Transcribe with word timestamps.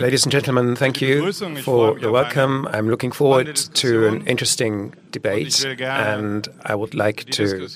Ladies 0.00 0.24
and 0.24 0.32
gentlemen, 0.32 0.76
thank 0.76 1.00
you 1.00 1.32
for 1.62 1.98
the 1.98 2.10
welcome. 2.12 2.66
I'm 2.68 2.88
looking 2.88 3.10
forward 3.12 3.56
to 3.56 4.06
an 4.06 4.26
interesting 4.26 4.94
debate, 5.10 5.64
and 5.64 6.46
I 6.64 6.74
would 6.74 6.94
like 6.94 7.24
to 7.30 7.68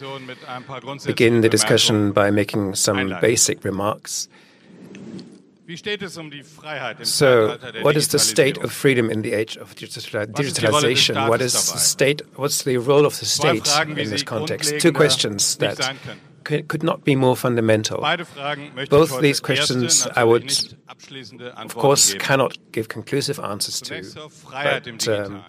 begin 1.07 1.41
the 1.41 1.49
discussion 1.49 2.13
by 2.13 2.31
making 2.31 2.75
some 2.77 3.17
basic 3.21 3.65
remarks. 3.65 4.29
So, 7.05 7.57
what 7.83 7.97
is 7.97 8.09
the 8.09 8.19
state 8.19 8.59
of 8.59 8.73
freedom 8.73 9.11
in 9.11 9.23
the 9.23 9.33
age 9.33 9.57
of 9.57 9.75
digitalization? 9.75 11.29
What 11.29 11.41
is 11.41 11.53
the 11.55 11.79
state? 11.79 12.23
What's 12.37 12.63
the 12.65 12.77
role 12.79 13.07
of 13.07 13.19
the 13.19 13.25
state 13.27 13.69
in 13.89 13.95
this 14.11 14.23
context? 14.23 14.79
Two 14.81 14.93
questions 14.93 15.57
that 15.57 15.79
could 16.45 16.83
not 16.83 17.05
be 17.05 17.17
more 17.17 17.37
fundamental. 17.37 18.05
Both 18.89 19.21
these 19.21 19.41
questions 19.41 20.07
I 20.17 20.25
would, 20.25 20.53
of 21.57 21.75
course, 21.75 22.15
cannot 22.15 22.59
give 22.73 22.89
conclusive 22.89 23.39
answers 23.41 23.81
to. 23.83 24.31
But 24.53 25.09
um, 25.09 25.45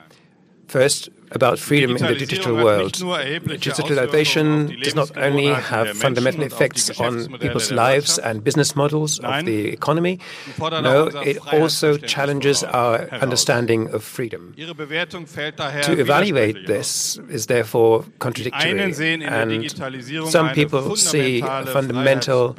first, 0.67 1.09
about 1.35 1.59
freedom 1.59 1.95
in 1.97 2.05
the 2.05 2.15
digital 2.15 2.55
world. 2.55 2.93
Digitalization 2.93 4.81
does 4.83 4.95
not 4.95 5.15
only 5.17 5.47
have 5.47 5.97
fundamental 5.97 6.43
effects 6.43 6.89
on 6.99 7.27
people's 7.39 7.71
lives 7.71 8.17
and 8.19 8.43
business 8.43 8.75
models 8.75 9.19
of 9.19 9.45
the 9.45 9.67
economy, 9.69 10.19
no, 10.59 11.07
it 11.23 11.37
also 11.53 11.97
challenges 11.97 12.63
our 12.63 13.09
understanding 13.11 13.89
of 13.93 14.03
freedom. 14.03 14.53
To 14.57 15.99
evaluate 15.99 16.67
this 16.67 17.17
is 17.29 17.47
therefore 17.47 18.05
contradictory, 18.19 18.79
and 18.79 20.29
some 20.29 20.49
people 20.51 20.95
see 20.95 21.41
a 21.41 21.65
fundamental 21.65 22.55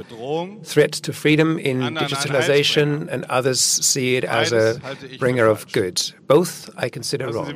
threat 0.65 0.93
to 0.93 1.13
freedom 1.13 1.59
in 1.59 1.81
digitalization, 1.95 3.09
and 3.11 3.25
others 3.25 3.61
see 3.61 4.17
it 4.17 4.25
as 4.25 4.53
a 4.53 4.81
bringer 5.19 5.47
of 5.47 5.71
good. 5.73 6.01
Both 6.27 6.71
I 6.77 6.89
consider 6.89 7.31
wrong. 7.31 7.53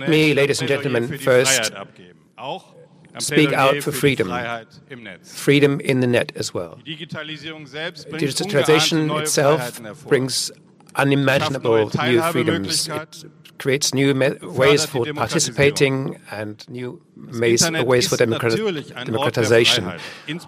Let 0.00 0.10
me, 0.10 0.34
ladies 0.34 0.60
and 0.60 0.68
gentlemen, 0.68 1.18
first 1.18 1.72
speak 3.18 3.52
out 3.52 3.82
for 3.82 3.92
freedom, 3.92 4.30
freedom 5.22 5.80
in 5.80 6.00
the 6.00 6.06
net 6.06 6.32
as 6.36 6.52
well. 6.52 6.78
Digitalization 6.84 9.20
itself 9.20 9.80
brings 10.06 10.50
unimaginable 10.96 11.90
new 12.04 12.20
freedoms. 12.32 12.88
It 12.88 13.58
creates 13.58 13.94
new 13.94 14.12
ways 14.42 14.84
for 14.84 15.06
participating 15.14 16.18
and 16.30 16.62
new 16.68 17.00
ways, 17.16 17.70
ways 17.70 18.06
for 18.08 18.18
democratization. 18.18 19.92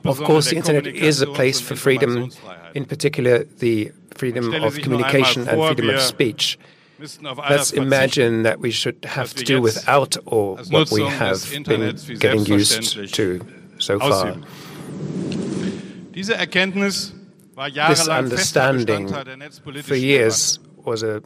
Of 0.04 0.22
course, 0.22 0.50
the 0.50 0.56
internet 0.56 0.86
is 0.86 1.22
a 1.22 1.26
place 1.26 1.58
for 1.60 1.74
freedom, 1.74 2.30
in 2.74 2.84
particular 2.84 3.44
the 3.44 3.92
freedom 4.14 4.52
of 4.54 4.76
communication 4.78 5.48
and 5.48 5.58
freedom 5.68 5.88
of 5.94 6.02
speech. 6.02 6.58
Let's 6.98 7.72
imagine 7.72 8.42
that 8.42 8.58
we 8.60 8.70
should 8.70 9.04
have 9.04 9.32
to 9.34 9.44
do 9.44 9.60
without 9.62 10.16
all 10.26 10.56
what 10.70 10.90
we 10.90 11.04
have 11.04 11.48
been 11.66 11.96
getting 12.18 12.44
used 12.46 13.14
to 13.14 13.40
so 13.78 13.98
far. 14.00 14.36
This 16.12 16.30
understanding 18.08 19.08
for 19.82 19.94
years 19.94 20.58
was 20.76 21.02
a 21.02 21.22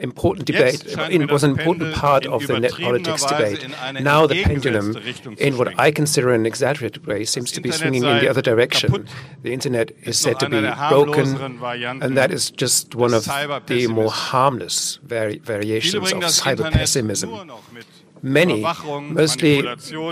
important 0.00 0.46
debate. 0.46 0.84
It 0.86 1.30
was 1.30 1.44
an 1.44 1.52
important 1.58 1.94
part 1.94 2.26
of 2.26 2.46
the 2.46 2.58
net 2.60 2.72
politics 2.72 3.24
debate. 3.24 3.66
Now 4.00 4.26
the 4.26 4.42
pendulum, 4.44 4.96
in 5.38 5.58
what 5.58 5.78
I 5.78 5.90
consider 5.90 6.32
an 6.32 6.46
exaggerated 6.46 7.06
way, 7.06 7.24
seems 7.24 7.52
to 7.52 7.60
be 7.60 7.70
swinging 7.70 8.04
in 8.04 8.18
the 8.18 8.28
other 8.28 8.42
direction. 8.42 9.06
The 9.42 9.52
internet 9.52 9.92
is 10.02 10.18
said 10.18 10.40
to 10.40 10.48
be 10.48 10.60
broken, 10.88 11.62
and 12.02 12.16
that 12.16 12.30
is 12.32 12.50
just 12.50 12.94
one 12.94 13.14
of 13.14 13.24
the 13.66 13.86
more 13.88 14.10
harmless 14.10 14.98
vari 15.02 15.38
variations 15.38 16.12
of 16.12 16.22
cyber 16.22 16.70
pessimism. 16.70 17.30
Many 18.22 18.62
mostly 19.00 19.62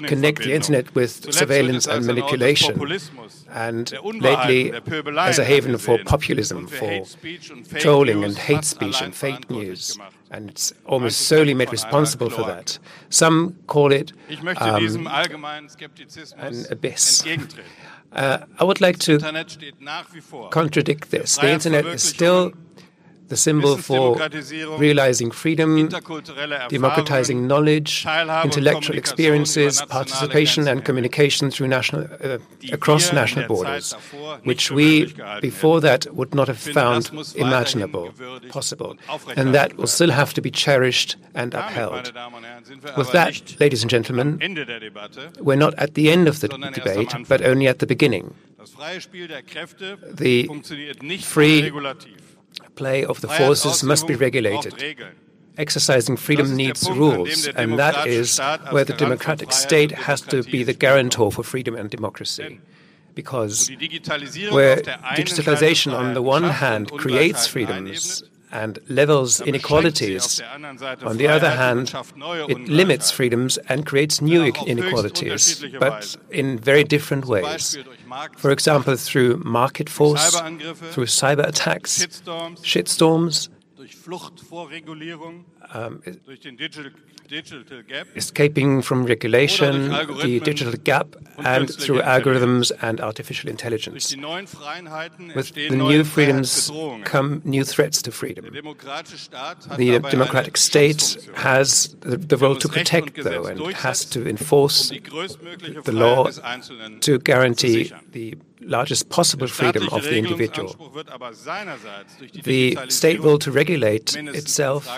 connect 0.07 0.43
the 0.43 0.53
internet 0.55 0.95
with 0.95 1.33
surveillance 1.33 1.87
and 1.87 2.07
manipulation, 2.07 2.81
and 3.51 3.93
lately 4.03 4.73
as 5.19 5.39
a 5.39 5.45
haven 5.45 5.77
for 5.79 5.99
populism, 6.05 6.67
for 6.67 7.05
trolling 7.79 8.25
and 8.25 8.37
hate 8.37 8.65
speech 8.65 9.03
and 9.03 9.15
fake 9.15 9.51
news. 9.51 9.99
And 10.31 10.51
it's 10.51 10.73
almost 10.85 11.23
solely 11.23 11.55
made 11.55 11.73
responsible 11.73 12.31
for 12.31 12.45
that. 12.45 12.79
Some 13.09 13.57
call 13.67 13.93
it 13.93 14.13
um, 14.59 15.07
an 15.07 16.67
abyss. 16.71 17.25
Uh, 18.13 18.39
I 18.59 18.65
would 18.65 18.81
like 18.81 18.99
to 19.01 19.19
contradict 20.51 21.11
this. 21.11 21.37
The 21.37 21.51
internet 21.51 21.87
is 21.87 22.03
still 22.03 22.53
the 23.29 23.37
symbol 23.37 23.77
for 23.77 24.17
realizing 24.79 25.31
freedom, 25.31 25.89
democratizing 26.69 27.47
knowledge, 27.47 28.07
intellectual 28.45 28.97
experiences, 28.97 29.83
participation 29.83 30.67
and 30.67 30.85
communication 30.85 31.51
through 31.51 31.69
national, 31.69 32.09
uh, 32.23 32.39
across 32.73 33.13
national 33.13 33.47
borders, 33.47 33.93
which 34.45 34.71
we 34.71 35.13
before 35.41 35.81
that 35.81 36.13
would 36.15 36.35
not 36.35 36.49
have 36.49 36.59
found 36.59 37.11
imaginable, 37.37 38.13
possible. 38.49 38.97
And 39.37 39.55
that 39.55 39.77
will 39.77 39.87
still 39.87 40.11
have 40.11 40.35
to 40.35 40.41
be 40.41 40.51
cherished 40.51 41.17
and 41.35 41.55
upheld. 41.55 42.13
With 42.97 43.13
that, 43.13 43.61
ladies 43.61 43.83
and 43.83 43.91
gentlemen, 43.91 44.39
we're 45.41 45.57
not 45.57 45.75
at 45.75 45.95
the 45.95 46.11
end 46.11 46.29
of 46.29 46.41
the 46.41 46.49
debate, 46.49 47.15
but 47.29 47.43
only 47.43 47.69
at 47.69 47.79
the 47.79 47.87
beginning. 47.87 48.35
The 50.15 50.49
free 51.23 51.71
play 52.81 53.05
of 53.05 53.21
the 53.21 53.29
forces 53.29 53.83
must 53.83 54.07
be 54.07 54.15
regulated. 54.15 54.75
Exercising 55.57 56.17
freedom 56.17 56.49
needs 56.55 56.89
rules, 56.89 57.49
and 57.61 57.79
that 57.79 58.07
is 58.07 58.41
where 58.71 58.85
the 58.85 58.99
democratic 59.05 59.51
state 59.53 59.93
has 60.09 60.21
to 60.33 60.43
be 60.45 60.63
the 60.63 60.77
guarantor 60.85 61.31
for 61.33 61.43
freedom 61.43 61.75
and 61.75 61.91
democracy. 61.91 62.61
Because 63.15 63.69
where 64.57 64.77
digitalization, 65.21 65.91
on 66.03 66.15
the 66.15 66.23
one 66.23 66.49
hand, 66.63 66.85
creates 66.93 67.49
freedoms 67.49 68.23
and 68.51 68.79
levels 68.89 69.41
inequalities. 69.41 70.41
On 71.05 71.17
the 71.17 71.29
other 71.29 71.51
hand, 71.51 71.95
it 72.49 72.69
limits 72.69 73.11
freedoms 73.11 73.59
and 73.69 73.87
creates 73.87 74.21
new 74.21 74.45
inequalities, 74.67 75.65
but 75.79 76.17
in 76.31 76.59
very 76.59 76.85
different 76.85 77.27
ways. 77.27 77.77
For 78.37 78.51
example, 78.51 78.97
through 78.97 79.39
market 79.39 79.89
force, 79.91 80.35
through 80.93 81.07
cyber 81.07 81.47
attacks, 81.47 82.07
shitstorms, 82.63 83.49
um, 85.73 86.03
escaping 88.17 88.83
from 88.83 89.05
regulation, 89.05 89.89
the 90.23 90.41
digital 90.41 90.73
gap, 90.73 91.17
and 91.39 91.73
through 91.73 92.01
algorithms 92.01 92.73
and 92.83 93.01
artificial 93.01 93.51
intelligence. 93.51 94.15
With 94.15 95.55
the 95.55 95.71
new 95.71 96.05
freedoms 96.05 96.71
come 97.05 97.43
new 97.45 97.65
threats 97.65 98.03
to 98.03 98.11
freedom. 98.13 98.45
The 98.45 99.99
democratic 100.11 100.57
state 100.57 101.19
has 101.35 101.97
the 102.01 102.37
role 102.37 102.57
to 102.57 102.69
protect, 102.69 103.23
though, 103.23 103.47
and 103.47 103.61
has 103.75 104.05
to 104.07 104.29
enforce 104.29 104.91
the 104.91 105.93
law 105.93 106.29
to 107.01 107.19
guarantee 107.19 107.93
the 108.13 108.37
largest 108.61 109.09
possible 109.09 109.47
freedom 109.47 109.89
of 109.93 110.03
the 110.03 110.17
individual. 110.17 110.77
The 112.45 112.79
state 112.89 113.21
will 113.21 113.39
to 113.39 113.51
regulate 113.51 114.17
itself 114.17 114.89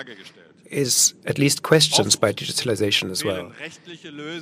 is 0.71 1.13
at 1.25 1.37
least 1.37 1.63
questions 1.63 2.15
by 2.15 2.31
digitalization 2.31 3.11
as 3.11 3.23
well. 3.23 3.51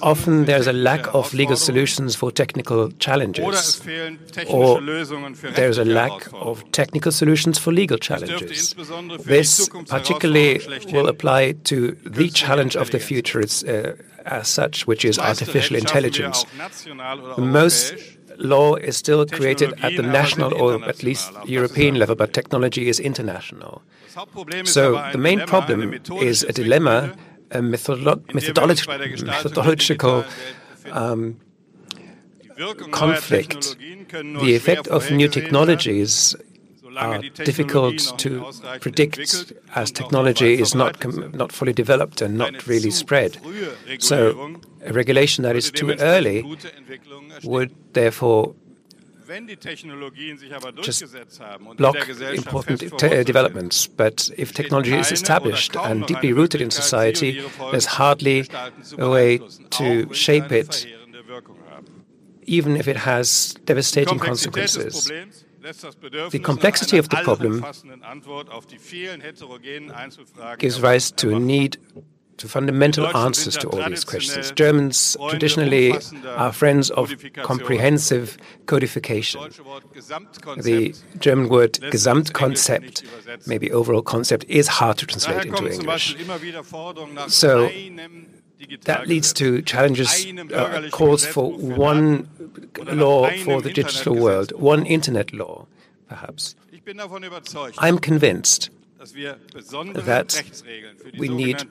Often 0.01 0.45
there's 0.45 0.67
a 0.67 0.73
lack 0.73 1.13
of 1.13 1.33
legal 1.33 1.55
solutions 1.55 2.15
for 2.15 2.31
technical 2.31 2.91
challenges, 2.91 3.81
or 4.47 4.79
there's 4.79 5.77
a 5.77 5.85
lack 5.85 6.31
of 6.33 6.69
technical 6.71 7.11
solutions 7.11 7.57
for 7.57 7.73
legal 7.73 7.97
challenges. 7.97 8.75
This 9.25 9.69
particularly 9.87 10.61
will 10.93 11.07
apply 11.07 11.53
to 11.65 11.91
the 12.05 12.29
challenge 12.29 12.75
of 12.75 12.91
the 12.91 12.99
future 12.99 13.41
uh, 13.41 13.93
as 14.25 14.47
such, 14.47 14.85
which 14.85 15.03
is 15.05 15.17
artificial 15.17 15.75
intelligence. 15.75 16.45
Most 17.37 17.95
law 18.39 18.75
is 18.75 18.97
still 18.97 19.25
created 19.25 19.73
at 19.83 19.95
the 19.95 20.03
national 20.03 20.53
or 20.53 20.83
at 20.85 21.03
least 21.03 21.31
European 21.45 21.95
level, 21.95 22.15
but 22.15 22.33
technology 22.33 22.87
is 22.87 22.99
international. 22.99 23.81
So 24.63 24.93
the 25.11 25.17
main 25.17 25.39
problem 25.41 25.93
is 26.21 26.43
a 26.43 26.53
dilemma, 26.53 27.15
a 27.51 27.59
methodolo 27.59 28.15
methodologi 28.33 28.87
methodological 29.23 30.25
um, 30.91 31.39
conflict. 32.91 33.77
The 34.09 34.55
effect 34.55 34.87
of 34.87 35.11
new 35.11 35.27
technologies 35.27 36.35
are 36.97 37.19
difficult 37.19 38.17
to 38.17 38.51
predict 38.79 39.53
as 39.75 39.91
technology 39.91 40.53
is 40.59 40.75
not, 40.75 41.03
not 41.33 41.51
fully 41.51 41.73
developed 41.73 42.21
and 42.21 42.37
not 42.37 42.67
really 42.67 42.91
spread. 42.91 43.37
So 43.99 44.55
a 44.85 44.93
regulation 44.93 45.43
that 45.43 45.55
is 45.55 45.71
too 45.71 45.91
early 45.99 46.43
would 47.43 47.71
therefore 47.93 48.55
just 50.81 51.03
block 51.77 52.09
important 52.33 52.79
te 52.97 53.23
developments. 53.23 53.87
But 53.87 54.31
if 54.37 54.53
technology 54.53 54.95
is 54.95 55.11
established 55.11 55.75
and 55.75 56.05
deeply 56.07 56.33
rooted 56.33 56.61
in 56.61 56.71
society, 56.71 57.41
there's 57.71 57.85
hardly 57.85 58.47
a 58.97 59.09
way 59.09 59.39
to 59.71 60.13
shape 60.13 60.51
it, 60.51 60.87
even 62.45 62.75
if 62.75 62.87
it 62.87 62.97
has 62.97 63.55
devastating 63.65 64.19
consequences. 64.19 65.11
The 66.31 66.41
complexity 66.43 66.97
of 66.97 67.09
the 67.09 67.17
problem 67.17 67.63
gives 70.57 70.81
rise 70.81 71.11
to 71.11 71.35
a 71.35 71.39
need 71.39 71.77
to 72.37 72.47
fundamental 72.47 73.05
answers 73.15 73.57
to 73.57 73.67
all 73.69 73.89
these 73.89 74.05
questions. 74.05 74.51
Germans 74.51 75.17
traditionally 75.29 75.93
are 76.25 76.53
friends 76.53 76.89
of 76.89 77.13
comprehensive 77.33 78.37
codification. 78.65 79.41
The 80.61 80.95
German 81.19 81.49
word 81.49 81.73
Gesamtkonzept, 81.73 83.03
maybe 83.47 83.71
overall 83.71 84.01
concept, 84.01 84.45
is 84.47 84.67
hard 84.67 84.97
to 84.99 85.05
translate 85.05 85.45
into 85.45 85.69
English. 85.69 86.15
So 87.27 87.69
that 88.83 89.07
leads 89.07 89.33
to 89.33 89.61
challenges, 89.61 90.25
uh, 90.53 90.89
calls 90.91 91.25
for 91.25 91.51
one 91.51 92.29
law 92.85 93.29
for 93.43 93.61
the 93.61 93.71
digital 93.71 94.15
world, 94.15 94.51
one 94.53 94.85
internet 94.85 95.33
law, 95.33 95.67
perhaps. 96.07 96.55
I'm 97.77 97.99
convinced 97.99 98.69
that 98.99 100.43
we 101.17 101.29
need 101.29 101.63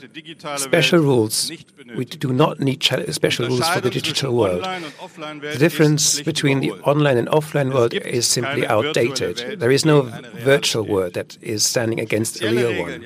special 0.56 1.00
rules. 1.00 1.52
We 1.94 2.05
do 2.06 2.32
not 2.32 2.61
need 2.61 2.82
special 3.11 3.49
rules 3.49 3.69
for 3.69 3.81
the 3.81 3.90
digital 3.90 4.35
world. 4.35 4.62
The 4.62 5.56
difference 5.58 6.20
between 6.23 6.61
the 6.61 6.73
online 6.73 7.19
and 7.19 7.29
offline 7.29 7.75
world 7.75 7.93
is 7.93 8.26
simply 8.26 8.67
outdated. 8.67 9.61
There 9.61 9.70
is 9.70 9.85
no 9.85 10.02
virtual 10.37 10.87
world 10.87 11.14
that 11.14 11.37
is 11.43 11.67
standing 11.67 12.00
against 12.00 12.40
a 12.43 12.50
real 12.50 12.81
one. 12.81 13.05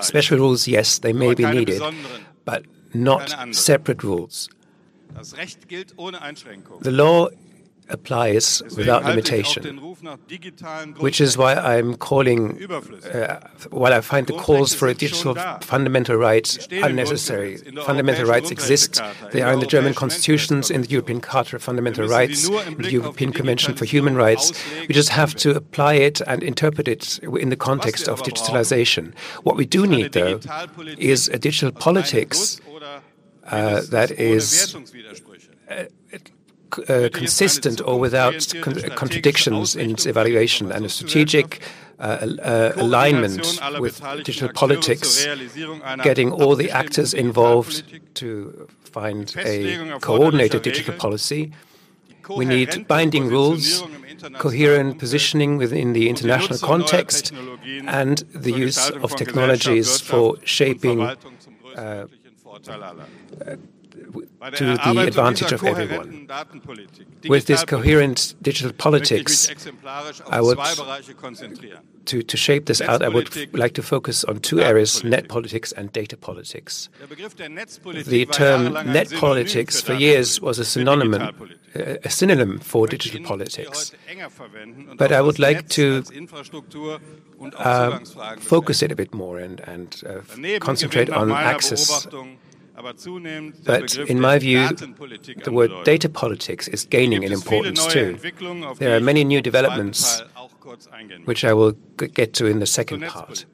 Special 0.00 0.38
rules, 0.38 0.66
yes, 0.66 0.98
they 0.98 1.12
may 1.12 1.34
be 1.34 1.44
needed, 1.44 1.82
but 2.44 2.64
not 2.94 3.54
separate 3.54 4.02
rules. 4.02 4.48
The 6.80 6.90
law 6.90 7.28
applies 7.88 8.62
without 8.76 9.04
limitation, 9.04 9.78
which 10.98 11.20
is 11.20 11.38
why 11.38 11.54
I'm 11.54 11.96
calling, 11.96 12.66
uh, 12.70 13.40
while 13.70 13.92
I 13.92 14.00
find 14.00 14.26
the 14.26 14.32
calls 14.32 14.74
for 14.74 14.88
a 14.88 14.94
digital 14.94 15.34
fundamental 15.60 16.16
right 16.16 16.46
unnecessary. 16.72 17.58
Fundamental 17.84 18.26
rights 18.26 18.50
exist. 18.50 19.00
They 19.32 19.42
are 19.42 19.52
in 19.52 19.60
the 19.60 19.66
German 19.66 19.94
constitutions, 19.94 20.70
in 20.70 20.82
the 20.82 20.88
European 20.88 21.20
Charter 21.20 21.56
of 21.56 21.62
Fundamental 21.62 22.06
Rights, 22.08 22.48
in 22.48 22.78
the 22.78 22.90
European 22.90 23.32
Convention 23.32 23.74
for 23.74 23.84
Human 23.84 24.16
Rights. 24.16 24.52
We 24.88 24.94
just 24.94 25.10
have 25.10 25.34
to 25.36 25.54
apply 25.54 25.94
it 25.94 26.20
and 26.22 26.42
interpret 26.42 26.88
it 26.88 27.18
in 27.20 27.50
the 27.50 27.56
context 27.56 28.08
of 28.08 28.22
digitalization. 28.22 29.14
What 29.42 29.56
we 29.56 29.66
do 29.66 29.86
need, 29.86 30.12
though, 30.12 30.40
is 30.98 31.28
a 31.28 31.38
digital 31.38 31.72
politics 31.72 32.60
uh, 33.46 33.80
that 33.90 34.10
is 34.10 34.76
uh, 35.70 35.84
uh, 36.88 37.08
consistent 37.12 37.80
or 37.80 37.98
without 37.98 38.52
con 38.60 38.74
contradictions 38.96 39.76
in 39.76 39.90
its 39.92 40.06
evaluation 40.06 40.72
and 40.72 40.84
a 40.84 40.88
strategic 40.88 41.62
uh, 41.98 42.02
uh, 42.02 42.72
alignment 42.76 43.58
with 43.80 44.02
digital 44.24 44.50
politics, 44.50 45.26
getting 46.02 46.30
all 46.32 46.54
the 46.54 46.70
actors 46.70 47.14
involved 47.14 47.84
to 48.14 48.68
find 48.82 49.34
a 49.38 49.98
coordinated 50.00 50.62
digital 50.62 50.94
policy. 50.94 51.52
We 52.28 52.44
need 52.44 52.86
binding 52.88 53.28
rules, 53.28 53.82
coherent 54.38 54.98
positioning 54.98 55.56
within 55.56 55.92
the 55.92 56.08
international 56.10 56.58
context, 56.58 57.32
and 57.86 58.18
the 58.34 58.52
use 58.52 58.90
of 58.90 59.14
technologies 59.16 60.00
for 60.00 60.36
shaping 60.44 61.00
uh, 61.00 62.06
to 64.54 64.64
the 64.64 65.04
advantage 65.06 65.52
of 65.52 65.64
everyone. 65.64 66.28
With 67.28 67.46
this 67.46 67.64
coherent 67.64 68.34
digital 68.42 68.72
politics, 68.72 69.48
I 70.28 70.40
would, 70.40 70.58
to, 72.06 72.22
to 72.22 72.36
shape 72.36 72.66
this 72.66 72.80
out, 72.80 73.02
I 73.02 73.08
would 73.08 73.54
like 73.54 73.74
to 73.74 73.82
focus 73.82 74.24
on 74.24 74.40
two 74.40 74.60
areas, 74.60 75.02
net 75.02 75.28
politics 75.28 75.72
and 75.72 75.92
data 75.92 76.16
politics. 76.16 76.88
The 77.08 78.26
term 78.30 78.72
net 78.92 79.12
politics 79.12 79.80
for 79.80 79.94
years 79.94 80.40
was 80.40 80.58
a 80.58 80.64
synonym, 80.64 81.14
a 81.74 82.10
synonym 82.10 82.58
for 82.60 82.86
digital 82.86 83.24
politics. 83.24 83.92
But 84.96 85.12
I 85.12 85.20
would 85.20 85.38
like 85.38 85.68
to 85.70 86.02
uh, 87.56 87.98
focus 88.38 88.82
it 88.82 88.92
a 88.92 88.96
bit 88.96 89.14
more 89.14 89.38
and, 89.38 89.60
and 89.60 90.02
uh, 90.06 90.58
concentrate 90.60 91.10
on 91.10 91.32
access 91.32 92.06
but 93.64 93.96
in 93.96 94.20
my 94.20 94.38
view, 94.38 94.68
the 95.44 95.52
word 95.52 95.70
data 95.84 96.08
politics 96.08 96.68
is 96.68 96.84
gaining 96.84 97.22
in 97.22 97.32
importance 97.32 97.86
too. 97.86 98.18
There 98.78 98.96
are 98.96 99.00
many 99.00 99.24
new 99.24 99.40
developments, 99.40 100.22
which 101.24 101.44
I 101.44 101.52
will 101.52 101.72
get 101.96 102.34
to 102.34 102.46
in 102.46 102.58
the 102.58 102.66
second 102.66 103.02
part. 103.04 103.46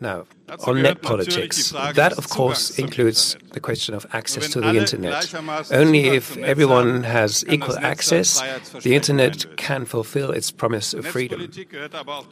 Now, 0.00 0.26
on 0.66 0.82
net 0.82 1.02
politics, 1.02 1.70
that 1.94 2.12
of 2.18 2.28
course 2.28 2.78
includes 2.78 3.36
the 3.52 3.60
question 3.60 3.94
of 3.94 4.06
access 4.12 4.48
to 4.50 4.60
the 4.60 4.76
internet. 4.76 5.32
Only 5.72 6.06
if 6.06 6.36
everyone 6.38 7.04
has 7.04 7.44
equal 7.48 7.78
access, 7.78 8.42
the 8.82 8.94
internet 8.94 9.56
can 9.56 9.84
fulfill 9.84 10.30
its 10.30 10.50
promise 10.50 10.94
of 10.94 11.06
freedom. 11.06 11.50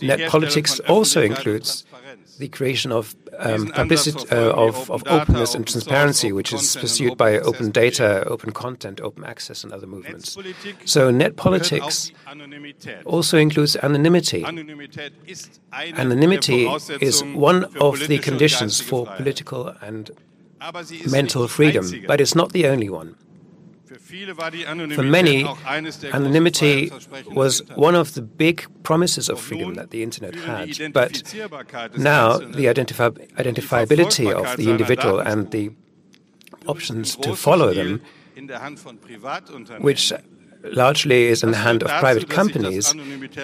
Net 0.01 0.29
politics 0.29 0.81
also 0.81 1.23
includes 1.23 1.85
the 2.39 2.49
creation 2.49 2.93
of 2.93 3.15
um, 3.39 3.69
publicity, 3.69 4.29
uh, 4.31 4.53
of, 4.53 4.91
of 4.91 5.03
openness 5.07 5.55
and 5.55 5.67
transparency, 5.67 6.33
which 6.33 6.53
is 6.53 6.77
pursued 6.77 7.17
by 7.17 7.39
open 7.39 7.71
data, 7.71 8.25
open 8.27 8.53
content, 8.53 9.01
open 9.01 9.25
access, 9.25 9.65
and 9.65 9.73
other 9.73 9.87
movements. 9.87 10.37
So, 10.85 11.11
net 11.11 11.37
politics 11.37 12.13
also 13.05 13.39
includes 13.39 13.77
anonymity. 13.77 14.45
Anonymity 14.45 16.69
is 17.01 17.25
one 17.25 17.65
of 17.81 18.02
the 18.07 18.19
conditions 18.19 18.81
for 18.81 19.07
political 19.07 19.75
and 19.81 20.11
mental 21.11 21.49
freedom, 21.49 21.87
but 22.07 22.21
it's 22.21 22.35
not 22.35 22.53
the 22.53 22.67
only 22.67 22.89
one. 22.89 23.17
For 24.95 25.03
many, 25.03 25.45
anonymity 26.13 26.91
was 27.31 27.63
one 27.75 27.95
of 27.95 28.15
the 28.15 28.23
big 28.23 28.67
promises 28.83 29.29
of 29.29 29.41
freedom 29.41 29.75
that 29.75 29.91
the 29.91 30.03
internet 30.03 30.35
had. 30.35 30.93
But 30.93 31.23
now 31.97 32.39
the 32.39 32.67
identifi 32.67 33.11
identifiability 33.37 34.33
of 34.33 34.57
the 34.57 34.71
individual 34.71 35.21
and 35.21 35.51
the 35.51 35.73
options 36.67 37.17
to 37.17 37.35
follow 37.37 37.73
them, 37.75 38.01
which 39.81 40.13
largely 40.65 41.25
is 41.25 41.43
in 41.43 41.51
the 41.51 41.57
hand 41.59 41.83
of 41.83 41.91
private 42.01 42.29
companies, 42.29 42.95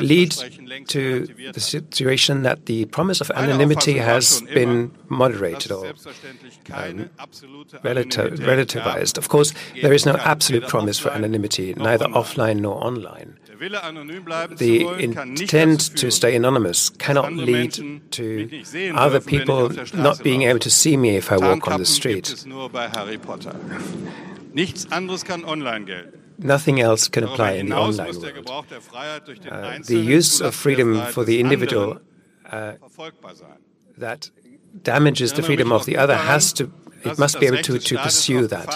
lead 0.00 0.32
to 0.88 1.26
the 1.52 1.60
situation 1.60 2.42
that 2.42 2.66
the 2.66 2.84
promise 2.86 3.20
of 3.20 3.30
anonymity 3.34 3.98
has 3.98 4.42
been 4.42 4.90
moderated 5.08 5.72
or 5.72 5.86
um, 6.72 7.10
relativized. 7.82 9.18
Of 9.18 9.28
course, 9.28 9.52
there 9.82 9.92
is 9.92 10.06
no 10.06 10.14
absolute 10.16 10.68
promise 10.68 10.98
for 10.98 11.10
anonymity, 11.10 11.74
neither 11.74 12.06
offline 12.06 12.60
nor 12.60 12.82
online. 12.84 13.38
The 14.56 14.86
intent 15.00 15.96
to 15.96 16.10
stay 16.10 16.36
anonymous 16.36 16.90
cannot 16.90 17.32
lead 17.32 17.72
to 18.12 18.48
other 18.94 19.20
people 19.20 19.70
not 19.94 20.22
being 20.22 20.42
able 20.42 20.60
to 20.60 20.70
see 20.70 20.96
me 20.96 21.16
if 21.16 21.32
I 21.32 21.38
walk 21.38 21.66
on 21.66 21.80
the 21.80 21.86
street. 21.86 22.44
Nothing 26.38 26.80
else 26.80 27.08
can 27.08 27.24
apply 27.24 27.52
in 27.52 27.68
the 27.68 27.76
online 27.76 28.14
world. 28.16 28.48
Uh, 29.50 29.78
the 29.84 29.98
use 29.98 30.40
of 30.40 30.54
freedom 30.54 31.04
for 31.06 31.24
the 31.24 31.40
individual 31.40 32.00
uh, 32.50 32.74
that 33.96 34.30
damages 34.82 35.32
the 35.32 35.42
freedom 35.42 35.72
of 35.72 35.84
the 35.84 35.96
other 35.96 36.16
has 36.16 36.52
to 36.52 36.72
it 37.04 37.18
must 37.18 37.38
be 37.40 37.46
able 37.46 37.62
to, 37.62 37.78
to 37.78 37.98
pursue 37.98 38.46
that. 38.48 38.68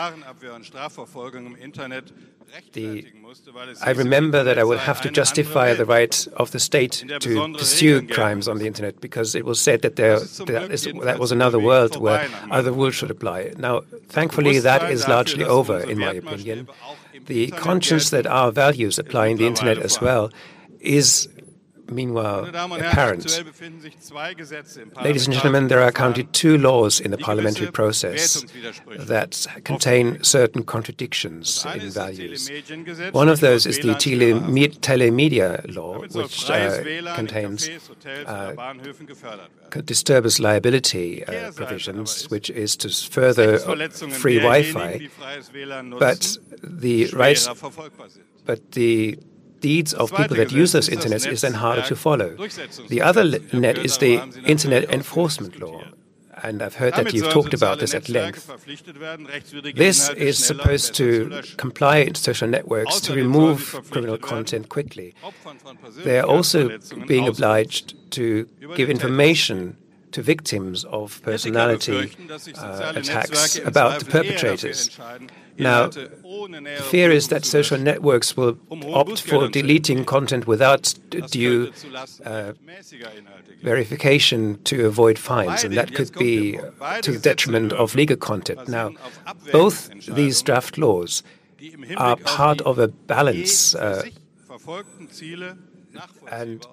The, 2.72 3.06
I 3.82 3.90
remember 3.90 4.44
that 4.44 4.58
I 4.58 4.64
would 4.64 4.78
have 4.78 5.00
to 5.02 5.10
justify 5.10 5.72
the 5.72 5.86
right 5.86 6.28
of 6.34 6.50
the 6.50 6.60
state 6.60 7.04
to 7.20 7.52
pursue 7.54 8.06
crimes 8.06 8.46
on 8.46 8.58
the 8.58 8.66
internet 8.66 9.00
because 9.00 9.34
it 9.34 9.44
was 9.44 9.60
said 9.60 9.82
that 9.82 9.96
there, 9.96 10.20
that, 10.20 10.70
is, 10.70 10.84
that 11.02 11.18
was 11.18 11.32
another 11.32 11.58
world 11.58 11.96
where 11.96 12.28
other 12.50 12.70
rules 12.70 12.94
should 12.94 13.10
apply. 13.10 13.52
Now, 13.56 13.80
thankfully, 14.08 14.58
that 14.58 14.90
is 14.90 15.08
largely 15.08 15.44
over, 15.44 15.80
in 15.80 15.98
my 15.98 16.12
opinion 16.12 16.68
the 17.26 17.50
conscience 17.52 18.10
that 18.10 18.26
our 18.26 18.50
values 18.52 18.98
apply 18.98 19.28
in 19.28 19.36
the 19.36 19.46
internet 19.46 19.78
as 19.78 20.00
well 20.00 20.30
is 20.80 21.28
meanwhile 21.94 22.44
apparent. 22.44 23.24
Ladies 25.02 25.26
and 25.26 25.34
gentlemen, 25.34 25.68
there 25.68 25.82
are 25.82 25.92
currently 25.92 26.24
two 26.24 26.58
laws 26.58 27.00
in 27.00 27.10
the 27.10 27.18
parliamentary 27.18 27.70
process 27.70 28.44
that 28.98 29.46
contain 29.64 30.22
certain 30.22 30.62
contradictions 30.62 31.64
in 31.74 31.90
values. 31.90 32.50
One 33.12 33.28
of 33.28 33.40
those 33.40 33.66
is 33.66 33.78
the 33.78 33.94
tele 33.94 34.32
telemedia 34.80 35.74
law, 35.74 36.00
which 36.00 36.50
uh, 36.50 37.14
contains 37.14 37.68
uh, 38.26 38.72
disturbance 39.84 40.38
liability 40.40 41.24
uh, 41.24 41.52
provisions, 41.52 42.28
which 42.30 42.50
is 42.50 42.76
to 42.76 42.88
further 42.88 43.58
free 44.22 44.38
Wi-Fi, 44.38 45.08
but 45.98 46.36
the 46.62 47.06
rights, 47.06 47.48
but 48.44 48.72
the 48.72 49.18
deeds 49.62 49.94
of 49.94 50.14
people 50.14 50.36
that 50.36 50.52
use 50.52 50.72
those 50.72 50.88
internets 50.90 51.26
is 51.26 51.40
then 51.40 51.54
harder 51.54 51.82
to 51.82 51.96
follow. 51.96 52.36
The 52.88 53.00
other 53.00 53.24
net 53.52 53.78
is 53.78 53.98
the 53.98 54.14
Internet 54.44 54.90
Enforcement 54.90 55.58
Law. 55.58 55.82
And 56.42 56.60
I've 56.60 56.74
heard 56.74 56.94
that 56.94 57.14
you've 57.14 57.30
talked 57.30 57.54
about 57.54 57.78
this 57.78 57.94
at 57.94 58.08
length. 58.08 58.50
This 59.76 60.08
is 60.10 60.44
supposed 60.44 60.94
to 60.94 61.42
comply 61.56 62.10
social 62.14 62.48
networks 62.48 63.00
to 63.02 63.14
remove 63.14 63.58
criminal 63.90 64.18
content 64.18 64.68
quickly. 64.68 65.14
They 66.04 66.18
are 66.18 66.26
also 66.26 66.78
being 67.06 67.28
obliged 67.28 67.94
to 68.12 68.48
give 68.74 68.90
information 68.90 69.76
to 70.12 70.22
victims 70.22 70.84
of 70.84 71.20
personality 71.22 72.12
uh, 72.56 72.92
attacks 72.94 73.58
about 73.58 74.00
the 74.00 74.06
perpetrators. 74.06 74.98
Now, 75.58 75.88
the 75.88 76.80
fear 76.90 77.10
is 77.10 77.28
that 77.28 77.44
social 77.44 77.78
networks 77.78 78.36
will 78.36 78.58
opt 78.92 79.20
for 79.20 79.48
deleting 79.48 80.04
content 80.04 80.46
without 80.46 80.94
due 81.30 81.72
uh, 82.24 82.52
verification 83.62 84.62
to 84.64 84.86
avoid 84.86 85.18
fines, 85.18 85.64
and 85.64 85.76
that 85.76 85.94
could 85.94 86.12
be 86.14 86.58
to 87.02 87.12
the 87.12 87.18
detriment 87.18 87.72
of 87.72 87.94
legal 87.94 88.16
content. 88.16 88.68
Now, 88.68 88.92
both 89.52 89.90
these 90.06 90.40
draft 90.42 90.78
laws 90.78 91.22
are 91.96 92.16
part 92.16 92.60
of 92.62 92.78
a 92.78 92.88
balance, 92.88 93.74
uh, 93.74 94.04
and 96.30 96.66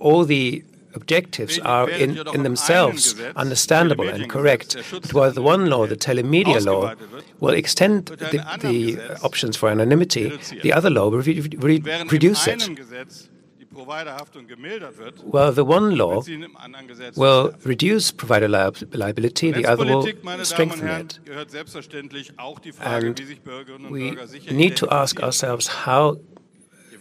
all 0.00 0.24
the 0.24 0.64
objectives 0.94 1.58
are 1.60 1.88
in, 1.90 2.18
in 2.34 2.42
themselves 2.42 3.18
understandable 3.36 4.08
and 4.08 4.28
correct. 4.28 4.76
But 4.90 5.12
while 5.14 5.32
the 5.32 5.42
one 5.42 5.66
law, 5.70 5.86
the 5.86 5.96
telemedia 5.96 6.64
law, 6.64 6.94
will 7.40 7.54
extend 7.54 8.06
the, 8.06 8.44
the 8.60 9.18
options 9.22 9.56
for 9.56 9.68
anonymity, 9.68 10.38
the 10.62 10.72
other 10.72 10.90
law 10.90 11.08
will 11.08 11.22
re 11.22 11.40
re 11.40 11.80
reduce 12.10 12.46
it. 12.46 12.62
Well, 15.24 15.52
the 15.52 15.64
one 15.64 15.96
law 15.96 16.22
will 17.16 17.54
reduce 17.64 18.10
provider 18.10 18.48
liability, 18.48 19.52
the 19.52 19.66
other 19.66 19.84
will 19.84 20.04
strengthen 20.44 20.88
it. 20.88 21.20
And 22.80 23.20
we 23.90 24.16
need 24.50 24.76
to 24.78 24.88
ask 24.90 25.20
ourselves 25.22 25.68
how 25.68 26.16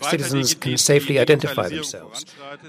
citizens 0.01 0.53
can 0.53 0.77
safely 0.77 1.19
identify 1.19 1.69
themselves. 1.69 2.25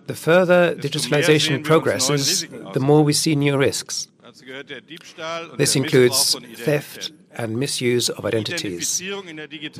The 0.06 0.14
further 0.14 0.75
digitalization 0.75 1.64
progresses, 1.64 2.47
the 2.73 2.80
more 2.80 3.02
we 3.02 3.12
see 3.12 3.35
new 3.37 3.56
risks. 3.56 4.08
This 5.56 5.76
includes 5.76 6.37
theft 6.56 7.12
and 7.32 7.58
misuse 7.58 8.08
of 8.08 8.25
identities. 8.25 9.02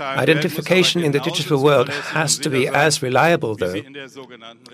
Identification 0.01 1.03
in 1.03 1.13
the 1.13 1.21
digital 1.21 1.63
world 1.63 1.89
has 1.89 2.39
to 2.39 2.51
be 2.51 2.69
as 2.69 3.03
reliable, 3.03 3.55
though, 3.57 3.83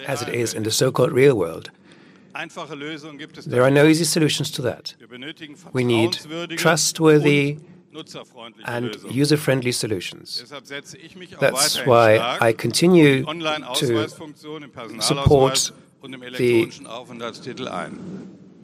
as 0.07 0.23
it 0.23 0.29
is 0.29 0.55
in 0.55 0.63
the 0.63 0.71
so 0.71 0.93
called 0.93 1.13
real 1.13 1.37
world. 1.37 1.71
There 3.47 3.63
are 3.63 3.71
no 3.71 3.87
easy 3.87 4.05
solutions 4.05 4.51
to 4.53 4.63
that. 4.63 4.95
We 5.73 5.85
need 5.85 6.19
trustworthy, 6.57 7.59
and 8.67 8.97
user 9.11 9.37
friendly 9.37 9.73
solutions. 9.73 10.43
That's 11.41 11.87
why 11.87 12.39
I 12.41 12.53
continue 12.53 13.25
to 13.25 14.09
support 15.01 15.71
the 16.03 16.71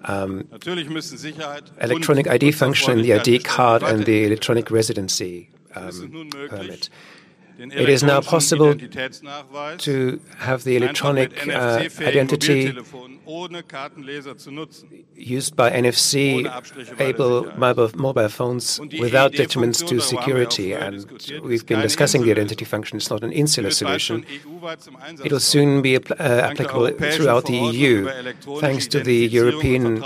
um, 0.05 0.49
electronic 1.81 2.27
ID 2.29 2.53
function 2.53 3.03
the 3.03 3.15
ID 3.15 3.39
card 3.41 3.83
and 3.83 4.05
the 4.05 4.25
electronic 4.25 4.71
residency 4.71 5.51
um, 5.75 6.31
permit. 6.49 6.89
It 7.61 7.88
is 7.90 8.02
now 8.02 8.21
possible 8.23 8.75
to 8.75 10.21
have 10.38 10.64
the 10.64 10.76
electronic 10.76 11.47
uh, 11.47 11.88
identity 12.00 12.73
used 15.14 15.57
by 15.57 15.71
NFC 15.71 16.19
able 16.99 17.52
mobile, 17.59 17.90
mobile 17.95 18.29
phones 18.31 18.81
without 18.99 19.33
detriments 19.33 19.87
to 19.87 20.00
security. 20.00 20.73
And 20.73 21.07
we've 21.43 21.67
been 21.67 21.81
discussing 21.81 22.23
the 22.23 22.31
identity 22.31 22.64
function. 22.64 22.97
It's 22.97 23.11
not 23.11 23.23
an 23.23 23.33
insular 23.33 23.71
solution. 23.71 24.25
It 25.25 25.31
will 25.31 25.40
soon 25.40 25.83
be 25.83 25.97
uh, 25.97 26.00
applicable 26.19 26.93
throughout 27.12 27.45
the 27.45 27.57
EU, 27.57 28.09
thanks 28.59 28.87
to 28.88 29.00
the 29.00 29.26
European 29.26 30.02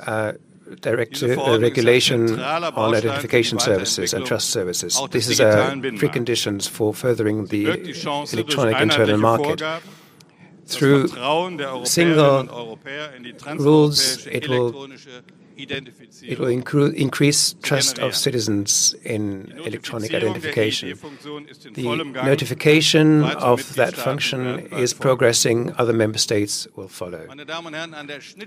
uh, 0.00 0.32
direct 0.80 1.22
uh, 1.22 1.58
regulation 1.60 2.40
on 2.40 2.94
identification 2.94 3.58
services 3.58 4.14
and 4.14 4.24
trust 4.26 4.50
services. 4.50 5.00
This 5.10 5.28
is 5.28 5.40
a 5.40 5.72
preconditions 6.00 6.68
for 6.68 6.94
furthering 6.94 7.46
the 7.46 7.66
electronic 8.32 8.80
internal 8.80 9.18
market. 9.18 9.62
Through 10.66 11.08
single 11.84 12.78
rules, 13.58 14.26
it 14.26 14.48
will 14.48 14.88
it 15.56 16.38
will 16.38 16.48
increase 16.48 17.54
trust 17.62 17.98
of 17.98 18.14
citizens 18.16 18.94
in 19.04 19.52
electronic 19.64 20.12
identification. 20.12 20.88
The 21.72 22.22
notification 22.24 23.24
of 23.24 23.74
that 23.74 23.94
function 23.94 24.66
is 24.72 24.94
progressing. 24.94 25.72
Other 25.78 25.92
member 25.92 26.18
states 26.18 26.66
will 26.76 26.88
follow. 26.88 27.26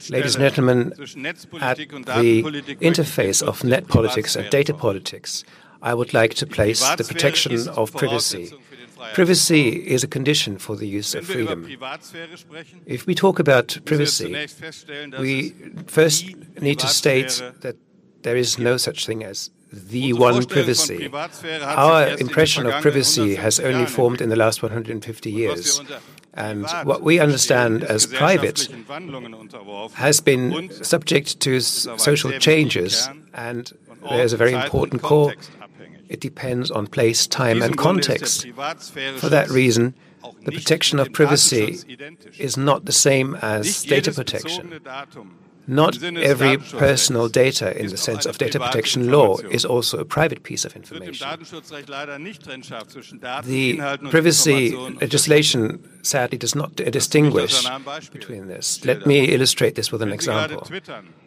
Ladies 0.09 0.35
and 0.35 0.43
gentlemen, 0.43 0.93
at 1.61 1.77
the 1.77 2.43
interface 2.81 3.41
of 3.41 3.63
net 3.63 3.87
politics 3.87 4.35
and 4.35 4.49
data 4.49 4.73
politics, 4.73 5.43
I 5.81 5.93
would 5.93 6.13
like 6.13 6.33
to 6.35 6.47
place 6.47 6.81
the 6.95 7.03
protection 7.03 7.67
of 7.69 7.93
privacy 7.93 8.53
Privacy 9.13 9.69
is 9.69 10.03
a 10.03 10.07
condition 10.07 10.57
for 10.57 10.75
the 10.75 10.87
use 10.87 11.15
of 11.15 11.25
freedom. 11.25 11.67
If 12.85 13.05
we 13.05 13.15
talk 13.15 13.39
about 13.39 13.77
privacy, 13.85 14.47
we 15.19 15.49
first 15.87 16.25
need 16.61 16.79
to 16.79 16.87
state 16.87 17.41
that 17.61 17.75
there 18.23 18.35
is 18.35 18.57
no 18.57 18.77
such 18.77 19.05
thing 19.05 19.23
as 19.23 19.49
the 19.71 20.13
one 20.13 20.45
privacy. 20.45 21.09
Our 21.61 22.07
impression 22.17 22.65
of 22.65 22.81
privacy 22.81 23.35
has 23.35 23.59
only 23.59 23.85
formed 23.85 24.21
in 24.21 24.29
the 24.29 24.35
last 24.35 24.63
150 24.63 25.31
years. 25.31 25.81
And 26.33 26.67
what 26.83 27.01
we 27.01 27.19
understand 27.19 27.83
as 27.83 28.05
private 28.05 28.69
has 29.93 30.21
been 30.21 30.71
subject 30.83 31.39
to 31.41 31.59
social 31.59 32.31
changes, 32.39 33.09
and 33.33 33.71
there's 34.09 34.33
a 34.33 34.37
very 34.37 34.53
important 34.53 35.01
core 35.01 35.33
it 36.09 36.19
depends 36.19 36.71
on 36.71 36.87
place, 36.87 37.27
time, 37.27 37.61
and 37.61 37.77
context. 37.77 38.47
For 39.17 39.29
that 39.29 39.49
reason, 39.49 39.93
the 40.45 40.51
protection 40.51 40.99
of 40.99 41.11
privacy 41.13 41.79
is 42.37 42.57
not 42.57 42.85
the 42.85 42.91
same 42.91 43.35
as 43.35 43.83
data 43.83 44.11
protection. 44.11 44.79
Not 45.67 46.01
every 46.01 46.57
personal 46.57 47.27
data 47.27 47.77
in 47.77 47.87
the 47.87 47.97
sense 47.97 48.25
of 48.25 48.37
data 48.37 48.57
protection 48.59 49.11
law 49.11 49.37
is 49.37 49.65
also 49.65 49.99
a 49.99 50.05
private 50.05 50.43
piece 50.43 50.63
of 50.63 50.75
information. 50.75 51.27
The 53.43 53.99
privacy 54.09 54.75
legislation 55.01 55.83
sadly 56.03 56.37
does 56.37 56.55
not 56.55 56.75
distinguish 56.75 57.67
between 58.11 58.47
this. 58.47 58.85
Let 58.85 59.05
me 59.05 59.25
illustrate 59.25 59.75
this 59.75 59.91
with 59.91 60.01
an 60.01 60.13
example. 60.13 60.65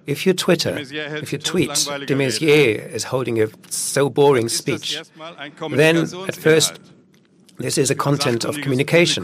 If 0.06 0.26
you 0.26 0.32
Twitter, 0.32 0.78
if 0.78 1.32
you 1.32 1.38
tweet, 1.38 1.74
de 2.06 2.14
Maizière 2.14 2.90
is 2.90 3.04
holding 3.04 3.42
a 3.42 3.48
so 3.68 4.08
boring 4.08 4.48
speech, 4.48 5.02
then 5.70 5.96
at 6.28 6.34
first 6.34 6.80
this 7.60 7.78
is 7.78 7.90
a 7.90 7.94
content 7.94 8.44
of 8.44 8.56
communication. 8.60 9.22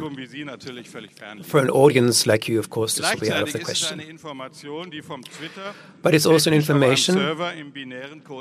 For 1.43 1.61
an 1.61 1.71
audience 1.71 2.27
like 2.27 2.49
you, 2.49 2.59
of 2.59 2.71
course, 2.71 2.95
this 2.97 3.13
will 3.13 3.21
be 3.21 3.33
out 3.33 3.43
of 3.43 3.53
the 3.53 3.61
question. 3.61 4.19
But 6.03 6.15
it's 6.15 6.27
also 6.27 6.51
an 6.51 6.55
information 6.55 7.15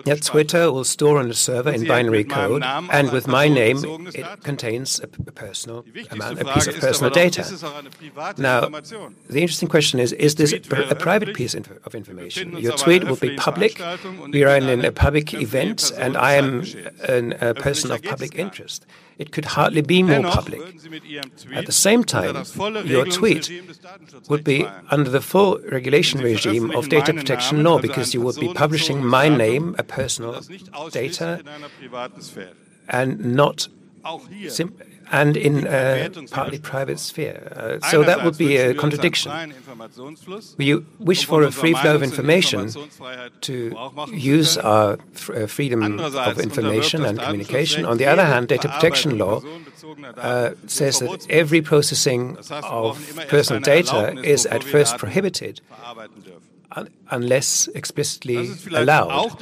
that 0.05 0.21
Twitter 0.23 0.71
will 0.71 0.83
store 0.83 1.19
on 1.19 1.29
a 1.29 1.33
server 1.33 1.71
in 1.71 1.87
binary 1.87 2.23
code, 2.23 2.63
and 2.63 3.11
with 3.11 3.27
my 3.27 3.47
name, 3.47 3.77
it 4.13 4.43
contains 4.43 4.99
a 4.99 5.07
personal 5.07 5.85
amount, 6.11 6.41
a 6.41 6.45
piece 6.53 6.67
of 6.67 6.75
personal 6.79 7.11
data. 7.11 7.43
Now, 8.37 8.67
the 9.29 9.41
interesting 9.41 9.69
question 9.69 9.99
is: 9.99 10.11
Is 10.13 10.35
this 10.35 10.53
a 10.53 10.95
private 10.95 11.33
piece 11.33 11.55
of 11.55 11.95
information? 11.95 12.57
Your 12.57 12.73
tweet 12.73 13.03
will 13.05 13.15
be 13.15 13.35
public. 13.35 13.81
We 14.31 14.43
are 14.43 14.55
in 14.57 14.85
a 14.85 14.91
public 14.91 15.33
event, 15.33 15.91
and 15.97 16.17
I 16.17 16.33
am 16.33 16.63
a 17.07 17.53
person 17.53 17.91
of 17.91 18.03
public 18.03 18.35
interest. 18.35 18.85
It 19.17 19.31
could 19.31 19.45
hardly 19.45 19.81
be 19.87 20.03
more 20.03 20.23
public. 20.23 20.61
At 21.53 21.65
the 21.65 21.71
same 21.71 22.03
time, 22.03 22.35
your 22.85 23.05
tweet 23.05 23.51
would 24.29 24.43
be 24.43 24.65
under 24.89 25.09
the 25.09 25.21
full 25.21 25.59
regulation 25.71 26.19
regime 26.21 26.71
of 26.71 26.89
data 26.89 27.13
protection 27.13 27.63
law 27.63 27.79
because 27.79 28.13
you 28.13 28.21
would 28.21 28.39
be 28.39 28.53
publishing 28.53 29.05
my 29.05 29.29
name, 29.29 29.75
a 29.77 29.83
personal 29.83 30.41
data, 30.91 31.41
and 32.89 33.35
not 33.35 33.67
and 35.11 35.37
in 35.37 35.67
a 35.67 36.09
partly 36.31 36.59
private 36.59 36.99
sphere. 36.99 37.51
Uh, 37.55 37.79
so 37.89 38.03
that 38.03 38.23
would 38.23 38.37
be 38.37 38.57
a 38.57 38.73
contradiction. 38.73 39.53
We 40.57 40.75
wish 40.99 41.25
for 41.25 41.43
a 41.43 41.51
free 41.51 41.73
flow 41.73 41.95
of 41.95 42.03
information 42.03 42.71
to 43.41 43.75
use 44.11 44.57
our 44.57 44.97
uh, 45.33 45.47
freedom 45.47 45.99
of 45.99 46.39
information 46.39 47.05
and 47.05 47.19
communication. 47.19 47.85
On 47.85 47.97
the 47.97 48.05
other 48.05 48.25
hand, 48.25 48.47
data 48.47 48.69
protection 48.69 49.17
law 49.17 49.41
uh, 50.17 50.51
says 50.67 50.99
that 50.99 51.25
every 51.29 51.61
processing 51.61 52.37
of 52.51 53.25
personal 53.27 53.61
data 53.61 54.15
is 54.23 54.45
at 54.45 54.63
first 54.63 54.97
prohibited 54.97 55.61
unless 57.09 57.67
explicitly 57.69 58.49
allowed. 58.73 59.39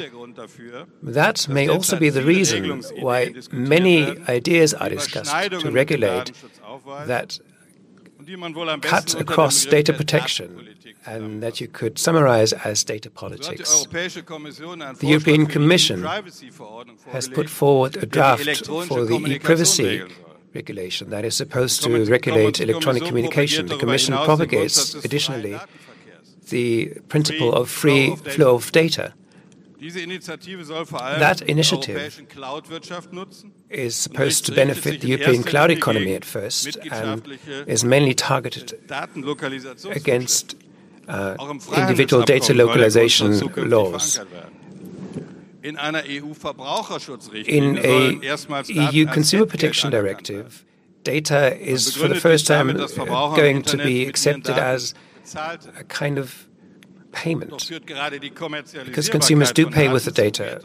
That 1.02 1.48
may 1.48 1.68
also 1.68 1.98
be 1.98 2.10
the 2.10 2.24
reason 2.24 2.84
why 3.00 3.34
many 3.52 4.18
ideas 4.28 4.74
are 4.74 4.90
discussed 4.90 5.34
to 5.62 5.72
regulate 5.72 6.32
that 7.06 7.40
cut 8.82 9.20
across 9.20 9.66
data 9.66 9.94
protection 9.94 10.70
and 11.06 11.44
that 11.44 11.60
you 11.60 11.68
could 11.68 12.00
summarize 12.00 12.54
as 12.54 12.84
data 12.84 13.10
politics. 13.10 13.86
The 13.86 14.98
European 15.02 15.46
Commission 15.46 16.04
has 17.08 17.28
put 17.28 17.50
forward 17.50 17.98
a 17.98 18.06
draft 18.06 18.66
for 18.88 19.06
the 19.06 19.20
e-privacy 19.28 20.04
regulation 20.54 21.10
that 21.10 21.26
is 21.26 21.36
supposed 21.36 21.84
to 21.84 22.06
regulate 22.06 22.62
electronic 22.62 23.04
communication. 23.04 23.66
The 23.66 23.78
Commission 23.78 24.14
propagates, 24.14 24.94
additionally, 24.94 25.60
the 26.54 26.70
principle 27.14 27.52
of 27.60 27.70
free 27.70 28.16
flow 28.36 28.56
of 28.56 28.72
data. 28.72 29.14
That 31.28 31.40
initiative 31.56 32.00
is 33.70 33.94
supposed 34.06 34.46
to 34.46 34.52
benefit 34.64 35.02
the 35.02 35.08
European 35.14 35.44
cloud 35.44 35.72
economy 35.72 36.14
at 36.16 36.24
first 36.24 36.78
and 36.90 37.16
is 37.76 37.84
mainly 37.84 38.14
targeted 38.14 38.68
against 40.00 40.56
uh, 41.08 41.36
individual 41.82 42.24
data 42.24 42.54
localization 42.54 43.30
laws. 43.76 44.06
In 45.64 45.76
a 47.94 47.98
EU 48.94 49.06
Consumer 49.18 49.48
Protection 49.54 49.88
Directive, 49.98 50.48
data 51.04 51.42
is 51.74 51.82
for 52.00 52.08
the 52.08 52.20
first 52.28 52.48
time 52.48 52.68
going 53.42 53.60
to 53.64 53.78
be 53.78 53.96
accepted 54.12 54.58
as 54.58 54.94
a 55.78 55.84
kind 55.84 56.18
of 56.18 56.48
payment. 57.12 57.52
Because 58.86 59.10
consumers 59.10 59.52
do 59.52 59.70
pay 59.70 59.88
with 59.90 60.06
the 60.06 60.12
data 60.12 60.62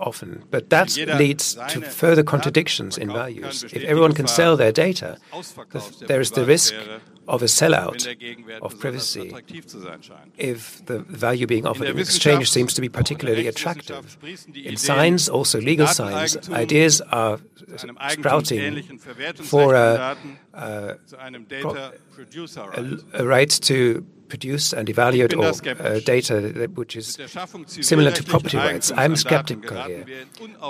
often, 0.00 0.44
but 0.50 0.70
that 0.70 0.96
leads 1.18 1.54
to 1.68 1.80
further 1.80 2.22
contradictions 2.22 2.98
in 2.98 3.08
values. 3.12 3.64
If 3.64 3.84
everyone 3.84 4.14
can 4.14 4.26
sell 4.26 4.56
their 4.56 4.72
data, 4.72 5.18
there 6.06 6.20
is 6.20 6.30
the 6.32 6.44
risk 6.44 6.74
of 7.28 7.42
a 7.42 7.46
sellout 7.46 8.00
of 8.60 8.78
privacy 8.80 9.32
if 10.36 10.84
the 10.86 10.98
value 10.98 11.46
being 11.46 11.64
offered 11.66 11.88
in 11.88 11.98
exchange 11.98 12.50
seems 12.50 12.74
to 12.74 12.80
be 12.80 12.88
particularly 12.88 13.46
attractive. 13.46 14.18
In 14.54 14.76
science, 14.76 15.28
also 15.28 15.60
legal 15.60 15.86
science, 15.86 16.36
ideas 16.50 17.00
are 17.12 17.38
sprouting 18.08 18.98
for 19.52 19.74
a, 19.74 20.16
uh, 20.54 20.94
a, 22.74 22.98
a 23.14 23.26
right 23.26 23.50
to 23.50 24.04
produce 24.30 24.72
and 24.72 24.88
evaluate 24.88 25.34
or 25.34 25.44
uh, 25.44 26.00
data 26.14 26.34
which 26.74 26.96
is 26.96 27.18
similar 27.66 28.10
to 28.18 28.22
property 28.24 28.56
rights. 28.56 28.92
I'm 29.02 29.16
skeptical 29.16 29.76
here. 29.82 30.04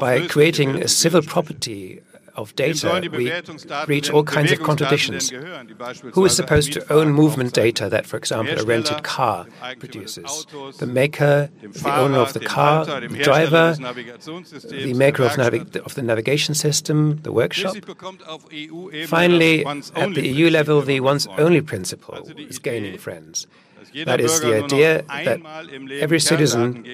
By 0.00 0.26
creating 0.26 0.70
a 0.82 0.88
civil 0.88 1.22
property 1.22 2.00
of 2.36 2.54
data, 2.56 3.08
we 3.12 3.32
reach 3.86 4.10
all 4.10 4.24
kinds 4.24 4.52
of 4.52 4.60
contradictions. 4.62 5.30
Who 6.12 6.24
is 6.24 6.34
supposed 6.34 6.72
to 6.72 6.92
own 6.92 7.12
movement 7.12 7.52
data 7.52 7.88
that, 7.88 8.06
for 8.06 8.16
example, 8.16 8.58
a 8.58 8.64
rented 8.64 9.02
car 9.02 9.46
produces? 9.78 10.46
The 10.78 10.86
maker, 10.86 11.50
the 11.62 11.96
owner 11.96 12.18
of 12.18 12.32
the 12.32 12.40
car, 12.40 12.84
the 12.84 13.08
driver, 13.22 13.74
the 13.74 14.94
maker 14.94 15.24
of, 15.24 15.38
of 15.38 15.94
the 15.94 16.02
navigation 16.02 16.54
system, 16.54 17.20
the 17.22 17.32
workshop. 17.32 17.76
Finally, 19.06 19.64
at 19.66 20.14
the 20.14 20.26
EU 20.26 20.50
level, 20.50 20.82
the 20.82 21.00
once 21.00 21.26
only 21.38 21.60
principle 21.60 22.28
is 22.36 22.58
gaining 22.58 22.98
friends. 22.98 23.46
That 24.04 24.20
is 24.20 24.40
the 24.40 24.54
idea 24.64 25.02
that 25.08 25.40
every 26.00 26.20
citizen 26.20 26.84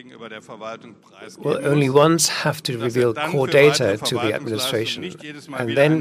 will 1.39 1.61
only 1.67 1.91
once 1.91 2.29
have 2.29 2.63
to 2.65 2.79
reveal 2.79 3.13
core 3.15 3.47
data 3.47 3.99
to 3.99 4.15
the 4.15 4.33
administration. 4.35 5.05
and 5.59 5.77
then 5.77 6.01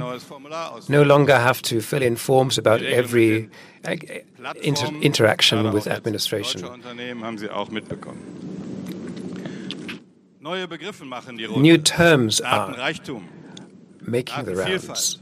no 0.88 1.02
longer 1.04 1.38
have 1.38 1.62
to 1.64 1.82
fill 1.82 2.02
in 2.02 2.16
forms 2.16 2.58
about 2.58 2.82
every 2.82 3.50
inter 4.62 4.88
interaction 5.02 5.72
with 5.74 5.88
administration. 5.88 6.62
New 11.58 11.78
terms 11.80 12.42
are 12.42 12.94
making 14.02 14.46
the 14.46 14.56
rounds. 14.56 15.20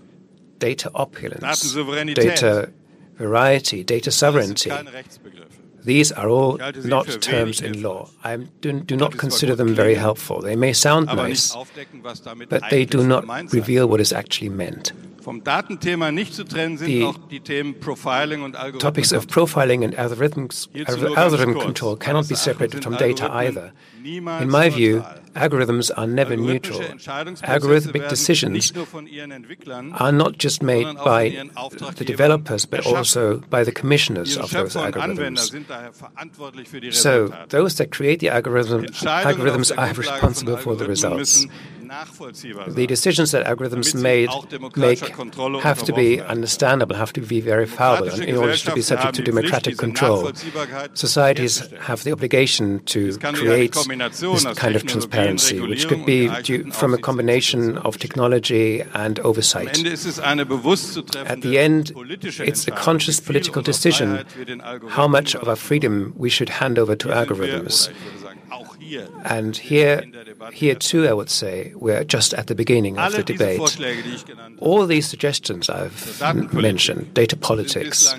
Data 0.60 0.92
opulence, 0.94 1.74
data 2.14 2.72
variety, 3.16 3.84
data 3.84 4.12
sovereignty. 4.12 4.72
These 5.86 6.12
are 6.14 6.30
all 6.30 6.58
not 6.84 7.08
terms 7.22 7.62
in 7.62 7.82
law. 7.82 8.10
I 8.24 8.38
do, 8.38 8.80
do 8.80 8.96
not 8.96 9.18
consider 9.18 9.56
them 9.56 9.76
very 9.76 9.96
helpful. 9.96 10.42
They 10.42 10.56
may 10.56 10.74
sound 10.74 11.08
nice, 11.08 11.56
but 12.50 12.64
they 12.70 12.86
do 12.86 13.06
not 13.06 13.28
reveal 13.54 13.88
what 13.88 14.00
is 14.00 14.14
actually 14.14 14.50
meant. 14.50 14.94
The 15.24 17.16
topics 18.80 19.12
of 19.12 19.28
profiling 19.28 19.84
and 19.84 19.94
algorithms, 19.96 20.68
algorithm 21.18 21.60
control 21.60 21.96
cannot 21.96 22.28
be 22.28 22.36
separated 22.36 22.84
from 22.84 22.98
data 22.98 23.32
either. 23.32 23.72
In 24.04 24.50
my 24.50 24.70
view, 24.70 25.04
algorithms 25.34 25.92
are 25.96 26.08
never 26.08 26.36
neutral. 26.36 26.80
Algorithmic 26.80 28.10
decisions 28.10 28.72
are 30.00 30.12
not 30.12 30.38
just 30.38 30.62
made 30.62 30.88
by 31.06 31.30
the 31.96 32.04
developers, 32.06 32.66
but 32.66 32.86
also 32.86 33.38
by 33.50 33.64
the 33.64 33.72
commissioners 33.72 34.36
of 34.38 34.52
those 34.52 34.76
algorithms. 34.76 35.54
So, 36.92 37.34
those 37.50 37.76
that 37.78 37.92
create 37.92 38.20
the 38.20 38.30
algorithm, 38.30 38.86
algorithms 38.86 39.72
are 39.78 39.94
responsible 39.94 40.58
for 40.58 40.76
the 40.76 40.86
results. 40.86 41.46
The 42.68 42.86
decisions 42.88 43.32
that 43.32 43.46
algorithms 43.46 43.94
made, 43.96 44.30
make 44.76 45.00
have 45.62 45.84
to 45.84 45.94
be 45.94 46.22
understandable, 46.22 46.96
have 46.96 47.14
to 47.14 47.22
be 47.22 47.42
verifiable 47.42 48.10
in 48.22 48.36
order 48.36 48.56
to 48.56 48.74
be 48.74 48.82
subject 48.82 49.16
to 49.16 49.24
democratic 49.24 49.78
control. 49.78 50.32
Societies 50.94 51.60
have 51.82 52.04
the 52.04 52.12
obligation 52.12 52.80
to 52.86 53.18
create 53.18 53.74
this 53.74 54.46
kind 54.56 54.76
of 54.76 54.86
transparency, 54.86 55.60
which 55.60 55.88
could 55.88 56.06
be 56.06 56.30
due 56.42 56.72
from 56.72 56.94
a 56.94 56.98
combination 56.98 57.78
of 57.80 57.98
technology 57.98 58.82
and 58.94 59.20
oversight. 59.20 59.78
At 59.78 61.42
the 61.42 61.60
end, 61.60 61.92
it's 62.52 62.68
a 62.68 62.72
conscious 62.72 63.20
political 63.20 63.62
decision 63.62 64.26
how 64.90 65.08
much 65.08 65.36
of 65.36 65.48
our 65.48 65.56
freedom 65.56 66.14
we 66.18 66.30
should 66.30 66.50
hand 66.50 66.80
over 66.80 66.96
to 66.96 67.08
algorithms. 67.10 67.90
And 69.26 69.56
here, 69.56 70.04
here 70.52 70.76
too, 70.76 71.08
I 71.08 71.14
would 71.14 71.30
say, 71.30 71.74
we're 71.76 72.04
just 72.04 72.34
at 72.34 72.48
the 72.48 72.56
beginning 72.56 72.98
of 72.98 73.14
the 73.14 73.24
debate. 73.24 73.60
All 74.60 74.86
these 74.86 75.08
suggestions 75.08 75.70
I've 75.70 76.54
mentioned, 76.54 77.14
data 77.14 77.36
politics, 77.36 78.14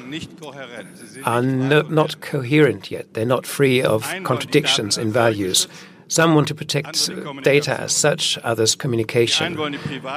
are 1.25 1.43
no, 1.43 1.83
not 1.83 2.21
coherent 2.21 2.91
yet. 2.91 3.15
They're 3.15 3.25
not 3.25 3.47
free 3.47 3.83
of 3.83 4.03
contradictions 4.25 4.99
in 4.99 5.13
values. 5.13 5.69
Some 6.15 6.37
want 6.37 6.47
to 6.47 6.55
protect 6.55 7.11
data 7.43 7.81
as 7.81 7.93
such, 7.93 8.39
others 8.45 8.77
communication. 8.77 9.59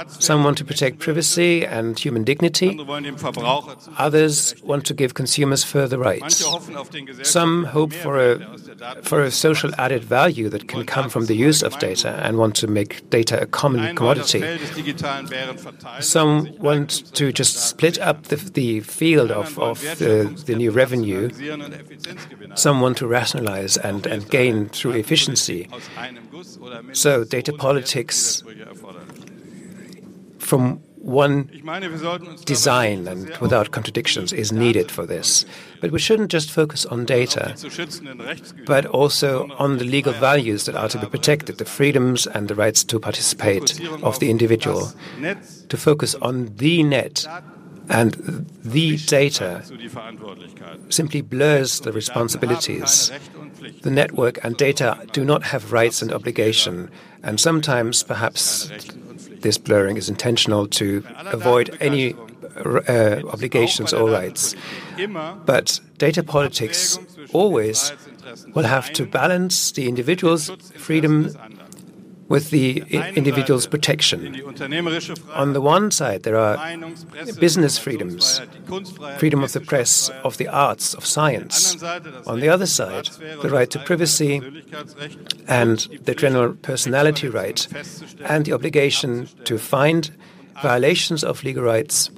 Some 0.09 0.43
want 0.43 0.59
to 0.59 0.63
protect 0.63 0.99
privacy 0.99 1.65
and 1.65 1.97
human 1.97 2.23
dignity. 2.23 2.79
Others 3.97 4.61
want 4.61 4.85
to 4.85 4.93
give 4.93 5.15
consumers 5.15 5.63
further 5.63 5.97
rights. 5.97 6.45
Some 7.23 7.63
hope 7.63 7.93
for 7.93 8.13
a, 8.31 8.57
for 9.01 9.23
a 9.23 9.31
social 9.31 9.71
added 9.79 10.03
value 10.03 10.49
that 10.49 10.67
can 10.67 10.85
come 10.85 11.09
from 11.09 11.25
the 11.25 11.35
use 11.35 11.63
of 11.63 11.79
data 11.79 12.11
and 12.23 12.37
want 12.37 12.55
to 12.57 12.67
make 12.67 13.09
data 13.09 13.41
a 13.41 13.47
common 13.47 13.95
commodity. 13.95 14.41
Some 15.99 16.55
want 16.59 16.89
to 17.15 17.33
just 17.33 17.57
split 17.69 17.97
up 17.99 18.21
the, 18.31 18.35
the 18.35 18.81
field 18.81 19.31
of, 19.31 19.57
of 19.57 19.83
uh, 19.83 19.95
the, 19.95 20.43
the 20.45 20.55
new 20.55 20.69
revenue. 20.69 21.31
Some 22.53 22.81
want 22.81 22.97
to 22.97 23.07
rationalize 23.07 23.77
and, 23.77 24.05
and 24.05 24.29
gain 24.29 24.69
through 24.69 24.91
efficiency. 24.91 25.67
So, 26.93 27.23
data 27.23 27.53
politics, 27.53 28.43
from 30.39 30.81
one 31.07 31.49
design 32.43 33.07
and 33.07 33.35
without 33.37 33.71
contradictions 33.71 34.33
is 34.33 34.51
needed 34.51 34.91
for 34.91 35.05
this. 35.05 35.45
But 35.79 35.91
we 35.91 35.99
shouldn't 35.99 36.29
just 36.29 36.51
focus 36.51 36.85
on 36.85 37.05
data, 37.05 37.55
but 38.65 38.85
also 38.87 39.47
on 39.57 39.77
the 39.77 39.85
legal 39.85 40.11
values 40.13 40.65
that 40.65 40.75
are 40.75 40.89
to 40.89 40.99
be 40.99 41.07
protected, 41.07 41.59
the 41.59 41.65
freedoms 41.65 42.27
and 42.27 42.49
the 42.49 42.55
rights 42.55 42.83
to 42.85 42.99
participate 42.99 43.79
of 44.03 44.19
the 44.19 44.29
individual, 44.29 44.91
to 45.69 45.77
focus 45.77 46.13
on 46.15 46.53
the 46.57 46.83
net 46.83 47.25
and 47.89 48.47
the 48.63 48.97
data 48.97 49.63
simply 50.89 51.21
blurs 51.21 51.79
the 51.81 51.91
responsibilities. 51.91 53.11
The 53.81 53.91
network 53.91 54.43
and 54.43 54.55
data 54.57 55.05
do 55.11 55.23
not 55.25 55.43
have 55.43 55.71
rights 55.71 56.01
and 56.01 56.11
obligation, 56.11 56.89
and 57.23 57.39
sometimes 57.39 58.03
perhaps 58.03 58.71
this 59.41 59.57
blurring 59.57 59.97
is 59.97 60.09
intentional 60.09 60.67
to 60.67 61.03
avoid 61.25 61.75
any 61.79 62.13
uh, 62.57 63.21
obligations 63.27 63.93
or 63.93 64.09
rights. 64.09 64.55
But 65.45 65.79
data 65.97 66.23
politics 66.23 66.99
always 67.33 67.93
will 68.53 68.63
have 68.63 68.91
to 68.93 69.05
balance 69.05 69.71
the 69.71 69.87
individual's 69.87 70.49
freedom 70.75 71.35
with 72.27 72.49
the 72.49 72.83
individual's 73.15 73.67
protection. 73.67 74.35
On 75.33 75.53
the 75.53 75.61
one 75.61 75.91
side, 75.91 76.23
there 76.23 76.37
are 76.37 76.57
business 77.39 77.77
freedoms, 77.77 78.41
freedom 79.17 79.43
of 79.43 79.53
the 79.53 79.61
press, 79.61 80.09
of 80.23 80.37
the 80.37 80.47
arts, 80.47 80.93
of 80.93 81.05
science. 81.05 81.81
On 82.25 82.39
the 82.39 82.49
other 82.49 82.65
side, 82.65 83.05
the 83.41 83.49
right 83.49 83.69
to 83.71 83.79
privacy 83.79 84.41
and 85.47 85.79
the 86.03 86.15
general 86.15 86.53
personality 86.53 87.29
right, 87.29 87.65
and 88.25 88.45
the 88.45 88.53
obligation 88.53 89.27
to 89.45 89.57
find 89.57 90.11
violations 90.61 91.23
of 91.23 91.43
legal 91.43 91.63
rights, 91.63 92.09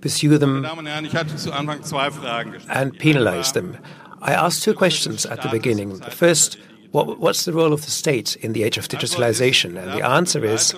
pursue 0.00 0.36
them, 0.36 0.64
and 2.68 2.98
penalize 2.98 3.52
them. 3.52 3.78
I 4.20 4.32
asked 4.32 4.62
two 4.62 4.74
questions 4.74 5.24
at 5.26 5.42
the 5.42 5.48
beginning. 5.48 5.98
The 5.98 6.10
first, 6.10 6.58
what, 6.96 7.18
what's 7.18 7.44
the 7.44 7.52
role 7.52 7.74
of 7.74 7.84
the 7.84 7.90
state 7.90 8.36
in 8.36 8.54
the 8.54 8.62
age 8.62 8.78
of 8.78 8.88
digitalization? 8.88 9.76
And 9.80 9.92
the 9.92 10.04
answer 10.06 10.42
is 10.44 10.74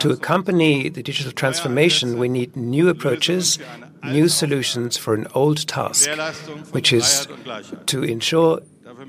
to 0.00 0.10
accompany 0.10 0.88
the 0.88 1.02
digital 1.04 1.30
transformation, 1.30 2.18
we 2.18 2.28
need 2.28 2.56
new 2.56 2.88
approaches, 2.88 3.58
new 4.02 4.28
solutions 4.28 4.96
for 4.96 5.14
an 5.14 5.28
old 5.32 5.68
task, 5.68 6.10
which 6.72 6.92
is 6.92 7.28
to 7.86 8.02
ensure 8.02 8.60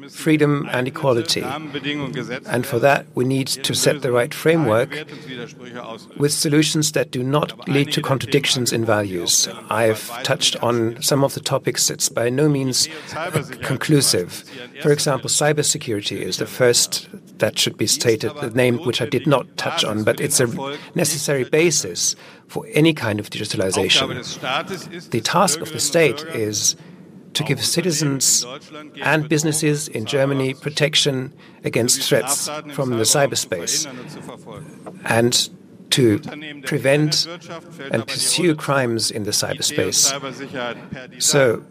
freedom 0.09 0.67
and 0.71 0.87
equality. 0.87 1.41
And 1.41 2.65
for 2.65 2.79
that, 2.79 3.05
we 3.15 3.25
need 3.25 3.47
to 3.47 3.73
set 3.73 4.01
the 4.01 4.11
right 4.11 4.33
framework 4.33 5.05
with 6.17 6.33
solutions 6.33 6.91
that 6.93 7.11
do 7.11 7.23
not 7.23 7.67
lead 7.67 7.91
to 7.93 8.01
contradictions 8.01 8.71
in 8.71 8.85
values. 8.85 9.47
I've 9.69 10.07
touched 10.23 10.61
on 10.63 11.01
some 11.01 11.23
of 11.23 11.33
the 11.33 11.39
topics 11.39 11.87
that's 11.87 12.09
by 12.09 12.29
no 12.29 12.47
means 12.49 12.87
conclusive. 13.61 14.43
For 14.81 14.91
example, 14.91 15.29
cybersecurity 15.29 16.17
is 16.17 16.37
the 16.37 16.47
first 16.47 17.09
that 17.39 17.57
should 17.57 17.77
be 17.77 17.87
stated, 17.87 18.31
the 18.39 18.51
name 18.51 18.77
which 18.85 19.01
I 19.01 19.05
did 19.07 19.27
not 19.27 19.57
touch 19.57 19.83
on, 19.83 20.03
but 20.03 20.19
it's 20.19 20.39
a 20.39 20.47
necessary 20.95 21.43
basis 21.43 22.15
for 22.47 22.65
any 22.71 22.93
kind 22.93 23.19
of 23.19 23.29
digitalization. 23.29 25.09
The 25.09 25.21
task 25.21 25.59
of 25.59 25.71
the 25.71 25.79
state 25.79 26.21
is 26.21 26.75
to 27.33 27.43
give 27.43 27.63
citizens 27.63 28.45
and 29.01 29.29
businesses 29.29 29.87
in 29.87 30.05
Germany 30.05 30.53
protection 30.53 31.33
against 31.63 32.03
threats 32.03 32.47
from 32.73 32.91
the 32.91 33.03
cyberspace 33.03 33.87
and 35.05 35.49
to 35.91 36.19
prevent 36.63 37.27
and 37.91 38.07
pursue 38.07 38.55
crimes 38.55 39.11
in 39.11 39.23
the 39.23 39.31
cyberspace. 39.31 40.11
So, 41.21 41.63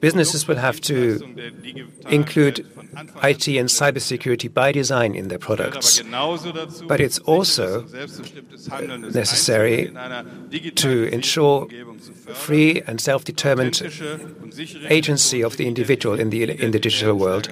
businesses 0.00 0.46
will 0.46 0.56
have 0.56 0.80
to 0.82 1.20
include 2.08 2.66
IT 3.22 3.48
and 3.48 3.68
cybersecurity 3.68 4.52
by 4.52 4.72
design 4.72 5.14
in 5.14 5.28
their 5.28 5.38
products. 5.38 6.02
But 6.86 7.00
it's 7.00 7.18
also 7.20 7.86
necessary 9.12 9.90
to 10.74 11.08
ensure 11.12 11.68
free 12.34 12.82
and 12.86 13.00
self-determined 13.00 13.82
agency 14.88 15.42
of 15.42 15.56
the 15.56 15.66
individual 15.66 16.18
in 16.20 16.30
the 16.30 16.42
in 16.42 16.70
the 16.72 16.78
digital 16.78 17.14
world, 17.14 17.48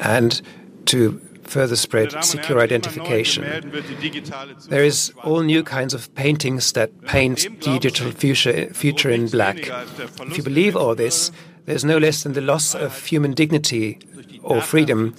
and 0.00 0.42
to 0.86 1.20
further 1.50 1.76
spread 1.76 2.12
secure 2.24 2.60
identification. 2.60 3.42
There 4.68 4.84
is 4.84 5.12
all 5.24 5.40
new 5.40 5.62
kinds 5.62 5.94
of 5.94 6.14
paintings 6.14 6.72
that 6.72 6.90
paint 7.06 7.48
the 7.60 7.78
digital 7.78 8.12
future, 8.12 8.72
future 8.72 9.10
in 9.10 9.28
black. 9.28 9.56
If 9.58 10.36
you 10.36 10.42
believe 10.42 10.76
all 10.76 10.94
this, 10.94 11.32
there's 11.66 11.84
no 11.84 11.98
less 11.98 12.22
than 12.22 12.32
the 12.32 12.40
loss 12.40 12.74
of 12.74 13.04
human 13.06 13.32
dignity 13.34 13.98
or 14.42 14.60
freedom 14.60 15.14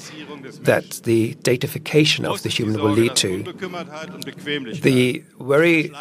that 0.62 1.02
the 1.04 1.36
datification 1.44 2.26
of 2.26 2.44
the 2.44 2.50
human 2.50 2.82
will 2.82 2.92
lead 2.92 3.16
to. 3.18 3.44
The 4.82 5.24
worry 5.38 5.92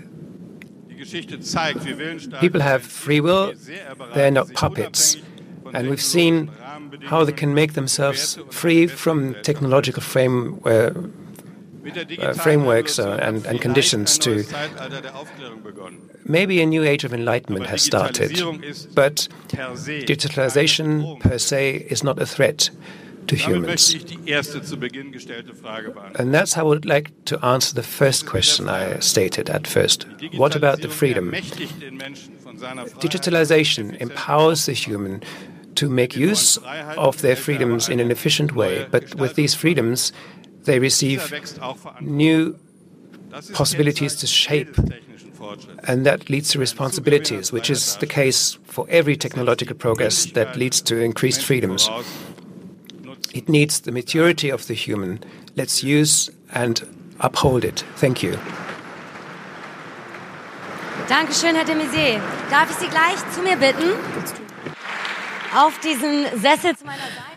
People 2.41 2.61
have 2.61 2.83
free 2.83 3.21
will, 3.21 3.55
they're 4.15 4.31
not 4.31 4.53
puppets. 4.53 5.17
And 5.73 5.89
we've 5.89 6.03
seen 6.03 6.51
how 7.05 7.25
they 7.25 7.33
can 7.33 7.55
make 7.55 7.75
themselves 7.75 8.39
free 8.51 8.87
from 8.87 9.35
technological 9.43 10.03
frame, 10.03 10.61
uh, 10.65 10.91
uh, 12.19 12.35
frameworks 12.35 12.99
uh, 12.99 13.19
and, 13.23 13.47
and, 13.47 13.61
conditions 13.61 14.19
to. 14.19 14.45
Maybe 16.25 16.61
a 16.61 16.67
new 16.67 16.85
age 16.85 17.05
of 17.05 17.15
enlightenment 17.15 17.67
has 17.67 17.83
started, 17.83 18.33
but 18.95 19.29
digitalization 19.49 21.19
per 21.21 21.39
se 21.39 21.87
is 21.89 22.05
not 22.05 22.21
a 22.21 22.27
threat 22.27 22.71
to 23.31 23.37
humans. 23.37 23.95
And 26.19 26.35
that's 26.35 26.53
how 26.53 26.63
I 26.63 26.69
would 26.69 26.85
like 26.85 27.25
to 27.27 27.45
answer 27.45 27.75
the 27.75 27.83
first 27.83 28.27
question 28.27 28.69
I 28.69 28.99
stated 29.01 29.49
at 29.51 29.67
first. 29.67 30.07
What 30.35 30.55
about 30.57 30.83
the 30.83 30.89
freedom? 30.89 31.33
Digitalization 33.01 33.97
empowers 34.01 34.67
the 34.67 34.73
human 34.73 35.23
to 35.77 35.89
make 35.89 36.17
use 36.17 36.59
of 36.97 37.21
their 37.23 37.37
freedoms 37.37 37.89
in 37.89 38.01
an 38.01 38.11
efficient 38.11 38.55
way, 38.55 38.87
but 38.91 39.15
with 39.15 39.35
these 39.35 39.55
freedoms, 39.55 40.13
they 40.65 40.79
receive 40.79 41.33
new 42.01 42.59
possibilities 43.53 44.17
to 44.17 44.27
shape. 44.27 44.77
And 45.85 46.05
that 46.05 46.29
leads 46.29 46.51
to 46.51 46.59
responsibilities, 46.59 47.51
which 47.51 47.71
is 47.71 47.97
the 47.97 48.07
case 48.07 48.59
for 48.65 48.87
every 48.89 49.17
technological 49.17 49.75
progress 49.75 50.27
that 50.33 50.57
leads 50.57 50.83
to 50.83 50.99
increased 50.99 51.43
freedoms. 51.43 51.89
It 53.33 53.49
needs 53.49 53.81
the 53.81 53.93
maturity 53.93 54.51
of 54.51 54.67
the 54.67 54.75
human. 54.75 55.21
Let's 55.57 55.83
use 55.83 56.31
and 56.53 56.83
uphold 57.21 57.65
it. 57.65 57.85
Thank 57.97 58.23
you. 58.23 58.39
Dankeschön, 61.09 61.57
Herr 61.57 61.65
de. 61.65 62.21
Darf 62.51 62.71
ich 62.71 62.77
Sie 62.77 62.89
gleich 62.89 63.19
zu 63.35 63.43
mir 63.43 63.57
bitten? 63.57 63.95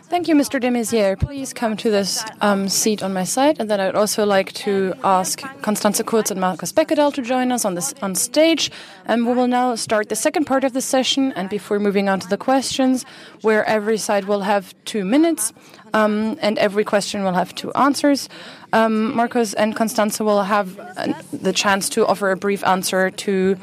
Thank 0.08 0.28
you, 0.28 0.36
Mr. 0.36 0.60
de 0.60 0.68
Maizière. 0.68 1.18
Please 1.18 1.52
come 1.52 1.76
to 1.78 1.90
this 1.90 2.22
um, 2.40 2.68
seat 2.68 3.02
on 3.02 3.12
my 3.12 3.24
side. 3.24 3.56
And 3.58 3.68
then 3.68 3.80
I'd 3.80 3.96
also 3.96 4.24
like 4.24 4.52
to 4.52 4.94
ask 5.02 5.40
Constanze 5.62 6.04
Kurz 6.06 6.30
and 6.30 6.40
Markus 6.40 6.72
Beckedahl 6.72 7.12
to 7.14 7.22
join 7.22 7.50
us 7.50 7.64
on 7.64 7.74
this 7.74 7.94
on 8.02 8.14
stage. 8.14 8.70
And 9.06 9.26
we 9.26 9.32
will 9.32 9.48
now 9.48 9.74
start 9.74 10.10
the 10.10 10.16
second 10.16 10.44
part 10.44 10.62
of 10.62 10.72
the 10.72 10.80
session. 10.80 11.32
And 11.32 11.48
before 11.48 11.80
moving 11.80 12.08
on 12.08 12.20
to 12.20 12.28
the 12.28 12.36
questions, 12.36 13.04
where 13.40 13.64
every 13.64 13.98
side 13.98 14.26
will 14.26 14.42
have 14.42 14.74
two 14.84 15.04
minutes, 15.04 15.52
um, 15.94 16.38
and 16.40 16.58
every 16.58 16.84
question 16.84 17.24
will 17.24 17.34
have 17.34 17.52
two 17.54 17.72
answers. 17.72 18.28
Um, 18.72 19.16
Markus 19.16 19.54
and 19.54 19.74
Constanze 19.74 20.20
will 20.20 20.44
have 20.44 20.78
uh, 20.78 21.14
the 21.32 21.52
chance 21.52 21.88
to 21.88 22.06
offer 22.06 22.30
a 22.30 22.36
brief 22.36 22.62
answer 22.64 23.10
to 23.10 23.56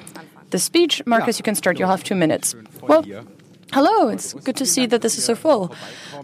the 0.50 0.60
speech. 0.60 1.02
Markus, 1.06 1.40
you 1.40 1.44
can 1.44 1.56
start. 1.56 1.80
You'll 1.80 1.90
have 1.90 2.04
two 2.04 2.16
minutes. 2.16 2.56
Well, 2.82 3.06
Hello, 3.74 4.10
it's 4.10 4.34
good 4.34 4.58
to 4.58 4.66
see 4.66 4.86
that 4.86 5.02
this 5.02 5.18
is 5.18 5.24
so 5.24 5.36
full. 5.36 5.74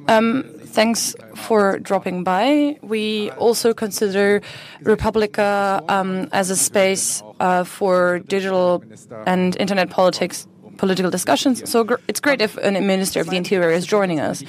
Um, 0.07 0.43
thanks 0.65 1.15
for 1.35 1.79
dropping 1.79 2.23
by. 2.23 2.77
We 2.81 3.31
also 3.31 3.73
consider 3.73 4.41
re:publica 4.81 5.81
um, 5.87 6.27
as 6.31 6.49
a 6.49 6.55
space 6.55 7.23
uh, 7.39 7.63
for 7.63 8.19
digital 8.19 8.83
and 9.25 9.55
internet 9.59 9.89
politics 9.89 10.47
political 10.77 11.11
discussions. 11.11 11.69
So 11.69 11.83
gr 11.83 11.95
it's 12.07 12.19
great 12.19 12.41
if 12.41 12.57
a 12.57 12.71
Minister 12.71 13.19
of 13.19 13.29
the 13.29 13.37
Interior 13.37 13.71
is 13.71 13.85
joining 13.85 14.19
us. 14.19 14.43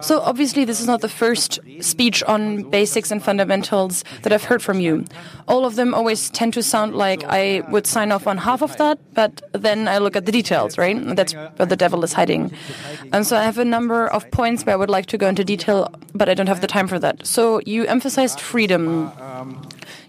So 0.00 0.20
obviously, 0.20 0.64
this 0.64 0.80
is 0.80 0.86
not 0.86 1.00
the 1.00 1.08
first 1.08 1.58
speech 1.80 2.22
on 2.24 2.70
basics 2.70 3.10
and 3.10 3.22
fundamentals 3.22 4.04
that 4.22 4.32
I've 4.32 4.44
heard 4.44 4.62
from 4.62 4.80
you. 4.80 5.04
All 5.48 5.64
of 5.64 5.76
them 5.76 5.94
always 5.94 6.30
tend 6.30 6.54
to 6.54 6.62
sound 6.62 6.94
like 6.94 7.24
I 7.24 7.62
would 7.70 7.86
sign 7.86 8.12
off 8.12 8.26
on 8.26 8.38
half 8.38 8.62
of 8.62 8.76
that, 8.76 8.98
but 9.14 9.42
then 9.52 9.88
I 9.88 9.98
look 9.98 10.16
at 10.16 10.26
the 10.26 10.32
details, 10.32 10.78
right? 10.78 10.96
That's 11.16 11.34
where 11.34 11.66
the 11.66 11.76
devil 11.76 12.04
is 12.04 12.12
hiding. 12.12 12.52
And 13.12 13.26
so 13.26 13.36
I 13.36 13.42
have 13.42 13.58
a 13.58 13.64
number 13.64 14.06
of 14.08 14.30
points 14.30 14.64
where 14.64 14.74
I 14.74 14.76
would 14.76 14.90
like 14.90 15.06
to 15.06 15.18
go 15.18 15.28
into 15.28 15.44
detail, 15.44 15.90
but 16.14 16.28
I 16.28 16.34
don't 16.34 16.48
have 16.48 16.60
the 16.60 16.66
time 16.66 16.88
for 16.88 16.98
that. 16.98 17.26
So 17.26 17.60
you 17.66 17.86
emphasized 17.86 18.40
freedom. 18.40 19.10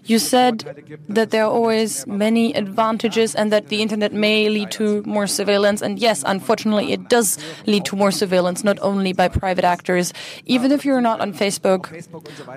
You 0.04 0.18
said 0.18 0.64
that 1.08 1.30
there 1.30 1.44
are 1.44 1.50
always 1.50 2.06
many 2.06 2.54
advantages 2.54 3.34
and 3.34 3.52
that 3.52 3.68
the 3.68 3.82
internet 3.82 4.12
may 4.12 4.48
lead 4.48 4.70
to 4.72 5.02
more 5.04 5.26
surveillance. 5.26 5.82
And 5.82 5.98
yes, 5.98 6.22
unfortunately, 6.26 6.92
it 6.92 7.08
does 7.08 7.38
lead 7.66 7.84
to 7.86 7.96
more 7.96 8.10
surveillance, 8.10 8.64
not 8.64 8.78
only 8.80 9.12
by 9.12 9.28
private 9.28 9.64
actors. 9.64 10.12
Even 10.46 10.72
if 10.72 10.84
you're 10.84 11.00
not 11.00 11.20
on 11.20 11.32
Facebook, 11.32 11.88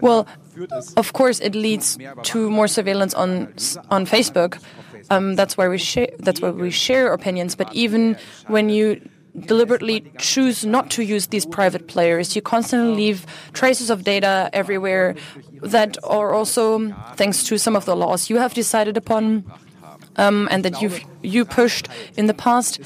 well, 0.01 0.27
of 0.97 1.13
course, 1.13 1.39
it 1.39 1.55
leads 1.55 1.97
to 2.23 2.49
more 2.49 2.67
surveillance 2.67 3.13
on 3.13 3.53
on 3.89 4.05
Facebook. 4.05 4.61
Um, 5.09 5.35
that's 5.35 5.57
why 5.57 5.67
we 5.67 5.77
share. 5.77 6.09
That's 6.19 6.41
why 6.41 6.51
we 6.51 6.71
share 6.71 7.13
opinions. 7.13 7.55
But 7.55 7.73
even 7.73 8.17
when 8.47 8.69
you 8.69 9.01
deliberately 9.37 10.11
choose 10.17 10.65
not 10.65 10.89
to 10.91 11.03
use 11.03 11.27
these 11.27 11.45
private 11.45 11.87
players. 11.87 12.35
You 12.35 12.41
constantly 12.41 12.95
leave 12.95 13.25
traces 13.53 13.89
of 13.89 14.03
data 14.03 14.49
everywhere 14.53 15.15
that 15.61 15.97
are 16.03 16.33
also, 16.33 16.91
thanks 17.15 17.43
to 17.45 17.57
some 17.57 17.75
of 17.75 17.85
the 17.85 17.95
laws 17.95 18.29
you 18.29 18.37
have 18.37 18.53
decided 18.53 18.97
upon, 18.97 19.45
um, 20.17 20.47
and 20.51 20.65
that 20.65 20.81
you've 20.81 20.99
you 21.21 21.45
pushed 21.45 21.87
in 22.17 22.25
the 22.27 22.33
past, 22.33 22.79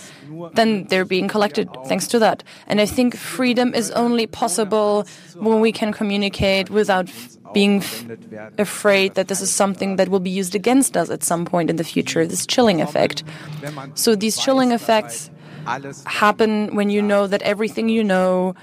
then 0.53 0.85
they're 0.89 1.05
being 1.05 1.27
collected 1.27 1.69
thanks 1.85 2.07
to 2.07 2.19
that. 2.19 2.43
And 2.67 2.79
I 2.79 2.85
think 2.85 3.15
freedom 3.15 3.73
is 3.73 3.89
only 3.91 4.27
possible 4.27 5.05
when 5.35 5.61
we 5.61 5.71
can 5.71 5.91
communicate 5.91 6.69
without 6.69 7.09
being 7.53 7.83
afraid 8.57 9.15
that 9.15 9.27
this 9.27 9.39
is 9.41 9.49
something 9.49 9.95
that 9.95 10.09
will 10.09 10.19
be 10.19 10.29
used 10.29 10.55
against 10.55 10.97
us 10.97 11.09
at 11.09 11.23
some 11.23 11.45
point 11.45 11.69
in 11.69 11.77
the 11.77 11.83
future. 11.83 12.27
This 12.27 12.45
chilling 12.45 12.81
effect. 12.81 13.23
So 13.95 14.15
these 14.15 14.37
chilling 14.37 14.71
effects 14.71 15.29
happen 16.05 16.75
when 16.75 16.89
you 16.89 17.01
know 17.01 17.27
that 17.27 17.41
everything 17.41 17.89
you 17.89 18.03
know 18.03 18.55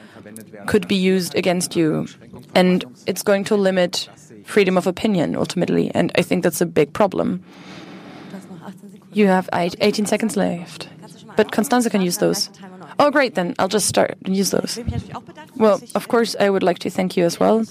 could 0.67 0.89
be 0.89 0.95
used 0.95 1.35
against 1.35 1.77
you. 1.77 2.07
And 2.55 2.85
it's 3.07 3.23
going 3.23 3.45
to 3.45 3.57
limit 3.57 4.09
freedom 4.45 4.77
of 4.77 4.87
opinion 4.87 5.37
ultimately. 5.37 5.91
And 5.95 6.13
I 6.15 6.23
think 6.23 6.43
that's 6.43 6.61
a 6.61 6.67
big 6.67 6.93
problem. 6.93 7.43
You 9.13 9.27
have 9.27 9.49
18 9.53 10.07
seconds 10.07 10.37
left. 10.37 10.89
But 11.37 11.51
Constanze 11.51 11.91
can 11.91 12.03
use 12.03 12.19
those. 12.19 12.51
Oh, 12.99 13.11
great, 13.11 13.35
then 13.35 13.55
I'll 13.59 13.69
just 13.69 13.87
start 13.87 14.17
use 14.27 14.51
those. 14.51 14.79
Well, 15.57 15.81
of 15.95 16.09
course, 16.09 16.37
I 16.39 16.51
would 16.51 16.63
like 16.63 16.79
to 16.81 16.91
thank 16.91 17.17
you 17.17 17.25
as 17.25 17.39
well. 17.41 17.65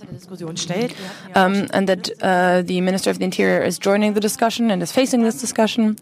Um, 1.36 1.68
and 1.74 1.88
that 1.88 2.10
uh, 2.22 2.62
the 2.62 2.82
Minister 2.82 3.10
of 3.10 3.20
the 3.20 3.26
Interior 3.26 3.62
is 3.62 3.80
joining 3.80 4.14
the 4.14 4.20
discussion 4.22 4.72
and 4.72 4.82
is 4.82 4.92
facing 4.92 5.24
this 5.24 5.40
discussion. 5.40 5.98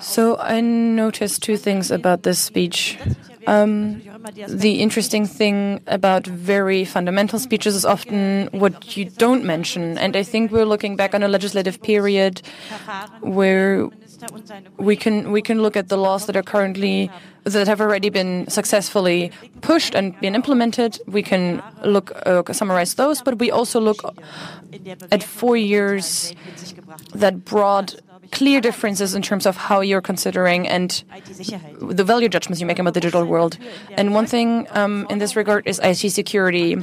So 0.00 0.36
I 0.38 0.60
noticed 0.60 1.42
two 1.42 1.56
things 1.56 1.90
about 1.90 2.22
this 2.22 2.38
speech. 2.38 2.98
Um, 3.46 4.00
the 4.48 4.80
interesting 4.80 5.26
thing 5.26 5.80
about 5.86 6.26
very 6.26 6.84
fundamental 6.84 7.38
speeches 7.38 7.76
is 7.76 7.84
often 7.84 8.48
what 8.52 8.96
you 8.96 9.04
don't 9.04 9.44
mention. 9.44 9.98
And 9.98 10.16
I 10.16 10.22
think 10.22 10.50
we're 10.50 10.64
looking 10.64 10.96
back 10.96 11.14
on 11.14 11.22
a 11.22 11.28
legislative 11.28 11.82
period 11.82 12.40
where 13.20 13.88
we 14.78 14.96
can 14.96 15.32
we 15.32 15.42
can 15.42 15.62
look 15.62 15.76
at 15.76 15.88
the 15.88 15.96
laws 15.96 16.26
that 16.26 16.36
are 16.36 16.42
currently 16.42 17.10
that 17.44 17.66
have 17.68 17.80
already 17.80 18.08
been 18.10 18.48
successfully 18.48 19.30
pushed 19.60 19.94
and 19.94 20.18
been 20.20 20.34
implemented. 20.34 20.98
We 21.06 21.22
can 21.22 21.62
look 21.84 22.12
uh, 22.26 22.42
summarize 22.52 22.94
those, 22.94 23.22
but 23.22 23.38
we 23.38 23.50
also 23.50 23.80
look 23.80 24.02
at 25.10 25.22
four 25.22 25.56
years 25.56 26.34
that 27.14 27.44
brought 27.44 27.94
clear 28.32 28.60
differences 28.60 29.14
in 29.14 29.22
terms 29.22 29.46
of 29.46 29.56
how 29.56 29.80
you're 29.80 30.00
considering 30.00 30.66
and 30.66 31.04
the 31.80 32.04
value 32.04 32.28
judgments 32.28 32.60
you 32.60 32.66
make 32.66 32.78
about 32.78 32.94
the 32.94 33.00
digital 33.00 33.24
world. 33.24 33.58
And 33.96 34.14
one 34.14 34.26
thing 34.26 34.66
um, 34.70 35.06
in 35.10 35.18
this 35.18 35.36
regard 35.36 35.66
is 35.66 35.78
IT 35.82 36.10
security. 36.10 36.76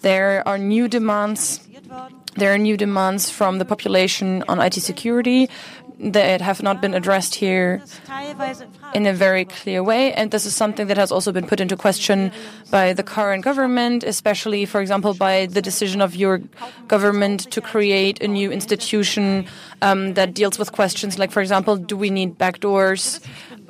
There 0.00 0.46
are 0.46 0.58
new 0.58 0.88
demands. 0.88 1.60
There 2.36 2.54
are 2.54 2.58
new 2.58 2.76
demands 2.76 3.30
from 3.30 3.58
the 3.58 3.64
population 3.64 4.42
on 4.48 4.60
IT 4.60 4.74
security 4.74 5.50
that 5.98 6.40
have 6.40 6.62
not 6.62 6.80
been 6.80 6.94
addressed 6.94 7.34
here 7.34 7.82
in 8.94 9.06
a 9.06 9.12
very 9.12 9.44
clear 9.44 9.82
way. 9.82 10.12
And 10.12 10.30
this 10.30 10.46
is 10.46 10.54
something 10.54 10.86
that 10.88 10.96
has 10.96 11.12
also 11.12 11.32
been 11.32 11.46
put 11.46 11.60
into 11.60 11.76
question 11.76 12.32
by 12.70 12.92
the 12.92 13.02
current 13.02 13.44
government, 13.44 14.04
especially, 14.04 14.64
for 14.64 14.80
example, 14.80 15.14
by 15.14 15.46
the 15.46 15.62
decision 15.62 16.00
of 16.00 16.14
your 16.14 16.40
government 16.88 17.50
to 17.52 17.60
create 17.60 18.22
a 18.22 18.28
new 18.28 18.50
institution 18.50 19.46
um, 19.80 20.14
that 20.14 20.34
deals 20.34 20.58
with 20.58 20.72
questions 20.72 21.18
like, 21.18 21.30
for 21.30 21.40
example, 21.40 21.76
do 21.76 21.96
we 21.96 22.10
need 22.10 22.38
backdoors? 22.38 23.20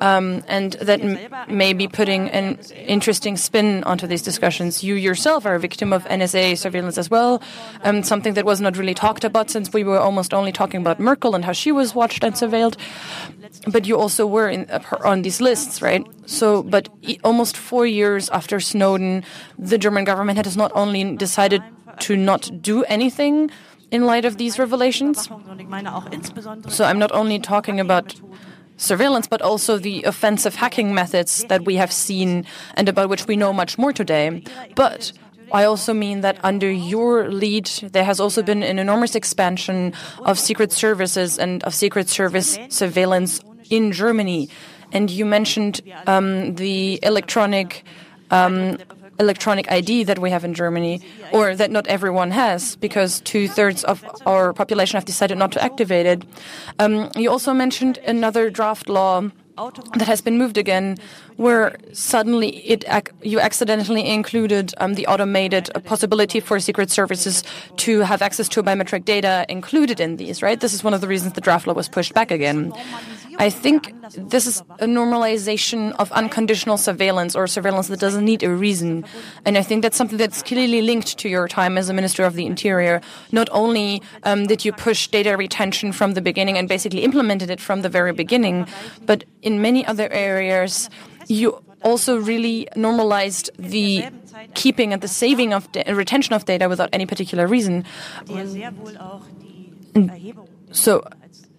Um, 0.03 0.43
and 0.49 0.73
that 0.81 0.99
may 1.47 1.71
be 1.71 1.87
putting 1.87 2.29
an 2.31 2.59
interesting 2.75 3.37
spin 3.37 3.85
onto 3.85 4.05
these 4.05 4.21
discussions. 4.21 4.83
You 4.83 4.95
yourself 4.95 5.45
are 5.45 5.55
a 5.55 5.59
victim 5.59 5.93
of 5.93 6.03
NSA 6.05 6.57
surveillance 6.57 6.97
as 6.97 7.09
well, 7.09 7.41
um, 7.85 8.03
something 8.03 8.33
that 8.33 8.43
was 8.43 8.59
not 8.59 8.75
really 8.75 8.93
talked 8.93 9.23
about 9.23 9.49
since 9.49 9.71
we 9.71 9.85
were 9.85 9.97
almost 9.97 10.33
only 10.33 10.51
talking 10.51 10.81
about 10.81 10.99
Merkel 10.99 11.35
and 11.35 11.45
how 11.45 11.53
she 11.53 11.71
was 11.71 11.95
watched 11.95 12.21
and 12.25 12.35
surveilled. 12.35 12.75
But 13.71 13.87
you 13.87 13.97
also 13.97 14.27
were 14.27 14.49
in, 14.49 14.69
uh, 14.69 14.81
on 15.05 15.21
these 15.21 15.39
lists, 15.39 15.81
right? 15.81 16.05
So, 16.25 16.63
but 16.63 16.89
almost 17.23 17.55
four 17.55 17.87
years 17.87 18.29
after 18.31 18.59
Snowden, 18.59 19.23
the 19.57 19.77
German 19.77 20.03
government 20.03 20.37
has 20.43 20.57
not 20.57 20.73
only 20.75 21.15
decided 21.15 21.63
to 21.99 22.17
not 22.17 22.51
do 22.61 22.83
anything 22.85 23.49
in 23.89 24.05
light 24.05 24.25
of 24.25 24.35
these 24.35 24.59
revelations. 24.59 25.29
So 26.67 26.83
I'm 26.83 26.99
not 26.99 27.11
only 27.13 27.39
talking 27.39 27.79
about 27.79 28.19
surveillance, 28.77 29.27
but 29.27 29.41
also 29.41 29.77
the 29.77 30.03
offensive 30.03 30.55
hacking 30.55 30.93
methods 30.93 31.45
that 31.49 31.65
we 31.65 31.75
have 31.75 31.91
seen 31.91 32.45
and 32.75 32.89
about 32.89 33.09
which 33.09 33.27
we 33.27 33.35
know 33.35 33.53
much 33.53 33.77
more 33.77 33.93
today. 33.93 34.43
But 34.75 35.11
I 35.51 35.65
also 35.65 35.93
mean 35.93 36.21
that 36.21 36.37
under 36.43 36.71
your 36.71 37.29
lead, 37.29 37.67
there 37.91 38.03
has 38.03 38.19
also 38.19 38.41
been 38.41 38.63
an 38.63 38.79
enormous 38.79 39.15
expansion 39.15 39.93
of 40.19 40.39
secret 40.39 40.71
services 40.71 41.37
and 41.37 41.63
of 41.63 41.75
secret 41.75 42.09
service 42.09 42.57
surveillance 42.69 43.39
in 43.69 43.91
Germany. 43.91 44.49
And 44.91 45.09
you 45.09 45.25
mentioned 45.25 45.81
um, 46.07 46.55
the 46.55 46.99
electronic 47.03 47.83
um, 48.31 48.77
electronic 49.19 49.71
ID 49.71 50.03
that 50.05 50.19
we 50.19 50.31
have 50.31 50.43
in 50.43 50.53
Germany, 50.53 51.01
or 51.31 51.55
that 51.55 51.71
not 51.71 51.87
everyone 51.87 52.31
has, 52.31 52.75
because 52.77 53.21
two 53.21 53.47
thirds 53.47 53.83
of 53.83 54.03
our 54.25 54.53
population 54.53 54.97
have 54.97 55.05
decided 55.05 55.37
not 55.37 55.51
to 55.51 55.63
activate 55.63 56.05
it. 56.05 56.23
Um, 56.79 57.09
you 57.15 57.29
also 57.29 57.53
mentioned 57.53 57.99
another 58.07 58.49
draft 58.49 58.89
law 58.89 59.29
that 59.95 60.07
has 60.07 60.21
been 60.21 60.37
moved 60.37 60.57
again, 60.57 60.97
where 61.37 61.75
suddenly 61.93 62.57
it 62.67 62.85
you 63.21 63.39
accidentally 63.39 64.07
included 64.07 64.73
um, 64.77 64.93
the 64.95 65.07
automated 65.07 65.69
possibility 65.85 66.39
for 66.39 66.59
secret 66.59 66.89
services 66.89 67.43
to 67.77 67.99
have 68.01 68.21
access 68.21 68.47
to 68.49 68.63
biometric 68.63 69.05
data 69.05 69.45
included 69.49 69.99
in 69.99 70.17
these. 70.17 70.41
Right, 70.41 70.59
this 70.59 70.73
is 70.73 70.83
one 70.83 70.93
of 70.93 71.01
the 71.01 71.07
reasons 71.07 71.33
the 71.33 71.41
draft 71.41 71.67
law 71.67 71.73
was 71.73 71.89
pushed 71.89 72.13
back 72.13 72.31
again. 72.31 72.73
I 73.37 73.49
think 73.49 73.93
this 74.15 74.45
is 74.45 74.61
a 74.79 74.85
normalization 74.85 75.93
of 75.93 76.11
unconditional 76.11 76.77
surveillance 76.77 77.35
or 77.35 77.47
surveillance 77.47 77.87
that 77.87 77.99
doesn't 77.99 78.23
need 78.23 78.43
a 78.43 78.49
reason. 78.49 79.05
And 79.45 79.57
I 79.57 79.63
think 79.63 79.81
that's 79.81 79.97
something 79.97 80.17
that's 80.17 80.43
clearly 80.43 80.81
linked 80.81 81.17
to 81.19 81.29
your 81.29 81.47
time 81.47 81.77
as 81.77 81.89
a 81.89 81.93
Minister 81.93 82.23
of 82.23 82.35
the 82.35 82.45
Interior. 82.45 83.01
Not 83.31 83.49
only 83.51 84.01
um, 84.23 84.45
did 84.45 84.65
you 84.65 84.71
push 84.71 85.07
data 85.07 85.35
retention 85.35 85.91
from 85.91 86.13
the 86.13 86.21
beginning 86.21 86.57
and 86.57 86.67
basically 86.67 87.03
implemented 87.03 87.49
it 87.49 87.59
from 87.59 87.81
the 87.81 87.89
very 87.89 88.13
beginning, 88.13 88.67
but 89.05 89.23
in 89.41 89.61
many 89.61 89.85
other 89.85 90.11
areas, 90.11 90.89
you 91.27 91.63
also 91.81 92.17
really 92.17 92.67
normalized 92.75 93.49
the 93.57 94.05
keeping 94.53 94.93
and 94.93 95.01
the 95.01 95.07
saving 95.07 95.53
of 95.53 95.67
uh, 95.75 95.93
retention 95.93 96.33
of 96.33 96.45
data 96.45 96.69
without 96.69 96.89
any 96.93 97.05
particular 97.05 97.47
reason. 97.47 97.85
So, 100.71 101.07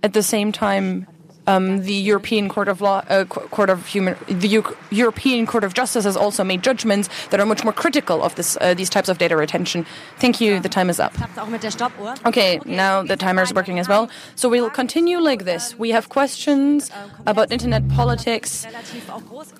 at 0.03 0.13
the 0.13 0.23
same 0.23 0.53
time, 0.53 1.07
um, 1.47 1.83
the 1.83 1.95
European 1.95 2.49
Court 2.49 2.69
of 2.69 2.81
Law, 2.81 3.03
uh, 3.09 3.25
Court 3.25 3.71
of 3.71 3.87
Human, 3.87 4.17
the 4.29 4.49
U 4.49 4.65
European 4.91 5.47
Court 5.47 5.65
of 5.65 5.75
Justice 5.75 6.05
has 6.05 6.17
also 6.17 6.45
made 6.45 6.63
judgments 6.63 7.09
that 7.31 7.41
are 7.41 7.47
much 7.47 7.65
more 7.65 7.73
critical 7.73 8.23
of 8.23 8.35
this, 8.35 8.57
uh, 8.61 8.75
these 8.75 8.91
types 8.91 9.09
of 9.09 9.19
data 9.19 9.37
retention. 9.37 9.87
Thank 10.19 10.41
you. 10.41 10.61
The 10.61 10.69
time 10.69 10.91
is 10.91 11.01
up. 11.01 11.13
Okay, 12.27 12.61
now 12.65 13.03
the 13.03 13.17
timer 13.17 13.43
is 13.43 13.53
working 13.53 13.79
as 13.79 13.89
well. 13.89 14.09
So 14.35 14.49
we'll 14.49 14.71
continue 14.71 15.19
like 15.19 15.45
this. 15.45 15.79
We 15.79 15.91
have 15.91 16.09
questions 16.09 16.91
about 17.27 17.53
internet 17.53 17.89
politics, 17.89 18.67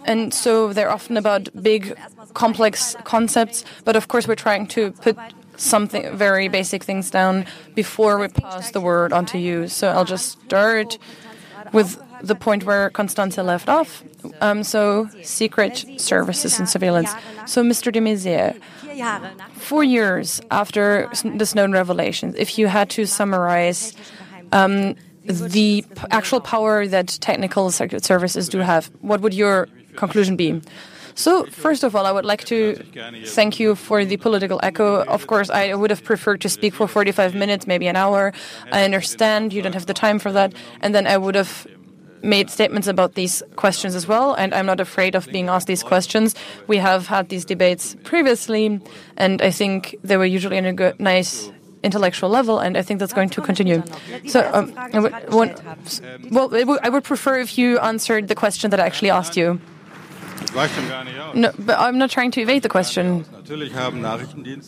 and 0.05 0.33
so 0.33 0.73
they're 0.73 0.91
often 0.91 1.17
about 1.17 1.49
big, 1.63 1.97
complex 2.35 2.97
concepts. 3.05 3.65
But 3.85 3.97
of 3.97 4.09
course, 4.09 4.27
we're 4.27 4.35
trying 4.35 4.67
to 4.69 4.93
put 4.93 5.17
something 5.57 6.17
very 6.17 6.49
basic 6.49 6.83
things 6.83 7.11
down 7.11 7.47
before 7.75 8.19
we 8.19 8.29
pass 8.29 8.71
the 8.71 8.81
word 8.81 9.13
on 9.13 9.27
to 9.27 9.39
you. 9.39 9.69
So 9.69 9.89
I'll 9.89 10.05
just 10.05 10.41
start 10.43 10.99
with 11.75 12.01
the 12.23 12.35
point 12.35 12.65
where 12.65 12.91
Constanze 12.91 13.45
left 13.45 13.69
off. 13.69 14.03
Um, 14.41 14.63
so, 14.63 15.09
secret 15.23 15.85
services 15.99 16.59
and 16.59 16.69
surveillance. 16.69 17.11
So, 17.47 17.63
Mr. 17.63 17.93
de 17.93 18.01
Maizière, 18.01 18.57
four 19.57 19.85
years 19.85 20.41
after 20.51 21.11
the 21.37 21.45
Snowden 21.45 21.73
revelations, 21.73 22.35
if 22.37 22.59
you 22.59 22.69
had 22.69 22.89
to 22.91 23.05
summarize 23.05 23.93
um, 24.53 24.95
the 25.25 25.85
actual 26.11 26.41
power 26.41 26.87
that 26.87 27.09
technical 27.21 27.71
services 27.71 28.49
do 28.49 28.59
have, 28.59 28.91
what 29.01 29.21
would 29.21 29.35
your 29.35 29.69
conclusion 29.97 30.37
be? 30.37 30.63
So, 31.15 31.45
first 31.47 31.85
of 31.85 31.95
all, 31.95 32.07
I 32.07 32.13
would 32.13 32.25
like 32.25 32.45
to 32.47 32.75
thank 33.27 33.61
you 33.61 33.75
for 33.75 34.05
the 34.05 34.17
political 34.17 34.59
echo. 34.63 35.05
Of 35.05 35.27
course, 35.27 35.49
I 35.51 35.75
would 35.75 35.91
have 35.91 36.03
preferred 36.03 36.41
to 36.43 36.49
speak 36.49 36.75
for 36.75 36.89
45 36.89 37.35
minutes, 37.35 37.67
maybe 37.67 37.87
an 37.87 37.97
hour. 37.97 38.33
I 38.73 38.85
understand 38.85 39.53
you 39.53 39.63
don't 39.63 39.75
have 39.75 39.87
the 39.87 39.95
time 39.95 40.19
for 40.19 40.33
that. 40.33 40.53
And 40.81 40.95
then 40.95 41.07
I 41.07 41.17
would 41.17 41.35
have 41.35 41.67
made 42.25 42.51
statements 42.51 42.89
about 42.89 43.15
these 43.15 43.43
questions 43.55 43.95
as 43.95 44.09
well, 44.09 44.35
and 44.35 44.55
I'm 44.55 44.67
not 44.67 44.81
afraid 44.81 45.15
of 45.15 45.29
being 45.31 45.49
asked 45.49 45.67
these 45.67 45.83
questions. 45.83 46.35
We 46.67 46.79
have 46.79 47.07
had 47.07 47.29
these 47.29 47.45
debates 47.45 47.97
previously, 48.03 48.81
and 49.17 49.43
I 49.43 49.51
think 49.51 49.97
they 50.03 50.17
were 50.17 50.25
usually 50.25 50.57
in 50.57 50.65
a 50.65 50.73
good, 50.73 50.99
nice 50.99 51.53
intellectual 51.83 52.31
level, 52.31 52.59
and 52.59 52.77
I 52.77 52.83
think 52.83 52.99
that's 52.99 53.13
going 53.13 53.29
to 53.29 53.43
continue. 53.43 53.83
So, 54.27 54.51
um, 54.53 54.73
I 54.77 54.99
would, 54.99 55.15
well, 56.31 56.79
I 56.83 56.89
would 56.89 57.05
prefer 57.05 57.39
if 57.39 57.59
you 57.59 57.79
answered 57.79 58.29
the 58.29 58.35
question 58.35 58.71
that 58.71 58.81
I 58.81 58.87
actually 58.87 59.11
asked 59.11 59.37
you. 59.37 59.61
No, 61.35 61.51
but 61.59 61.79
I'm 61.79 61.99
not 61.99 62.11
trying 62.11 62.31
to 62.33 62.41
evade 62.41 62.63
the 62.63 62.69
question. 62.69 63.25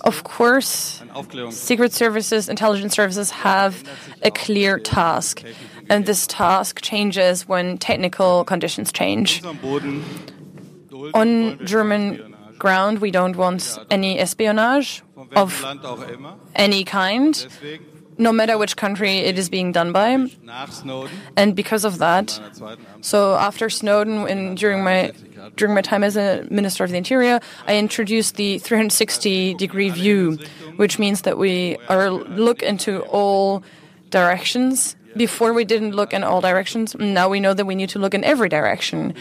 Of 0.03 0.25
course, 0.25 1.03
secret 1.51 1.93
services, 1.93 2.49
intelligence 2.49 2.95
services 2.95 3.31
have 3.31 3.83
a 4.23 4.31
clear 4.31 4.79
task, 4.79 5.43
and 5.89 6.07
this 6.07 6.27
task 6.27 6.81
changes 6.83 7.47
when 7.49 7.79
technical 7.79 8.45
conditions 8.45 8.93
change. 8.93 9.43
On 11.15 11.65
German 11.65 12.35
ground, 12.59 12.99
we 12.99 13.11
don't 13.11 13.37
want 13.37 13.79
any 13.91 14.19
espionage 14.19 15.03
of 15.35 15.65
any 16.55 16.85
kind 16.85 17.47
no 18.19 18.33
matter 18.33 18.57
which 18.57 18.77
country 18.77 19.19
it 19.19 19.39
is 19.39 19.49
being 19.49 19.73
done 19.73 19.93
by. 19.93 20.27
And 21.37 21.55
because 21.55 21.85
of 21.85 21.99
that, 21.99 22.41
so 23.01 23.35
after 23.35 23.69
Snowden, 23.69 24.27
and 24.27 24.57
during 24.57 24.83
my 24.83 25.13
during 25.57 25.75
my 25.75 25.83
time 25.83 26.03
as 26.03 26.17
a 26.17 26.47
Minister 26.51 26.85
of 26.85 26.91
the 26.91 26.97
Interior, 26.97 27.41
I 27.67 27.77
introduced 27.77 28.37
the 28.37 28.59
360 28.59 29.55
degree 29.55 29.91
view, 29.91 30.39
which 30.77 30.99
means 30.99 31.23
that 31.23 31.39
we 31.39 31.77
are 31.89 32.11
look 32.11 32.63
into 32.63 33.03
all 33.03 33.63
directions. 34.11 34.97
Before 35.17 35.55
we 35.55 35.65
didn't 35.65 35.93
look 35.93 36.13
in 36.13 36.23
all 36.25 36.43
directions. 36.43 36.95
Now 36.99 37.31
we 37.31 37.41
know 37.41 37.55
that 37.55 37.65
we 37.65 37.75
need 37.75 37.89
to 37.91 37.99
look 37.99 38.13
in 38.13 38.23
every 38.23 38.51
direction. 38.51 39.15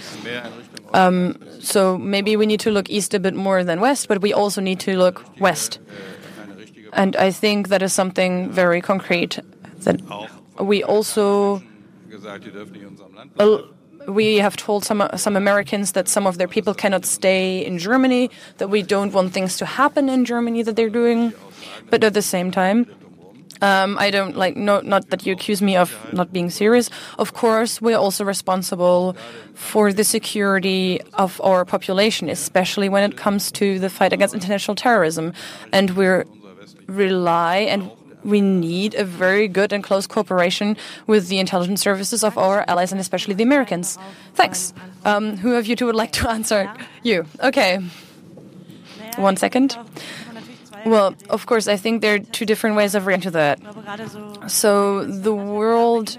Um, 0.94 1.38
so 1.62 1.98
maybe 1.98 2.36
we 2.36 2.46
need 2.46 2.60
to 2.62 2.72
look 2.72 2.90
east 2.90 3.14
a 3.14 3.20
bit 3.20 3.34
more 3.34 3.64
than 3.64 3.80
west, 3.80 4.08
but 4.10 4.22
we 4.22 4.34
also 4.34 4.62
need 4.62 4.80
to 4.82 4.98
look 4.98 5.24
west. 5.40 5.80
And 6.92 7.16
I 7.16 7.32
think 7.32 7.70
that 7.70 7.82
is 7.82 7.94
something 7.94 8.52
very 8.52 8.82
concrete 8.82 9.40
that 9.80 10.02
we 10.60 10.84
also 10.84 11.62
we 14.08 14.38
have 14.38 14.56
told 14.56 14.84
some 14.86 15.08
some 15.16 15.36
Americans 15.36 15.92
that 15.94 16.08
some 16.08 16.28
of 16.28 16.38
their 16.38 16.48
people 16.48 16.74
cannot 16.74 17.06
stay 17.06 17.66
in 17.66 17.78
Germany, 17.78 18.30
that 18.58 18.70
we 18.70 18.82
don't 18.82 19.14
want 19.14 19.34
things 19.34 19.58
to 19.58 19.66
happen 19.66 20.10
in 20.10 20.26
Germany 20.26 20.64
that 20.64 20.76
they're 20.76 20.90
doing, 20.90 21.34
but 21.90 22.04
at 22.04 22.14
the 22.14 22.22
same 22.22 22.52
time. 22.52 22.86
Um, 23.62 23.98
I 23.98 24.12
don't 24.12 24.36
like 24.36 24.58
no, 24.58 24.82
not 24.82 25.10
that 25.10 25.26
you 25.26 25.34
accuse 25.34 25.62
me 25.62 25.78
of 25.78 25.96
not 26.12 26.34
being 26.34 26.50
serious. 26.50 26.90
Of 27.18 27.34
course, 27.34 27.82
we're 27.82 27.98
also 27.98 28.26
responsible 28.26 29.16
for 29.54 29.94
the 29.94 30.04
security 30.04 31.00
of 31.14 31.40
our 31.42 31.64
population, 31.64 32.30
especially 32.30 32.90
when 32.90 33.10
it 33.10 33.16
comes 33.16 33.52
to 33.54 33.80
the 33.80 33.90
fight 33.90 34.12
against 34.12 34.34
international 34.34 34.76
terrorism, 34.76 35.34
and 35.72 35.92
we're 35.92 36.26
rely 36.88 37.58
and 37.58 37.90
we 38.26 38.42
need 38.42 38.96
a 38.96 39.06
very 39.06 39.48
good 39.48 39.72
and 39.72 39.84
close 39.84 40.08
cooperation 40.08 40.76
with 41.08 41.28
the 41.30 41.40
intelligence 41.40 41.82
services 41.82 42.24
of 42.24 42.38
our 42.38 42.66
allies 42.68 42.92
and 42.92 43.00
especially 43.00 43.36
the 43.36 43.44
Americans. 43.44 43.98
Thanks. 44.34 44.74
Um, 45.06 45.38
who 45.38 45.56
of 45.56 45.68
you 45.68 45.76
two 45.76 45.86
would 45.86 45.96
like 45.96 46.12
to 46.14 46.30
answer? 46.38 46.74
You. 47.04 47.26
Okay. 47.42 47.80
One 49.18 49.38
second. 49.38 49.78
Well, 50.86 51.16
of 51.30 51.46
course, 51.46 51.68
I 51.68 51.78
think 51.78 52.02
there 52.02 52.16
are 52.16 52.20
two 52.20 52.46
different 52.46 52.76
ways 52.76 52.94
of 52.96 53.06
reacting 53.08 53.32
to 53.32 53.38
that. 53.38 54.52
So 54.52 55.06
the 55.06 55.34
world 55.34 56.18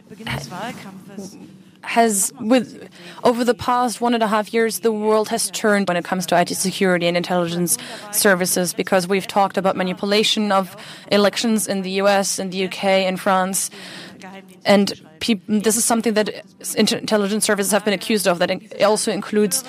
has 1.87 2.33
with 2.41 2.89
over 3.23 3.45
the 3.45 3.55
past 3.55 4.01
one 4.01 4.13
and 4.13 4.23
a 4.23 4.27
half 4.27 4.53
years 4.53 4.81
the 4.81 4.93
world 4.93 5.29
has 5.29 5.51
turned 5.53 5.87
when 5.89 5.97
it 5.97 6.05
comes 6.05 6.27
to 6.27 6.39
IT 6.39 6.49
security 6.49 7.07
and 7.07 7.17
intelligence 7.17 7.79
services 8.13 8.75
because 8.75 9.07
we've 9.07 9.27
talked 9.27 9.57
about 9.57 9.77
manipulation 9.77 10.51
of 10.51 10.77
elections 11.13 11.69
in 11.69 11.83
the 11.83 11.93
US 12.03 12.39
in 12.39 12.51
the 12.51 12.67
UK 12.67 12.85
in 13.07 13.17
France 13.17 13.71
and 14.67 15.01
this 15.49 15.77
is 15.77 15.85
something 15.85 16.15
that 16.15 16.45
intelligence 16.77 17.45
services 17.45 17.73
have 17.73 17.85
been 17.85 17.95
accused 17.95 18.27
of. 18.29 18.39
That 18.41 18.51
also 18.83 19.13
includes 19.13 19.65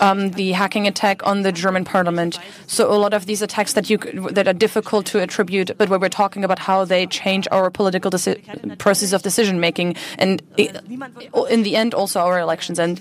um, 0.00 0.30
the 0.32 0.52
hacking 0.52 0.86
attack 0.86 1.26
on 1.26 1.42
the 1.42 1.50
German 1.52 1.84
parliament. 1.84 2.38
So 2.66 2.92
a 2.92 2.94
lot 2.94 3.14
of 3.14 3.26
these 3.26 3.42
attacks 3.42 3.72
that 3.72 3.90
you 3.90 3.98
that 4.30 4.46
are 4.46 4.52
difficult 4.52 5.06
to 5.06 5.20
attribute, 5.20 5.76
but 5.78 5.88
where 5.88 5.98
we're 5.98 6.08
talking 6.08 6.44
about 6.44 6.58
how 6.58 6.84
they 6.84 7.06
change 7.06 7.48
our 7.50 7.70
political 7.70 8.10
process 8.78 9.12
of 9.12 9.22
decision 9.22 9.58
making, 9.58 9.96
and 10.18 10.42
in 10.56 11.62
the 11.62 11.76
end, 11.76 11.94
also 11.94 12.20
our 12.20 12.38
elections. 12.38 12.78
And 12.78 13.00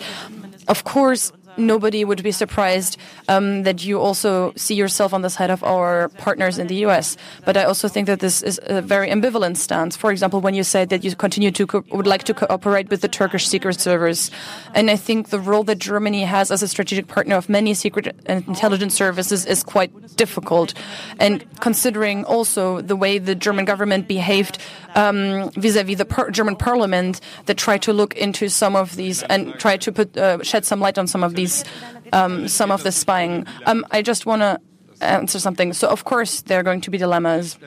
of 0.67 0.83
course, 0.83 1.31
nobody 1.57 2.03
would 2.03 2.23
be 2.23 2.31
surprised 2.31 2.97
um, 3.27 3.63
that 3.63 3.83
you 3.83 3.99
also 3.99 4.53
see 4.55 4.75
yourself 4.75 5.13
on 5.13 5.21
the 5.21 5.29
side 5.29 5.49
of 5.49 5.63
our 5.63 6.09
partners 6.09 6.57
in 6.57 6.67
the 6.67 6.75
US. 6.87 7.17
But 7.45 7.57
I 7.57 7.63
also 7.63 7.87
think 7.87 8.07
that 8.07 8.19
this 8.19 8.41
is 8.41 8.59
a 8.63 8.81
very 8.81 9.09
ambivalent 9.09 9.57
stance. 9.57 9.95
For 9.95 10.11
example, 10.11 10.41
when 10.41 10.53
you 10.53 10.63
said 10.63 10.89
that 10.89 11.03
you 11.03 11.15
continue 11.15 11.51
to 11.51 11.83
would 11.91 12.07
like 12.07 12.23
to 12.25 12.33
cooperate 12.33 12.89
with 12.89 13.01
the 13.01 13.07
Turkish 13.07 13.47
secret 13.47 13.79
service, 13.79 14.31
and 14.73 14.89
I 14.89 14.95
think 14.95 15.29
the 15.29 15.39
role 15.39 15.63
that 15.63 15.79
Germany 15.79 16.23
has 16.23 16.51
as 16.51 16.63
a 16.63 16.67
strategic 16.67 17.07
partner 17.07 17.35
of 17.35 17.49
many 17.49 17.73
secret 17.73 18.15
and 18.25 18.47
intelligence 18.47 18.93
services 18.93 19.45
is 19.45 19.63
quite 19.63 19.91
difficult. 20.15 20.73
And 21.19 21.45
considering 21.59 22.25
also 22.25 22.81
the 22.81 22.95
way 22.95 23.17
the 23.17 23.35
German 23.35 23.65
government 23.65 24.07
behaved 24.07 24.57
um, 24.95 25.49
vis-à-vis 25.51 25.97
the 25.97 26.05
par 26.05 26.31
German 26.31 26.55
parliament, 26.55 27.21
that 27.45 27.57
tried 27.57 27.81
to 27.83 27.93
look 27.93 28.15
into 28.15 28.49
some 28.49 28.75
of 28.75 28.95
these 28.95 29.23
and 29.23 29.53
try 29.59 29.77
to 29.77 29.91
put 29.91 30.17
uh, 30.17 30.43
shed 30.43 30.65
some 30.65 30.79
light 30.79 30.97
on 30.97 31.07
some 31.07 31.23
of 31.23 31.35
these 31.35 31.40
these 31.41 31.65
um, 32.13 32.47
some 32.47 32.71
of 32.71 32.83
the 32.83 32.91
spying. 32.91 33.45
Um, 33.65 33.85
I 33.91 34.01
just 34.01 34.25
want 34.25 34.41
to 34.41 34.59
answer 35.01 35.39
something. 35.39 35.73
So 35.73 35.87
of 35.87 36.03
course 36.03 36.41
there 36.41 36.59
are 36.59 36.63
going 36.63 36.81
to 36.81 36.91
be 36.91 36.97
dilemmas, 36.97 37.57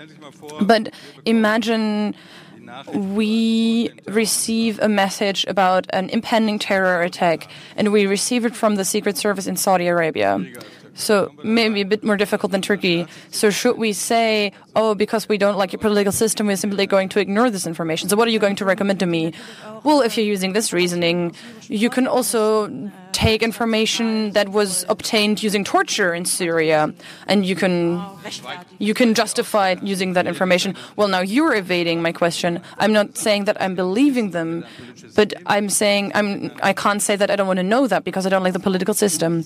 but 0.61 0.93
imagine 1.25 2.15
we 2.95 3.91
receive 4.07 4.79
a 4.81 4.89
message 4.89 5.45
about 5.49 5.87
an 5.91 6.09
impending 6.11 6.59
terror 6.59 7.03
attack, 7.03 7.49
and 7.77 7.93
we 7.93 8.07
receive 8.07 8.45
it 8.45 8.55
from 8.57 8.77
the 8.77 8.85
Secret 8.85 9.17
Service 9.17 9.47
in 9.47 9.57
Saudi 9.57 9.87
Arabia. 9.87 10.39
So 10.94 11.33
maybe 11.42 11.80
a 11.80 11.85
bit 11.85 12.04
more 12.04 12.16
difficult 12.16 12.52
than 12.52 12.62
Turkey. 12.62 13.07
So 13.30 13.50
should 13.50 13.76
we 13.76 13.92
say, 13.92 14.52
oh, 14.76 14.94
because 14.94 15.28
we 15.28 15.38
don't 15.38 15.59
like 15.59 15.72
your 15.72 15.80
political 15.80 16.12
system, 16.12 16.46
we're 16.46 16.57
simply 16.57 16.87
going 16.87 17.09
to 17.11 17.20
ignore 17.20 17.50
this 17.50 17.66
information? 17.66 18.09
So 18.09 18.16
what 18.16 18.28
are 18.28 18.30
you 18.30 18.38
going 18.38 18.57
to 18.57 18.64
recommend 18.64 19.00
to 19.00 19.07
me? 19.07 19.33
Well, 19.83 20.00
if 20.00 20.16
you're 20.16 20.26
using 20.26 20.52
this 20.52 20.72
reasoning, 20.72 21.35
you 21.68 21.90
can 21.90 22.07
also 22.07 22.68
take 23.12 23.42
information 23.42 24.33
that 24.33 24.48
was 24.48 24.85
obtained 24.88 25.42
using 25.42 25.62
torture 25.62 26.14
in 26.14 26.24
Syria, 26.24 26.92
and 27.28 27.46
you 27.46 27.54
can 27.54 28.03
you 28.78 28.95
can 28.95 29.14
justify 29.14 29.76
using 29.82 30.14
that 30.14 30.26
information. 30.26 30.74
Well, 30.97 31.09
now 31.09 31.20
you're 31.20 31.55
evading 31.55 32.03
my 32.03 32.12
question. 32.12 32.61
I'm 32.78 32.92
not 32.92 33.16
saying 33.16 33.45
that 33.45 33.61
I'm 33.61 33.74
believing 33.74 34.30
them, 34.30 34.64
but 35.14 35.34
I'm 35.47 35.68
saying 35.68 36.12
I'm 36.14 36.51
I 36.62 36.72
can't 36.72 37.03
say 37.03 37.16
that 37.16 37.30
I 37.30 37.36
don't 37.36 37.47
want 37.47 37.59
to 37.59 37.68
know 37.74 37.86
that 37.86 38.05
because 38.05 38.26
I 38.26 38.30
don't 38.30 38.42
like 38.42 38.53
the 38.53 38.59
political 38.59 38.95
system. 38.95 39.45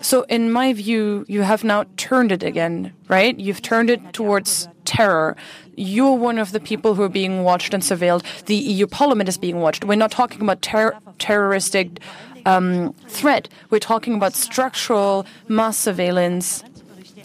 So, 0.00 0.22
in 0.22 0.52
my 0.52 0.72
view, 0.72 1.24
you 1.28 1.42
have 1.42 1.64
now 1.64 1.84
turned 1.96 2.30
it 2.30 2.42
again, 2.42 2.92
right? 3.08 3.38
You've 3.38 3.62
turned 3.62 3.90
it 3.90 4.12
towards 4.12 4.68
terror. 4.84 5.36
You're 5.74 6.14
one 6.14 6.38
of 6.38 6.52
the 6.52 6.60
people 6.60 6.94
who 6.94 7.02
are 7.02 7.08
being 7.08 7.42
watched 7.44 7.74
and 7.74 7.82
surveilled. 7.82 8.22
The 8.44 8.54
EU 8.54 8.86
Parliament 8.86 9.28
is 9.28 9.38
being 9.38 9.60
watched. 9.60 9.84
We're 9.84 9.96
not 9.96 10.10
talking 10.10 10.42
about 10.42 10.62
ter- 10.62 10.98
terroristic 11.18 12.00
um, 12.44 12.92
threat. 13.08 13.48
We're 13.70 13.80
talking 13.80 14.14
about 14.14 14.34
structural 14.34 15.26
mass 15.48 15.76
surveillance 15.78 16.62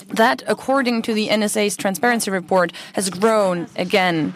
that, 0.09 0.43
according 0.47 1.03
to 1.03 1.13
the 1.13 1.27
NSA's 1.29 1.77
transparency 1.77 2.31
report, 2.31 2.73
has 2.93 3.09
grown 3.09 3.67
again. 3.75 4.33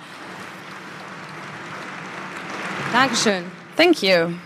Dankeschön. 2.91 3.49
Thank 3.75 4.01
you. 4.01 4.39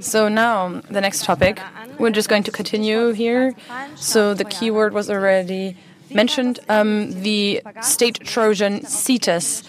So 0.00 0.28
now 0.28 0.80
the 0.90 1.00
next 1.00 1.24
topic. 1.24 1.60
We're 1.98 2.10
just 2.10 2.28
going 2.28 2.42
to 2.44 2.52
continue 2.52 3.12
here. 3.12 3.54
So 3.96 4.34
the 4.34 4.44
keyword 4.44 4.92
was 4.92 5.08
already 5.08 5.76
mentioned 6.10 6.60
um, 6.68 7.10
the 7.22 7.62
state 7.80 8.20
Trojan 8.20 8.80
ZITiS. 8.80 9.64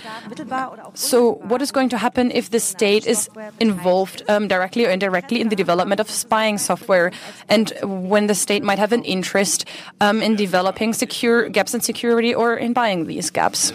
So, 0.94 1.34
what 1.44 1.62
is 1.62 1.72
going 1.72 1.90
to 1.90 1.98
happen 1.98 2.32
if 2.32 2.50
the 2.50 2.60
state 2.60 3.08
is 3.08 3.30
involved 3.60 4.24
um, 4.28 4.48
directly 4.48 4.86
or 4.86 4.90
indirectly 4.90 5.42
in 5.42 5.50
the 5.50 5.56
development 5.56 6.00
of 6.00 6.10
spying 6.10 6.58
software, 6.58 7.12
and 7.50 7.74
when 7.84 8.28
the 8.28 8.36
state 8.36 8.64
might 8.64 8.80
have 8.80 8.92
an 8.92 9.04
interest 9.04 9.66
um, 10.02 10.22
in 10.22 10.36
developing 10.36 10.94
secure 10.94 11.50
gaps 11.50 11.74
in 11.74 11.82
security 11.82 12.34
or 12.34 12.56
in 12.56 12.74
buying 12.74 13.06
these 13.08 13.30
gaps, 13.30 13.74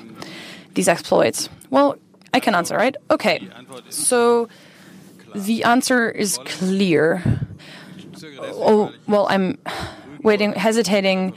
these 0.74 0.88
exploits? 0.88 1.48
Well, 1.70 1.96
I 2.34 2.40
can 2.40 2.54
answer, 2.54 2.76
right? 2.76 2.96
Okay. 3.10 3.48
So, 3.88 4.48
the 5.34 5.64
answer 5.64 6.10
is 6.10 6.38
clear. 6.44 7.22
Oh, 8.40 8.92
well, 9.06 9.26
I'm 9.28 9.58
waiting, 10.22 10.52
hesitating 10.52 11.34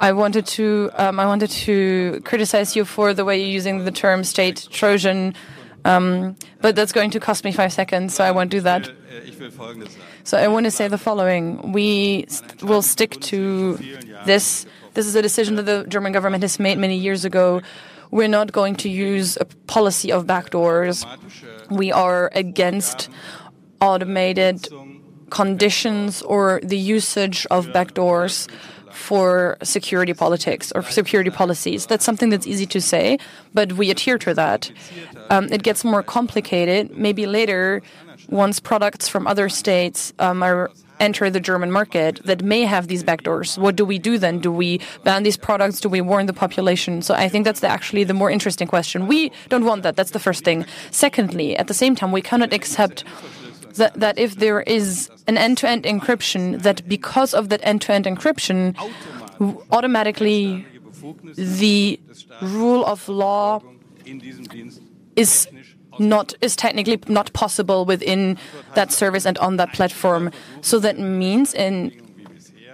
I 0.00 0.12
wanted 0.12 0.46
to 0.56 0.90
um, 0.94 1.20
I 1.20 1.26
wanted 1.26 1.50
to 1.68 2.22
criticize 2.24 2.74
you 2.74 2.86
for 2.86 3.12
the 3.12 3.24
way 3.24 3.38
you're 3.38 3.52
using 3.52 3.84
the 3.84 3.90
term 3.90 4.24
state 4.24 4.66
Trojan, 4.70 5.34
um, 5.84 6.36
but 6.62 6.74
that's 6.74 6.92
going 6.92 7.10
to 7.10 7.20
cost 7.20 7.44
me 7.44 7.52
five 7.52 7.70
seconds, 7.70 8.14
so 8.14 8.24
I 8.24 8.30
won't 8.30 8.50
do 8.50 8.62
that. 8.62 8.90
So 10.24 10.38
I 10.38 10.48
want 10.48 10.64
to 10.64 10.70
say 10.70 10.88
the 10.88 10.96
following: 10.96 11.72
We 11.72 12.26
will 12.62 12.80
stick 12.80 13.20
to 13.28 13.76
this. 14.24 14.64
This 14.94 15.06
is 15.06 15.14
a 15.14 15.22
decision 15.22 15.56
that 15.56 15.66
the 15.66 15.84
German 15.86 16.12
government 16.12 16.42
has 16.42 16.58
made 16.58 16.78
many 16.78 16.96
years 16.96 17.26
ago. 17.26 17.60
We're 18.10 18.28
not 18.28 18.52
going 18.52 18.76
to 18.76 18.88
use 18.88 19.38
a 19.40 19.44
policy 19.66 20.10
of 20.12 20.26
backdoors. 20.26 21.06
We 21.70 21.92
are 21.92 22.30
against 22.34 23.08
automated 23.80 24.68
conditions 25.30 26.22
or 26.22 26.60
the 26.62 26.78
usage 26.78 27.46
of 27.50 27.66
backdoors 27.68 28.48
for 28.92 29.56
security 29.62 30.12
politics 30.12 30.72
or 30.74 30.82
security 30.82 31.30
policies. 31.30 31.86
That's 31.86 32.04
something 32.04 32.30
that's 32.30 32.46
easy 32.46 32.66
to 32.66 32.80
say, 32.80 33.18
but 33.54 33.74
we 33.74 33.90
adhere 33.90 34.18
to 34.18 34.34
that. 34.34 34.70
Um, 35.30 35.46
it 35.52 35.62
gets 35.62 35.84
more 35.84 36.02
complicated 36.02 36.90
maybe 36.96 37.26
later 37.26 37.82
once 38.28 38.60
products 38.60 39.08
from 39.08 39.26
other 39.26 39.48
states 39.48 40.12
um, 40.18 40.42
are 40.42 40.70
enter 41.00 41.30
the 41.30 41.40
German 41.40 41.70
market 41.72 42.20
that 42.24 42.42
may 42.42 42.62
have 42.62 42.88
these 42.88 43.02
backdoors. 43.02 43.58
What 43.58 43.74
do 43.76 43.84
we 43.84 43.98
do 43.98 44.18
then? 44.18 44.38
Do 44.38 44.52
we 44.52 44.80
ban 45.04 45.22
these 45.22 45.36
products? 45.36 45.80
Do 45.80 45.88
we 45.88 46.00
warn 46.00 46.26
the 46.26 46.32
population? 46.32 47.02
So 47.02 47.14
I 47.14 47.28
think 47.28 47.44
that's 47.44 47.60
the, 47.60 47.68
actually 47.68 48.04
the 48.04 48.14
more 48.14 48.30
interesting 48.30 48.68
question. 48.68 49.06
We 49.06 49.32
don't 49.48 49.64
want 49.64 49.82
that. 49.82 49.96
That's 49.96 50.12
the 50.12 50.18
first 50.18 50.44
thing. 50.44 50.66
Secondly, 50.90 51.56
at 51.56 51.66
the 51.66 51.74
same 51.74 51.94
time, 51.94 52.12
we 52.12 52.22
cannot 52.22 52.52
accept 52.52 53.04
that, 53.74 53.94
that 53.94 54.18
if 54.18 54.36
there 54.36 54.60
is 54.62 55.10
an 55.26 55.38
end-to-end 55.38 55.84
encryption, 55.84 56.62
that 56.62 56.88
because 56.88 57.34
of 57.34 57.48
that 57.48 57.60
end-to-end 57.62 58.04
encryption, 58.04 58.76
automatically 59.70 60.66
the 61.36 61.98
rule 62.42 62.84
of 62.84 63.08
law 63.08 63.62
is 65.16 65.48
not 66.00 66.34
is 66.40 66.56
technically 66.56 66.98
not 67.06 67.32
possible 67.32 67.84
within 67.84 68.38
that 68.74 68.90
service 68.90 69.26
and 69.26 69.38
on 69.38 69.56
that 69.58 69.72
platform. 69.72 70.32
So 70.62 70.78
that 70.80 70.98
means 70.98 71.54
in 71.54 71.92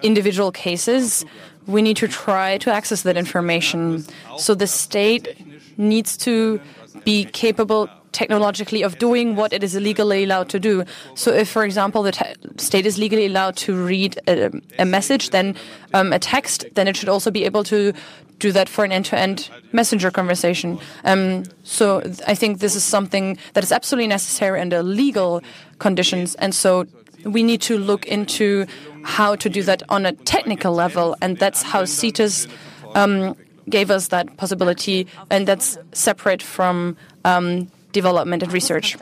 individual 0.02 0.52
cases 0.52 1.24
we 1.66 1.82
need 1.82 1.96
to 1.96 2.06
try 2.06 2.58
to 2.58 2.72
access 2.72 3.02
that 3.02 3.16
information. 3.16 4.04
So 4.38 4.54
the 4.54 4.68
state 4.68 5.36
needs 5.76 6.16
to 6.18 6.60
be 7.04 7.24
capable 7.24 7.88
technologically 8.12 8.82
of 8.82 8.98
doing 8.98 9.36
what 9.36 9.52
it 9.52 9.62
is 9.62 9.74
legally 9.74 10.24
allowed 10.24 10.48
to 10.48 10.58
do. 10.58 10.84
So, 11.14 11.32
if, 11.32 11.50
for 11.50 11.64
example, 11.64 12.02
the 12.02 12.14
state 12.56 12.86
is 12.86 12.96
legally 12.96 13.26
allowed 13.26 13.56
to 13.58 13.74
read 13.74 14.18
a, 14.26 14.50
a 14.78 14.86
message, 14.86 15.30
then 15.30 15.54
um, 15.92 16.12
a 16.14 16.18
text, 16.18 16.64
then 16.74 16.88
it 16.88 16.96
should 16.96 17.10
also 17.10 17.30
be 17.30 17.44
able 17.44 17.64
to 17.64 17.92
do 18.38 18.52
that 18.52 18.68
for 18.68 18.84
an 18.84 18.92
end-to-end 18.92 19.50
messenger 19.72 20.10
conversation. 20.10 20.78
Um, 21.04 21.44
so, 21.62 22.02
I 22.26 22.34
think 22.34 22.58
this 22.58 22.74
is 22.74 22.84
something 22.84 23.38
that 23.54 23.64
is 23.64 23.72
absolutely 23.72 24.08
necessary 24.08 24.60
under 24.60 24.82
legal 24.82 25.42
conditions, 25.78 26.34
and 26.36 26.54
so 26.54 26.86
we 27.24 27.42
need 27.42 27.60
to 27.62 27.78
look 27.78 28.06
into 28.06 28.66
how 29.04 29.36
to 29.36 29.48
do 29.48 29.62
that 29.62 29.82
on 29.88 30.06
a 30.06 30.12
technical 30.12 30.72
level, 30.72 31.16
and 31.22 31.38
that's 31.38 31.62
how 31.62 31.82
ZITiS 31.82 32.48
um, 32.94 33.36
gave 33.68 33.90
us 33.90 34.08
that 34.08 34.36
possibility, 34.36 35.06
and 35.30 35.46
that's 35.48 35.78
separate 35.92 36.42
from 36.42 36.96
um, 37.24 37.70
development 37.92 38.42
and 38.42 38.52
research. 38.52 38.96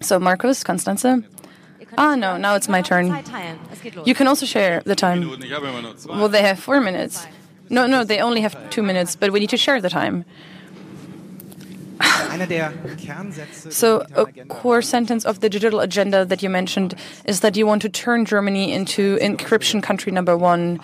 So, 0.00 0.18
Markus, 0.18 0.64
Constanze. 0.64 1.24
Ah, 1.96 2.16
no, 2.16 2.36
now 2.36 2.54
it's 2.56 2.68
my 2.68 2.82
turn. 2.82 3.06
You 4.04 4.14
can 4.14 4.26
also 4.26 4.46
share 4.46 4.82
the 4.84 4.96
time. 4.96 5.28
Well, 6.08 6.28
they 6.28 6.42
have 6.42 6.58
four 6.58 6.80
minutes. 6.80 7.26
No, 7.70 7.86
no, 7.86 8.04
they 8.04 8.20
only 8.20 8.40
have 8.42 8.70
two 8.70 8.82
minutes, 8.82 9.16
but 9.16 9.32
we 9.32 9.40
need 9.40 9.50
to 9.50 9.56
share 9.56 9.80
the 9.80 9.90
time. 9.90 10.24
so, 13.70 14.04
a 14.16 14.26
core 14.46 14.82
sentence 14.82 15.24
of 15.24 15.40
the 15.40 15.48
digital 15.48 15.80
agenda 15.80 16.24
that 16.24 16.42
you 16.42 16.50
mentioned 16.50 16.94
is 17.24 17.40
that 17.40 17.56
you 17.56 17.66
want 17.66 17.82
to 17.82 17.88
turn 17.88 18.24
Germany 18.24 18.72
into 18.72 19.16
encryption 19.18 19.82
country 19.82 20.12
number 20.12 20.36
one. 20.36 20.80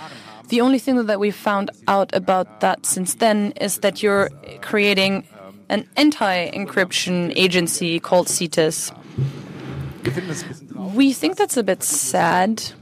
The 0.48 0.60
only 0.60 0.78
thing 0.78 1.06
that 1.06 1.20
we've 1.20 1.34
found 1.34 1.70
out 1.86 2.14
about 2.14 2.60
that 2.60 2.86
since 2.86 3.14
then 3.14 3.52
is 3.60 3.78
that 3.78 4.02
you're 4.02 4.30
creating 4.62 5.26
an 5.68 5.88
anti 5.96 6.50
encryption 6.50 7.32
agency 7.36 8.00
called 8.00 8.26
ZITiS. 8.26 8.92
We 10.94 11.12
think 11.12 11.36
that's 11.36 11.56
a 11.56 11.62
bit 11.62 11.82
sad. 11.82 12.72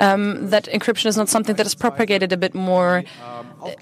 Um, 0.00 0.50
that 0.50 0.66
encryption 0.66 1.06
is 1.06 1.16
not 1.16 1.28
something 1.28 1.56
that 1.56 1.66
is 1.66 1.74
propagated 1.74 2.32
a 2.32 2.36
bit 2.36 2.54
more, 2.54 3.02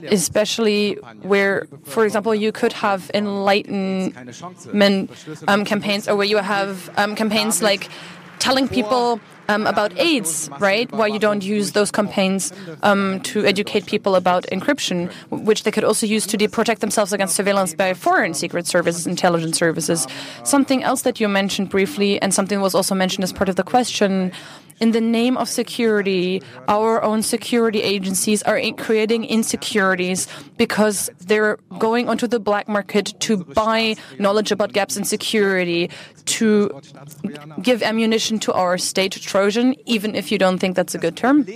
especially 0.09 0.95
where, 1.23 1.67
for 1.85 2.05
example, 2.05 2.35
you 2.35 2.53
could 2.53 2.73
have 2.73 3.11
enlightenment 3.13 5.11
um, 5.47 5.65
campaigns 5.65 6.09
or 6.09 6.17
where 6.17 6.27
you 6.27 6.39
have 6.39 6.91
um, 6.97 7.15
campaigns 7.15 7.63
like 7.63 7.89
telling 8.39 8.69
people 8.69 9.21
um, 9.49 9.67
about 9.67 9.97
AIDS, 9.99 10.51
right? 10.59 10.91
Why 10.93 11.07
you 11.07 11.19
don't 11.19 11.45
use 11.45 11.73
those 11.73 11.91
campaigns 11.91 12.53
um, 12.83 13.21
to 13.21 13.45
educate 13.45 13.87
people 13.87 14.15
about 14.15 14.45
encryption, 14.53 15.13
which 15.31 15.63
they 15.63 15.71
could 15.71 15.85
also 15.85 16.07
use 16.07 16.27
to 16.27 16.49
protect 16.49 16.81
themselves 16.81 17.13
against 17.13 17.37
surveillance 17.37 17.75
by 17.75 17.95
foreign 17.95 18.35
secret 18.35 18.67
services, 18.67 19.07
intelligence 19.07 19.59
services. 19.59 20.07
Something 20.45 20.83
else 20.83 21.03
that 21.03 21.21
you 21.21 21.29
mentioned 21.29 21.71
briefly, 21.71 22.21
and 22.21 22.35
something 22.35 22.61
was 22.61 22.75
also 22.75 22.95
mentioned 22.95 23.25
as 23.25 23.33
part 23.33 23.49
of 23.49 23.57
the 23.57 23.63
question 23.65 24.33
in 24.81 24.93
the 24.93 25.01
name 25.01 25.37
of 25.37 25.49
security, 25.49 26.43
our 26.69 27.03
own 27.03 27.23
security 27.23 27.83
agencies 27.83 28.43
are 28.43 28.61
creating 28.77 29.25
insecurities 29.25 30.29
because 30.57 31.11
they're 31.21 31.59
going 31.79 32.09
onto 32.09 32.27
the 32.27 32.41
black 32.41 32.69
market 32.69 33.15
to 33.21 33.39
buy 33.39 33.97
knowledge 34.19 34.53
about 34.53 34.73
gaps 34.73 34.97
in 34.97 35.05
security, 35.05 35.91
to 36.27 36.81
give 37.63 37.83
ammunition 37.83 38.39
to 38.41 38.53
our 38.53 38.79
state 38.79 39.13
Trojan, 39.13 39.75
even 39.87 40.15
if 40.15 40.31
you 40.31 40.39
don't 40.39 40.59
think 40.59 40.77
that's 40.77 40.95
a 40.95 40.99
good 40.99 41.17
term. 41.17 41.47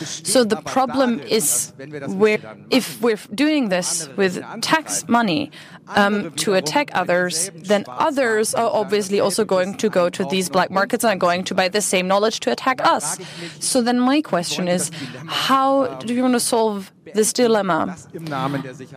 So 0.00 0.44
the 0.44 0.60
problem 0.62 1.20
is 1.20 1.72
where 2.06 2.38
if 2.70 3.00
we're 3.00 3.18
doing 3.34 3.68
this 3.68 4.08
with 4.16 4.42
tax 4.60 5.08
money 5.08 5.50
um, 5.88 6.32
to 6.32 6.54
attack 6.54 6.90
others, 6.94 7.50
then 7.54 7.84
others 7.88 8.54
are 8.54 8.70
obviously 8.70 9.20
also 9.20 9.44
going 9.44 9.76
to 9.76 9.88
go 9.88 10.08
to 10.10 10.24
these 10.26 10.48
black 10.48 10.70
markets 10.70 11.04
and 11.04 11.12
are 11.12 11.16
going 11.16 11.44
to 11.44 11.54
buy 11.54 11.68
the 11.68 11.80
same 11.80 12.08
knowledge 12.08 12.40
to 12.40 12.52
attack 12.52 12.84
us. 12.84 13.18
So 13.60 13.82
then 13.82 14.00
my 14.00 14.22
question 14.22 14.68
is, 14.68 14.90
how 15.26 15.86
do 16.00 16.14
you 16.14 16.22
want 16.22 16.34
to 16.34 16.40
solve 16.40 16.92
this 17.14 17.32
dilemma 17.32 17.96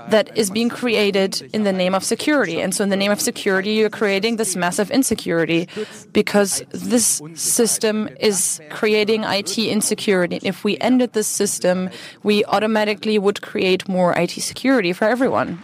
that 0.09 0.35
is 0.35 0.49
being 0.49 0.69
created 0.69 1.41
in 1.53 1.63
the 1.63 1.73
name 1.73 1.95
of 1.95 2.03
security. 2.03 2.61
And 2.61 2.73
so, 2.73 2.83
in 2.83 2.89
the 2.89 2.95
name 2.95 3.11
of 3.11 3.21
security, 3.21 3.71
you're 3.71 3.89
creating 3.89 4.37
this 4.37 4.55
massive 4.55 4.91
insecurity 4.91 5.67
because 6.13 6.63
this 6.71 7.21
system 7.35 8.09
is 8.19 8.61
creating 8.69 9.23
IT 9.23 9.57
insecurity. 9.57 10.39
If 10.43 10.63
we 10.63 10.77
ended 10.79 11.13
this 11.13 11.27
system, 11.27 11.89
we 12.23 12.43
automatically 12.45 13.17
would 13.19 13.41
create 13.41 13.87
more 13.87 14.17
IT 14.17 14.31
security 14.31 14.93
for 14.93 15.05
everyone. 15.05 15.63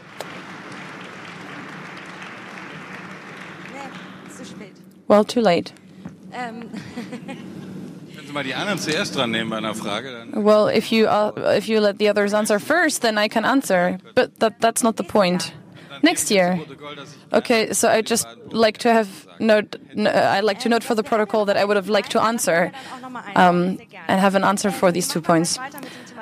Well, 5.08 5.24
too 5.24 5.42
late. 5.42 5.74
Um, 6.34 6.70
Well, 10.36 10.68
if 10.68 10.92
you 10.92 11.08
uh, 11.08 11.32
if 11.56 11.68
you 11.70 11.80
let 11.80 11.98
the 11.98 12.10
others 12.10 12.34
answer 12.34 12.60
first, 12.60 13.02
then 13.02 13.18
I 13.18 13.28
can 13.28 13.46
answer. 13.46 13.98
But 14.14 14.40
that 14.40 14.60
that's 14.60 14.84
not 14.84 14.98
the 14.98 15.04
point. 15.04 15.54
Next 16.04 16.30
year. 16.30 16.60
Okay, 17.34 17.74
so 17.74 17.90
I 17.90 18.02
just 18.02 18.28
like 18.52 18.78
to 18.80 18.92
have 18.94 19.26
note. 19.40 19.78
I'd 19.98 20.44
like 20.44 20.60
to 20.60 20.70
note 20.70 20.84
for 20.84 20.94
the 20.96 21.04
protocol 21.04 21.46
that 21.46 21.58
I 21.58 21.66
would 21.66 21.76
have 21.78 21.90
liked 21.90 22.12
to 22.12 22.22
answer 22.22 22.72
um, 23.36 23.80
and 24.08 24.20
have 24.22 24.36
an 24.36 24.44
answer 24.44 24.70
for 24.72 24.92
these 24.92 25.08
two 25.08 25.22
points. 25.22 25.58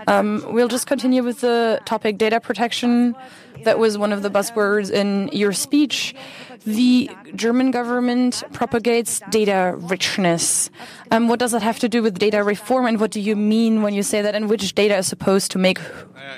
Um, 0.07 0.45
we'll 0.47 0.69
just 0.69 0.87
continue 0.87 1.23
with 1.23 1.41
the 1.41 1.81
topic 1.85 2.17
data 2.17 2.39
protection. 2.39 3.15
That 3.65 3.77
was 3.79 3.97
one 3.97 4.13
of 4.13 4.21
the 4.21 4.29
buzzwords 4.29 4.91
in 4.91 5.29
your 5.33 5.53
speech. 5.53 6.15
The 6.65 7.09
German 7.35 7.69
government 7.71 8.43
propagates 8.53 9.21
data 9.29 9.75
richness. 9.77 10.69
Um, 11.11 11.27
what 11.27 11.39
does 11.39 11.51
that 11.51 11.61
have 11.61 11.79
to 11.79 11.89
do 11.89 12.01
with 12.01 12.17
data 12.17 12.43
reform, 12.43 12.85
and 12.85 12.99
what 12.99 13.11
do 13.11 13.19
you 13.19 13.35
mean 13.35 13.81
when 13.81 13.93
you 13.93 14.03
say 14.03 14.21
that, 14.21 14.33
and 14.33 14.49
which 14.49 14.73
data 14.73 14.97
is 14.97 15.07
supposed 15.07 15.51
to 15.51 15.57
make 15.57 15.79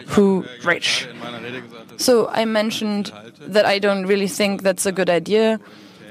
who 0.07 0.43
rich? 0.63 1.07
So 1.97 2.27
I 2.29 2.45
mentioned 2.45 3.11
that 3.39 3.65
I 3.65 3.79
don't 3.79 4.05
really 4.05 4.27
think 4.27 4.63
that's 4.63 4.85
a 4.85 4.91
good 4.91 5.09
idea. 5.09 5.59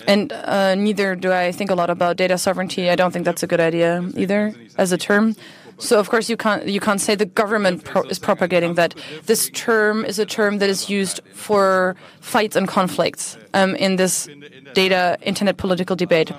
And 0.06 0.32
uh, 0.32 0.74
neither 0.76 1.16
do 1.16 1.32
I 1.32 1.50
think 1.50 1.70
a 1.70 1.74
lot 1.74 1.90
about 1.90 2.16
data 2.16 2.38
sovereignty. 2.38 2.90
I 2.90 2.96
don't 2.96 3.12
think 3.12 3.24
that's 3.24 3.42
a 3.42 3.46
good 3.46 3.60
idea 3.60 4.08
either 4.16 4.54
as 4.78 4.92
a 4.92 4.98
term. 4.98 5.34
So 5.78 5.98
of 5.98 6.08
course 6.08 6.30
you 6.30 6.36
can't 6.36 6.66
you 6.66 6.80
can't 6.80 7.00
say 7.00 7.14
the 7.14 7.26
government 7.26 7.84
pro 7.84 8.02
is 8.02 8.18
propagating 8.18 8.74
that. 8.74 8.94
This 9.26 9.50
term 9.50 10.04
is 10.04 10.18
a 10.18 10.26
term 10.26 10.58
that 10.58 10.70
is 10.70 10.88
used 10.88 11.20
for 11.34 11.96
fights 12.20 12.56
and 12.56 12.66
conflicts 12.66 13.36
um, 13.54 13.74
in 13.76 13.96
this 13.96 14.28
data 14.74 15.18
internet 15.22 15.56
political 15.56 15.96
debate, 15.96 16.32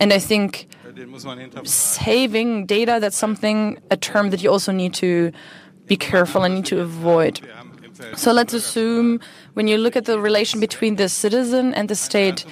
and 0.00 0.12
I 0.12 0.18
think 0.18 0.68
saving 1.64 2.66
data 2.66 2.98
that's 3.00 3.16
something 3.16 3.78
a 3.90 3.96
term 3.96 4.30
that 4.30 4.42
you 4.42 4.50
also 4.50 4.72
need 4.72 4.94
to 4.94 5.32
be 5.86 5.96
careful 5.96 6.44
and 6.44 6.54
need 6.54 6.66
to 6.66 6.80
avoid. 6.80 7.40
So 8.16 8.32
let's 8.32 8.52
assume 8.52 9.20
when 9.54 9.68
you 9.68 9.78
look 9.78 9.96
at 9.96 10.04
the 10.04 10.18
relation 10.18 10.60
between 10.60 10.96
the 10.96 11.08
citizen 11.08 11.74
and 11.74 11.88
the 11.88 11.94
state, 11.94 12.44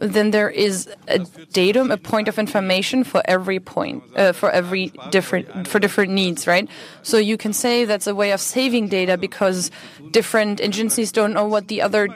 then 0.00 0.30
there 0.30 0.50
is 0.50 0.88
a 1.08 1.20
datum, 1.52 1.90
a 1.90 1.96
point 1.96 2.28
of 2.28 2.38
information 2.38 3.04
for 3.04 3.22
every 3.24 3.60
point, 3.60 4.02
uh, 4.16 4.32
for 4.32 4.50
every 4.50 4.92
different, 5.10 5.68
for 5.68 5.78
different 5.78 6.12
needs, 6.12 6.46
right? 6.46 6.68
So 7.02 7.16
you 7.18 7.36
can 7.36 7.52
say 7.52 7.84
that's 7.84 8.06
a 8.06 8.14
way 8.14 8.32
of 8.32 8.40
saving 8.40 8.88
data 8.88 9.16
because 9.16 9.70
different 10.10 10.60
agencies 10.60 11.12
don't 11.12 11.32
know 11.32 11.46
what 11.46 11.68
the 11.68 11.82
other 11.82 12.08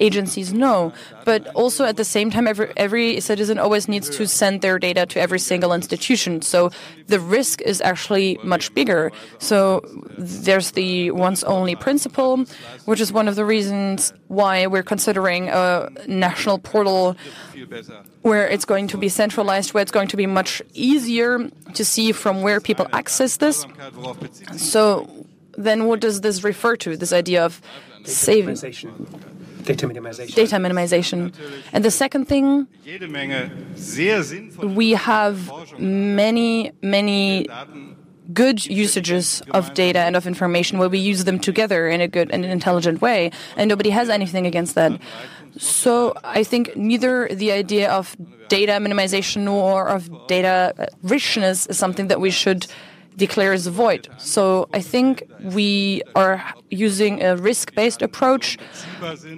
agencies 0.00 0.52
know. 0.52 0.92
But 1.24 1.46
also 1.54 1.84
at 1.84 1.96
the 1.96 2.04
same 2.04 2.30
time, 2.30 2.46
every, 2.46 2.72
every 2.76 3.20
citizen 3.20 3.58
always 3.58 3.88
needs 3.88 4.08
to 4.10 4.26
send 4.26 4.60
their 4.62 4.78
data 4.78 5.06
to 5.06 5.20
every 5.20 5.38
single 5.38 5.72
institution. 5.72 6.42
So 6.42 6.70
the 7.06 7.20
risk 7.20 7.60
is 7.62 7.80
actually 7.80 8.38
much 8.42 8.72
bigger. 8.74 9.12
So 9.38 9.82
there's 10.16 10.72
the 10.72 11.10
once 11.10 11.42
only 11.44 11.76
principle, 11.76 12.44
which 12.84 13.00
is 13.00 13.12
one 13.12 13.28
of 13.28 13.36
the 13.36 13.44
reasons 13.44 14.12
why 14.28 14.66
we're 14.66 14.82
considering 14.82 15.48
a 15.48 15.90
national 16.06 16.58
portal 16.58 17.16
where 18.22 18.48
it's 18.48 18.64
going 18.64 18.88
to 18.88 18.98
be 18.98 19.08
centralized, 19.08 19.74
where 19.74 19.82
it's 19.82 19.92
going 19.92 20.08
to 20.08 20.16
be 20.16 20.26
much 20.26 20.62
easier 20.74 21.50
to 21.74 21.84
see 21.84 22.12
from 22.12 22.42
where 22.42 22.60
people 22.60 22.86
access 22.92 23.36
this. 23.36 23.66
So 24.56 25.26
then 25.56 25.86
what 25.86 26.00
does 26.00 26.20
this 26.20 26.44
refer 26.44 26.76
to, 26.76 26.96
this 26.96 27.12
idea 27.12 27.44
of 27.44 27.60
saving? 28.04 28.56
Data 29.68 29.86
minimization. 29.86 30.34
Data 30.34 30.56
minimization. 30.56 31.34
And 31.72 31.84
the 31.84 31.90
second 31.90 32.26
thing, 32.26 32.66
we 34.58 34.90
have 34.92 35.36
many, 35.78 36.72
many 36.82 37.46
good 38.32 38.66
usages 38.66 39.42
of 39.52 39.72
data 39.74 40.00
and 40.00 40.16
of 40.16 40.26
information 40.26 40.78
where 40.78 40.88
we 40.88 40.98
use 40.98 41.24
them 41.24 41.38
together 41.38 41.88
in 41.88 42.00
a 42.00 42.08
good 42.08 42.30
and 42.30 42.44
an 42.44 42.50
intelligent 42.50 43.00
way, 43.00 43.30
and 43.56 43.68
nobody 43.68 43.90
has 43.90 44.08
anything 44.08 44.46
against 44.46 44.74
that. 44.74 45.00
So 45.56 46.14
I 46.22 46.44
think 46.44 46.76
neither 46.76 47.28
the 47.28 47.52
idea 47.52 47.90
of 47.90 48.16
data 48.48 48.72
minimization 48.72 49.42
nor 49.42 49.88
of 49.88 50.08
data 50.28 50.88
richness 51.02 51.66
is 51.66 51.78
something 51.78 52.08
that 52.08 52.20
we 52.20 52.30
should 52.30 52.66
declares 53.18 53.66
void. 53.66 54.08
So 54.16 54.68
I 54.72 54.80
think 54.80 55.22
we 55.42 56.02
are 56.14 56.42
using 56.70 57.22
a 57.22 57.36
risk-based 57.36 58.00
approach. 58.00 58.56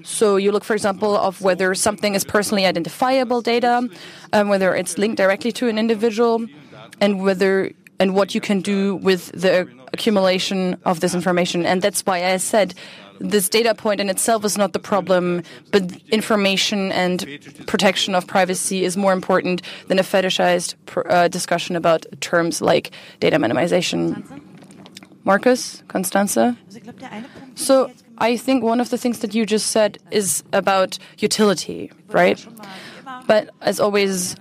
So 0.04 0.36
you 0.36 0.52
look, 0.52 0.64
for 0.64 0.74
example, 0.74 1.16
of 1.16 1.40
whether 1.40 1.74
something 1.74 2.14
is 2.14 2.24
personally 2.24 2.64
identifiable 2.66 3.40
data, 3.42 3.88
um, 4.32 4.48
whether 4.48 4.74
it's 4.80 4.98
linked 4.98 5.16
directly 5.16 5.52
to 5.52 5.68
an 5.68 5.78
individual, 5.78 6.46
and 7.00 7.22
whether 7.24 7.72
and 7.98 8.14
what 8.14 8.34
you 8.34 8.40
can 8.40 8.60
do 8.60 8.96
with 8.96 9.22
the 9.32 9.68
accumulation 9.92 10.78
of 10.84 11.00
this 11.00 11.14
information. 11.14 11.66
And 11.66 11.82
that's 11.82 12.02
why 12.06 12.24
I 12.24 12.36
said 12.38 12.74
this 13.20 13.48
data 13.48 13.74
point 13.74 14.00
in 14.00 14.08
itself 14.08 14.44
is 14.44 14.56
not 14.56 14.72
the 14.72 14.78
problem, 14.78 15.42
but 15.70 15.92
information 16.08 16.90
and 16.92 17.26
protection 17.66 18.14
of 18.14 18.26
privacy 18.26 18.82
is 18.84 18.96
more 18.96 19.12
important 19.12 19.62
than 19.88 19.98
a 19.98 20.02
fetishized 20.02 20.74
uh, 21.10 21.28
discussion 21.28 21.76
about 21.76 22.06
terms 22.20 22.62
like 22.62 22.90
data 23.20 23.36
minimization. 23.36 24.24
Markus, 25.24 25.82
Constanze? 25.88 26.56
So 27.54 27.90
I 28.16 28.36
think 28.38 28.64
one 28.64 28.80
of 28.80 28.88
the 28.88 28.96
things 28.96 29.18
that 29.20 29.34
you 29.34 29.44
just 29.44 29.66
said 29.66 29.98
is 30.10 30.42
about 30.52 30.98
utility, 31.18 31.92
right? 32.08 32.44
But 33.26 33.50
as 33.60 33.80
always, 33.80 34.34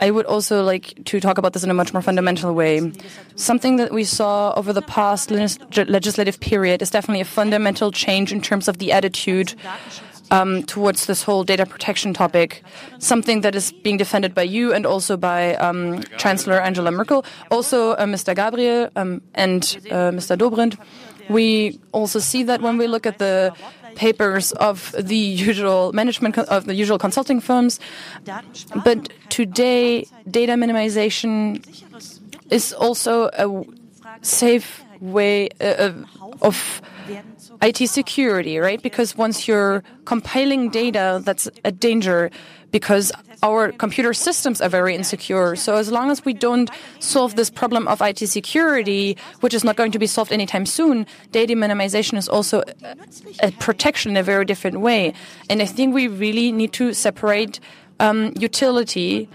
I 0.00 0.10
would 0.10 0.26
also 0.26 0.62
like 0.62 1.04
to 1.06 1.20
talk 1.20 1.38
about 1.38 1.52
this 1.52 1.64
in 1.64 1.70
a 1.70 1.74
much 1.74 1.92
more 1.92 2.02
fundamental 2.02 2.54
way. 2.54 2.92
Something 3.36 3.76
that 3.76 3.92
we 3.92 4.04
saw 4.04 4.52
over 4.54 4.72
the 4.72 4.82
past 4.82 5.30
legislative 5.30 6.40
period 6.40 6.82
is 6.82 6.90
definitely 6.90 7.20
a 7.20 7.24
fundamental 7.24 7.90
change 7.92 8.32
in 8.32 8.40
terms 8.40 8.68
of 8.68 8.78
the 8.78 8.92
attitude 8.92 9.54
um, 10.30 10.62
towards 10.64 11.06
this 11.06 11.22
whole 11.22 11.44
data 11.44 11.66
protection 11.66 12.12
topic, 12.12 12.62
something 12.98 13.40
that 13.42 13.54
is 13.54 13.72
being 13.72 13.96
defended 13.96 14.34
by 14.34 14.42
you 14.42 14.72
and 14.72 14.86
also 14.86 15.16
by 15.16 15.54
um, 15.56 16.02
Chancellor 16.18 16.60
Angela 16.60 16.90
Merkel, 16.90 17.24
also 17.50 17.92
uh, 17.92 18.04
Mr. 18.04 18.34
Gabriel 18.34 18.90
um, 18.96 19.22
and 19.34 19.62
uh, 19.90 20.10
Mr. 20.12 20.36
Dobrindt. 20.36 20.78
We 21.28 21.78
also 21.92 22.18
see 22.18 22.42
that 22.44 22.62
when 22.62 22.78
we 22.78 22.86
look 22.86 23.06
at 23.06 23.18
the 23.18 23.52
papers 23.98 24.52
of 24.52 24.94
the 24.96 25.18
usual 25.18 25.92
management 25.92 26.38
of 26.38 26.64
the 26.70 26.74
usual 26.74 26.98
consulting 26.98 27.42
firms. 27.42 27.80
But 28.86 29.10
today, 29.28 30.06
data 30.30 30.54
minimization 30.54 31.58
is 32.48 32.72
also 32.72 33.28
a 33.34 33.66
safe 34.22 34.82
way 35.00 35.50
uh, 35.60 35.92
of 36.40 36.80
IT 37.60 37.90
security, 37.90 38.58
right? 38.58 38.80
Because 38.80 39.18
once 39.18 39.48
you're 39.48 39.82
compiling 40.04 40.70
data, 40.70 41.20
that's 41.24 41.50
a 41.64 41.72
danger 41.72 42.30
because 42.70 43.10
our 43.42 43.72
computer 43.72 44.12
systems 44.12 44.60
are 44.60 44.68
very 44.68 44.94
insecure. 44.94 45.54
So 45.56 45.76
as 45.76 45.90
long 45.90 46.10
as 46.10 46.24
we 46.24 46.32
don't 46.32 46.70
solve 46.98 47.36
this 47.36 47.50
problem 47.50 47.86
of 47.86 48.00
IT 48.00 48.18
security, 48.18 49.16
which 49.40 49.54
is 49.54 49.64
not 49.64 49.76
going 49.76 49.92
to 49.92 49.98
be 49.98 50.06
solved 50.06 50.32
anytime 50.32 50.66
soon, 50.66 51.06
data 51.30 51.54
minimization 51.54 52.18
is 52.18 52.28
also 52.28 52.62
a, 53.40 53.52
protection 53.52 54.12
in 54.12 54.16
a 54.16 54.22
very 54.22 54.44
different 54.44 54.80
way. 54.80 55.12
And 55.48 55.62
I 55.62 55.66
think 55.66 55.94
we 55.94 56.08
really 56.08 56.52
need 56.52 56.72
to 56.74 56.92
separate 56.92 57.60
um, 58.00 58.32
utility 58.38 59.28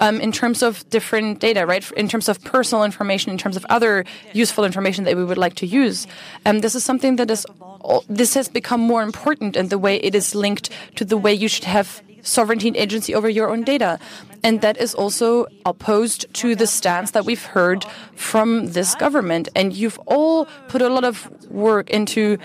um, 0.00 0.20
in 0.20 0.30
terms 0.30 0.62
of 0.62 0.88
different 0.90 1.40
data, 1.40 1.66
right? 1.66 1.90
In 1.92 2.08
terms 2.08 2.28
of 2.28 2.42
personal 2.44 2.84
information, 2.84 3.32
in 3.32 3.38
terms 3.38 3.56
of 3.56 3.64
other 3.68 4.04
useful 4.32 4.64
information 4.64 5.04
that 5.04 5.16
we 5.16 5.24
would 5.24 5.38
like 5.38 5.54
to 5.54 5.66
use. 5.66 6.06
Um, 6.46 6.60
this 6.60 6.74
is 6.74 6.84
something 6.84 7.16
that 7.16 7.30
is, 7.30 7.46
this 8.08 8.34
has 8.34 8.48
become 8.48 8.80
more 8.80 9.02
important 9.02 9.56
in 9.56 9.68
the 9.68 9.78
way 9.78 9.96
it 9.96 10.14
is 10.14 10.34
linked 10.34 10.70
to 10.96 11.04
the 11.04 11.16
way 11.16 11.32
you 11.32 11.48
should 11.48 11.64
have 11.64 12.02
sovereignty 12.22 12.68
and 12.68 12.76
agency 12.76 13.14
over 13.14 13.28
your 13.28 13.50
own 13.50 13.64
data. 13.64 13.98
And 14.42 14.60
that 14.60 14.76
is 14.76 14.94
also 14.94 15.46
opposed 15.66 16.32
to 16.34 16.54
the 16.54 16.66
stance 16.66 17.10
that 17.10 17.24
we've 17.24 17.44
heard 17.44 17.84
from 18.14 18.66
this 18.66 18.94
government. 18.94 19.48
And 19.56 19.72
you've 19.72 19.98
all 20.06 20.46
put 20.68 20.80
a 20.80 20.88
lot 20.88 21.04
of 21.04 21.28
work 21.50 21.90
into 21.90 22.38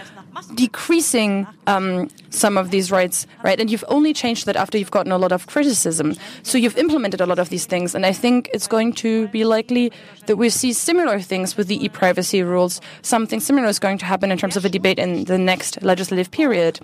decreasing 0.55 1.47
um, 1.67 2.09
some 2.30 2.57
of 2.57 2.71
these 2.71 2.91
rights, 2.91 3.28
right? 3.43 3.59
And 3.59 3.69
you've 3.69 3.84
only 3.88 4.13
changed 4.13 4.45
that 4.45 4.55
after 4.55 4.78
you've 4.78 4.91
gotten 4.91 5.11
a 5.11 5.17
lot 5.17 5.32
of 5.32 5.47
criticism. 5.47 6.15
So 6.41 6.57
you've 6.57 6.78
implemented 6.78 7.21
a 7.21 7.26
lot 7.26 7.39
of 7.39 7.49
these 7.49 7.65
things, 7.65 7.93
and 7.95 8.05
I 8.05 8.13
think 8.13 8.49
it's 8.53 8.67
going 8.67 8.93
to 8.93 9.28
be 9.28 9.45
likely 9.45 9.91
that 10.26 10.38
we 10.38 10.49
see 10.49 10.74
similar 10.74 11.19
things 11.19 11.55
with 11.55 11.67
the 11.67 11.84
e-privacy 11.86 12.41
rules. 12.41 12.82
Something 13.01 13.39
similar 13.39 13.67
is 13.67 13.80
going 13.80 13.99
to 13.99 14.05
happen 14.05 14.32
in 14.32 14.38
terms 14.38 14.57
of 14.57 14.65
a 14.65 14.69
debate 14.69 14.99
in 14.99 15.26
the 15.26 15.38
next 15.38 15.82
legislative 15.84 16.32
period. 16.32 16.80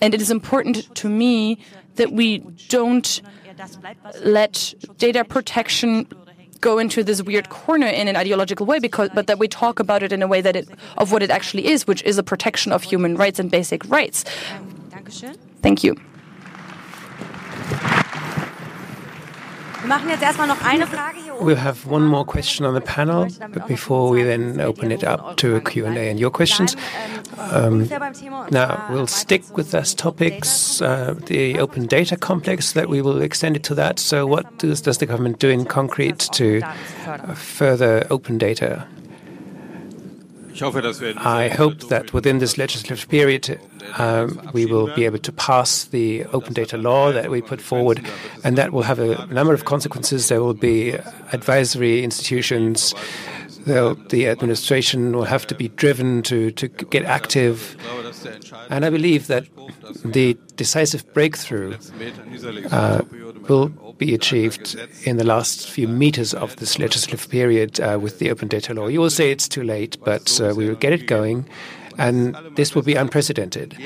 And 0.00 0.14
it 0.14 0.20
is 0.20 0.30
important 0.30 0.94
to 0.96 1.08
me 1.08 1.58
that 1.96 2.12
we 2.12 2.38
don't 2.68 3.22
let 4.22 4.74
data 4.98 5.24
protection 5.24 6.06
go 6.60 6.78
into 6.78 7.02
this 7.02 7.22
weird 7.22 7.48
corner 7.48 7.86
in 7.86 8.06
an 8.06 8.16
ideological 8.16 8.64
way 8.64 8.78
because 8.78 9.10
but 9.14 9.26
that 9.26 9.38
we 9.38 9.48
talk 9.48 9.80
about 9.80 10.02
it 10.02 10.12
in 10.12 10.22
a 10.22 10.28
way 10.28 10.40
that 10.40 10.54
it 10.54 10.68
of 10.96 11.10
what 11.10 11.22
it 11.22 11.30
actually 11.30 11.66
is 11.66 11.86
which 11.86 12.02
is 12.04 12.18
a 12.18 12.22
protection 12.22 12.70
of 12.72 12.82
human 12.82 13.16
rights 13.16 13.38
and 13.40 13.50
basic 13.50 13.84
rights. 13.90 14.24
Thank 15.60 15.82
you 15.82 15.96
we'll 21.40 21.56
have 21.56 21.86
one 21.86 22.06
more 22.06 22.24
question 22.24 22.64
on 22.64 22.74
the 22.74 22.80
panel, 22.80 23.28
but 23.50 23.66
before 23.66 24.10
we 24.10 24.22
then 24.22 24.60
open 24.60 24.92
it 24.92 25.04
up 25.04 25.36
to 25.38 25.56
a 25.56 25.60
Q&A 25.60 26.10
and 26.10 26.18
your 26.18 26.30
questions. 26.30 26.76
Um, 27.38 27.88
now, 28.50 28.86
we'll 28.90 29.06
stick 29.06 29.56
with 29.56 29.70
those 29.70 29.94
topics, 29.94 30.80
uh, 30.80 31.14
the 31.26 31.58
open 31.58 31.86
data 31.86 32.16
complex, 32.16 32.72
that 32.72 32.88
we 32.88 33.02
will 33.02 33.20
extend 33.20 33.56
it 33.56 33.64
to 33.64 33.74
that. 33.74 33.98
So 33.98 34.26
what 34.26 34.58
does, 34.58 34.80
does 34.80 34.98
the 34.98 35.06
government 35.06 35.38
do 35.38 35.48
in 35.48 35.64
concrete 35.64 36.20
to 36.32 36.62
uh, 36.62 37.34
further 37.34 38.06
open 38.10 38.38
data? 38.38 38.86
I 41.16 41.48
hope 41.48 41.88
that 41.88 42.12
within 42.12 42.38
this 42.38 42.58
legislative 42.58 43.08
period, 43.08 43.58
um, 43.98 44.50
we 44.52 44.66
will 44.66 44.92
be 44.94 45.04
able 45.04 45.18
to 45.18 45.32
pass 45.32 45.84
the 45.84 46.24
open 46.26 46.52
data 46.52 46.76
law 46.76 47.12
that 47.12 47.30
we 47.30 47.42
put 47.42 47.60
forward, 47.60 48.04
and 48.44 48.56
that 48.56 48.72
will 48.72 48.82
have 48.82 48.98
a 48.98 49.26
number 49.26 49.54
of 49.54 49.64
consequences. 49.64 50.28
There 50.28 50.42
will 50.42 50.54
be 50.54 50.92
advisory 51.32 52.02
institutions. 52.02 52.94
The 53.64 54.26
administration 54.28 55.12
will 55.16 55.24
have 55.24 55.46
to 55.46 55.54
be 55.54 55.68
driven 55.68 56.22
to, 56.22 56.50
to 56.52 56.68
get 56.68 57.04
active. 57.04 57.76
And 58.70 58.84
I 58.84 58.90
believe 58.90 59.28
that 59.28 59.46
the 60.04 60.36
decisive 60.56 61.12
breakthrough 61.14 61.76
uh, 62.70 63.02
will 63.48 63.68
be 63.98 64.14
achieved 64.14 64.76
in 65.04 65.16
the 65.16 65.24
last 65.24 65.68
few 65.68 65.86
meters 65.86 66.34
of 66.34 66.56
this 66.56 66.78
legislative 66.78 67.28
period 67.28 67.80
uh, 67.80 67.98
with 68.00 68.18
the 68.18 68.30
open 68.30 68.48
data 68.48 68.74
law. 68.74 68.88
You 68.88 69.00
will 69.00 69.10
say 69.10 69.30
it's 69.30 69.48
too 69.48 69.62
late, 69.62 69.96
but 70.04 70.40
uh, 70.40 70.54
we 70.56 70.68
will 70.68 70.76
get 70.76 70.92
it 70.92 71.06
going. 71.06 71.48
And 71.98 72.36
this 72.56 72.74
will 72.74 72.82
be 72.82 72.94
unprecedented. 72.94 73.76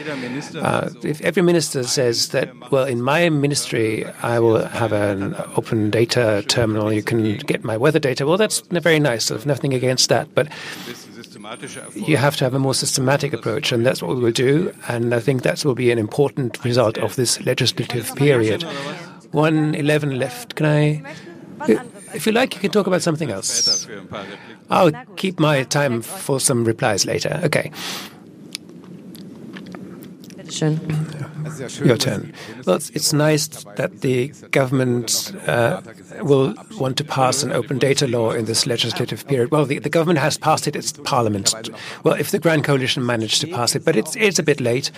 Uh, 0.54 0.90
if 1.02 1.20
every 1.22 1.42
minister 1.42 1.82
says 1.84 2.28
that, 2.28 2.48
well, 2.70 2.84
in 2.84 3.02
my 3.02 3.28
ministry, 3.28 4.06
I 4.22 4.38
will 4.38 4.64
have 4.66 4.92
an 4.92 5.34
open 5.56 5.90
data 5.90 6.44
terminal, 6.48 6.92
you 6.92 7.02
can 7.02 7.36
get 7.38 7.64
my 7.64 7.76
weather 7.76 7.98
data, 7.98 8.26
well, 8.26 8.36
that's 8.36 8.60
very 8.60 9.00
nice. 9.00 9.30
I 9.30 9.34
have 9.34 9.46
nothing 9.46 9.74
against 9.74 10.08
that. 10.08 10.34
But 10.34 10.48
you 11.94 12.16
have 12.16 12.36
to 12.36 12.44
have 12.44 12.54
a 12.54 12.58
more 12.58 12.74
systematic 12.74 13.32
approach, 13.32 13.72
and 13.72 13.86
that's 13.86 14.02
what 14.02 14.16
we 14.16 14.22
will 14.22 14.32
do. 14.32 14.72
And 14.88 15.14
I 15.14 15.20
think 15.20 15.42
that 15.42 15.64
will 15.64 15.74
be 15.74 15.90
an 15.90 15.98
important 15.98 16.64
result 16.64 16.98
of 16.98 17.16
this 17.16 17.40
legislative 17.46 18.14
period. 18.16 18.64
111 19.32 20.18
left. 20.18 20.56
Can 20.56 20.66
I? 20.66 21.02
If 22.14 22.26
you 22.26 22.32
like, 22.32 22.54
you 22.54 22.60
can 22.60 22.70
talk 22.70 22.86
about 22.86 23.02
something 23.02 23.30
else. 23.30 23.86
I'll 24.70 24.92
keep 25.16 25.38
my 25.40 25.62
time 25.64 26.02
for 26.02 26.40
some 26.40 26.64
replies 26.64 27.04
later. 27.04 27.40
Okay. 27.44 27.70
Your 31.84 31.96
turn. 31.96 32.32
Well, 32.66 32.76
it's, 32.76 33.12
nice 33.12 33.46
that 33.48 34.00
the 34.00 34.28
government 34.50 35.32
uh, 35.46 35.80
will 36.20 36.54
want 36.78 36.96
to 36.98 37.04
pass 37.04 37.42
an 37.42 37.52
open 37.52 37.78
data 37.78 38.06
law 38.06 38.32
in 38.32 38.44
this 38.44 38.66
legislative 38.66 39.26
period. 39.26 39.50
Well, 39.50 39.64
the, 39.64 39.78
the 39.78 39.88
government 39.88 40.18
has 40.18 40.36
passed 40.36 40.66
it, 40.66 40.76
it's 40.76 40.92
Parliament. 40.92 41.54
Well, 42.04 42.14
if 42.14 42.30
the 42.30 42.38
Grand 42.38 42.64
Coalition 42.64 43.06
managed 43.06 43.40
to 43.42 43.46
pass 43.46 43.74
it, 43.74 43.84
but 43.84 43.96
it's, 43.96 44.16
it's 44.16 44.38
a 44.38 44.42
bit 44.42 44.60
late 44.60 44.90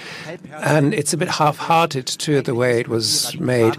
and 0.52 0.94
it's 0.94 1.12
a 1.12 1.16
bit 1.16 1.28
half 1.28 1.56
hearted 1.58 2.06
to 2.06 2.42
the 2.42 2.54
way 2.54 2.80
it 2.80 2.88
was 2.88 3.38
made. 3.38 3.76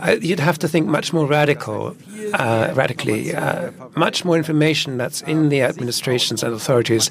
Uh, 0.00 0.16
you'd 0.20 0.40
have 0.40 0.58
to 0.58 0.68
think 0.68 0.86
much 0.86 1.12
more 1.12 1.26
radical, 1.26 1.94
uh, 2.34 2.72
radically, 2.74 3.34
uh, 3.34 3.70
much 3.96 4.24
more 4.24 4.36
information 4.36 4.96
that's 4.96 5.22
in 5.22 5.50
the 5.50 5.62
administrations 5.62 6.42
and 6.42 6.54
authorities 6.54 7.10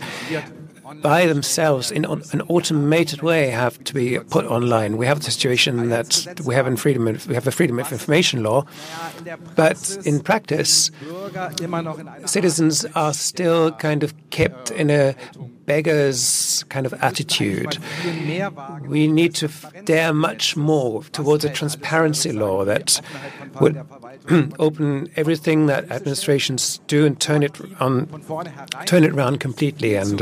by 1.02 1.26
themselves 1.26 1.92
in 1.92 2.06
an 2.06 2.42
automated 2.48 3.22
way 3.22 3.50
have 3.50 3.84
to 3.84 3.94
be 3.94 4.20
put 4.20 4.46
online. 4.46 4.98
We 4.98 5.06
have 5.06 5.20
the 5.20 5.32
situation 5.32 5.90
that 5.90 6.42
we 6.46 6.56
have 6.56 6.68
in 6.68 6.78
freedom 6.78 7.08
of, 7.08 7.28
we 7.28 7.36
have 7.36 7.48
a 7.48 7.52
freedom 7.52 7.80
of 7.80 7.92
information 7.92 8.44
law, 8.44 8.66
but 9.56 9.98
in 10.06 10.20
practice, 10.22 10.92
citizens 12.26 12.86
are 12.96 13.14
still 13.14 13.72
kind 13.74 14.04
of 14.04 14.14
kept 14.30 14.72
in 14.72 14.90
a 14.90 15.16
beggar's 15.70 16.66
kind 16.70 16.88
of 16.88 16.94
attitude. 16.96 17.78
We 18.88 19.08
need 19.08 19.36
to 19.36 19.48
dare 19.86 20.14
much 20.14 20.58
more 20.58 21.04
towards 21.04 21.46
a 21.46 21.50
transparency 21.50 22.32
law 22.32 22.66
that 22.66 23.00
would 23.62 23.76
open 24.60 25.12
everything 25.16 25.68
that 25.68 25.92
administrations 25.92 26.80
do 26.88 27.06
and 27.06 27.20
turn 27.20 27.44
it 27.44 27.56
on, 27.80 28.08
turn 28.88 29.04
it 29.04 29.12
around 29.12 29.40
completely, 29.40 29.94
and 29.94 30.18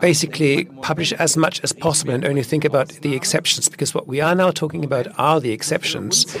basically 0.00 0.66
publish 0.82 1.12
as 1.14 1.36
much 1.36 1.60
as 1.64 1.72
possible 1.72 2.14
and 2.14 2.24
only 2.24 2.44
think 2.44 2.64
about 2.64 2.88
the 3.02 3.16
exceptions. 3.16 3.68
Because 3.68 3.92
what 3.94 4.06
we 4.06 4.20
are 4.20 4.36
now 4.36 4.52
talking 4.52 4.84
about 4.84 5.08
are 5.18 5.40
the 5.40 5.50
exceptions 5.50 6.32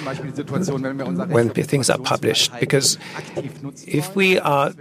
when 1.36 1.50
things 1.50 1.90
are 1.90 1.98
published. 1.98 2.52
Because 2.60 2.98
if 3.86 4.14
we 4.14 4.38
are 4.38 4.72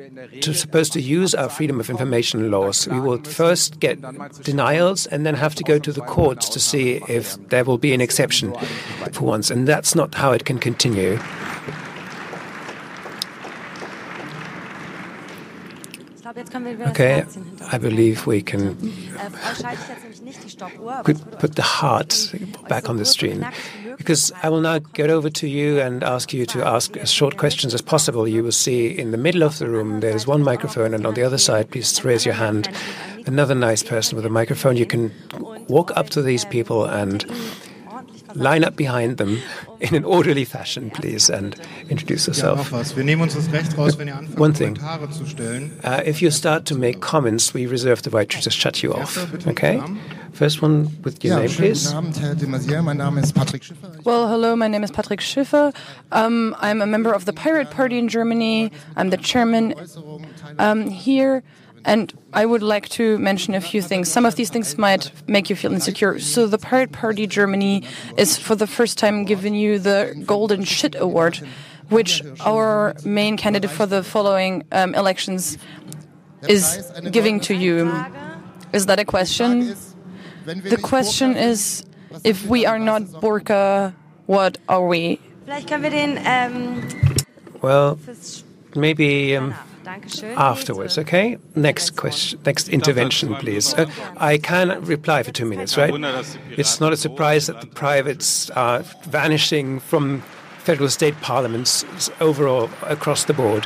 to, 0.42 0.54
supposed 0.54 0.94
to 0.94 1.02
use 1.02 1.34
our 1.34 1.50
freedom 1.50 1.80
of 1.80 1.87
information 1.90 2.52
laws, 2.52 2.88
we 2.88 3.00
will 3.00 3.18
first 3.24 3.80
get 3.80 4.02
denials 4.44 5.06
and 5.08 5.26
then 5.26 5.36
have 5.36 5.56
to 5.56 5.64
go 5.64 5.80
to 5.80 5.92
the 5.92 6.02
courts 6.02 6.50
to 6.50 6.60
see 6.60 7.02
if 7.08 7.36
there 7.50 7.64
will 7.64 7.78
be 7.78 7.94
an 7.94 8.02
exception 8.02 8.54
for 9.12 9.26
once, 9.26 9.50
and 9.50 9.68
that's 9.68 9.96
not 9.96 10.16
how 10.16 10.32
it 10.32 10.46
can 10.46 10.60
continue. 10.60 11.20
Okay, 16.88 17.26
I 17.72 17.78
believe 17.80 18.28
we 18.28 18.42
can 18.42 18.76
put 21.40 21.56
the 21.56 21.64
heart 21.64 22.34
back 22.68 22.90
on 22.90 22.98
the 22.98 23.06
screen. 23.06 23.48
Because 23.98 24.32
I 24.44 24.50
will 24.50 24.62
now 24.62 24.78
get 24.80 25.10
over 25.10 25.30
to 25.32 25.48
you 25.48 25.80
and 25.80 26.04
ask 26.04 26.34
you 26.34 26.46
to 26.48 26.66
ask 26.66 26.96
as 26.98 27.10
short 27.12 27.38
questions 27.38 27.74
as 27.74 27.82
possible. 27.82 28.28
You 28.28 28.44
will 28.44 28.52
see 28.52 28.88
in 28.88 29.12
the 29.12 29.18
middle 29.18 29.42
of 29.42 29.58
the 29.58 29.68
room 29.68 30.00
there's 30.00 30.28
one 30.28 30.44
microphone, 30.44 30.94
and 30.94 31.08
on 31.08 31.16
the 31.16 31.24
other 31.24 31.40
side, 31.40 31.72
please 31.72 32.04
raise 32.06 32.24
your 32.26 32.36
hand. 32.36 32.70
Another 33.26 33.56
nice 33.56 33.82
person 33.82 34.16
with 34.16 34.26
a 34.26 34.30
microphone. 34.30 34.78
You 34.78 34.86
can 34.86 35.12
walk 35.68 35.92
up 35.98 36.10
to 36.12 36.22
these 36.22 36.46
people 36.46 36.86
and 36.86 37.26
line 38.36 38.64
up 38.64 38.76
behind 38.76 39.18
them 39.18 39.40
in 39.80 39.96
an 39.96 40.04
orderly 40.04 40.46
fashion, 40.46 40.90
please, 40.92 41.30
and 41.30 41.56
introduce 41.90 42.28
yourself. 42.28 42.72
One 42.72 44.54
thing, 44.54 44.78
uh, 45.84 46.02
if 46.06 46.22
you 46.22 46.32
start 46.32 46.66
to 46.66 46.76
make 46.76 47.02
comments, 47.02 47.54
we 47.54 47.66
reserve 47.66 48.02
the 48.04 48.10
right 48.10 48.30
to 48.30 48.42
just 48.42 48.58
shut 48.58 48.84
you 48.84 48.94
off, 48.94 49.18
okay? 49.48 49.82
First 50.34 50.62
one 50.62 51.02
with 51.04 51.24
your 51.24 51.40
name, 51.40 51.50
please. 51.50 51.92
Well, 54.04 54.28
hello, 54.28 54.56
my 54.56 54.68
name 54.68 54.84
is 54.84 54.92
Patrick 54.92 55.22
Schiffer. 55.22 55.74
Um, 56.12 56.56
I'm 56.60 56.82
a 56.82 56.86
member 56.86 57.12
of 57.12 57.26
the 57.26 57.34
Pirate 57.34 57.72
Party 57.72 57.98
in 57.98 58.08
Germany. 58.08 58.72
I'm 58.96 59.10
the 59.10 59.18
chairman 59.18 59.74
um, 60.60 60.90
here. 60.90 61.44
And 61.88 62.14
I 62.34 62.46
would 62.46 62.62
like 62.62 62.90
to 62.90 63.18
mention 63.18 63.56
a 63.56 63.62
few 63.62 63.82
things. 63.82 64.12
Some 64.12 64.26
of 64.26 64.36
these 64.36 64.50
things 64.50 64.78
might 64.78 65.10
make 65.26 65.50
you 65.50 65.56
feel 65.56 65.72
insecure. 65.72 66.20
So, 66.20 66.46
the 66.46 66.58
Pirate 66.58 66.92
Party 66.92 67.26
Germany 67.28 67.84
is 68.18 68.38
for 68.38 68.56
the 68.56 68.68
first 68.68 68.98
time 68.98 69.24
giving 69.24 69.56
you 69.56 69.80
the 69.80 70.22
Golden 70.26 70.66
Shit 70.66 70.96
Award, 71.00 71.40
which 71.88 72.22
our 72.42 72.94
main 73.06 73.38
candidate 73.38 73.72
for 73.72 73.86
the 73.86 74.04
following 74.04 74.66
um, 74.74 74.94
elections 74.96 75.58
is 76.46 76.92
giving 77.10 77.40
to 77.48 77.56
you. 77.56 77.90
Is 78.74 78.88
that 78.88 79.00
a 79.00 79.06
question? 79.06 79.74
The 80.46 80.80
question 80.82 81.38
is 81.38 81.86
if 82.26 82.46
we 82.46 82.66
are 82.66 82.80
not 82.80 83.22
Burka, 83.22 83.96
what 84.26 84.58
are 84.68 84.86
we? 84.86 85.22
Well, 87.62 87.98
maybe. 88.76 89.38
Um, 89.38 89.56
afterwards. 90.36 90.98
Okay. 90.98 91.38
Next 91.56 91.96
question. 91.96 92.40
Next 92.46 92.70
intervention, 92.70 93.36
please. 93.36 93.74
Uh, 93.74 93.90
I 94.18 94.38
can 94.38 94.82
reply 94.82 95.24
for 95.24 95.32
two 95.32 95.46
minutes, 95.46 95.78
right? 95.78 95.94
It's 96.52 96.80
not 96.80 96.94
a 96.94 96.98
surprise 96.98 97.48
that 97.48 97.62
the 97.62 97.68
privates 97.68 98.50
are 98.52 98.84
vanishing 99.04 99.80
from 99.80 100.24
federal 100.60 100.90
state 100.90 101.20
parliaments 101.22 101.86
overall 102.20 102.70
across 102.84 103.24
the 103.26 103.34
board. 103.34 103.66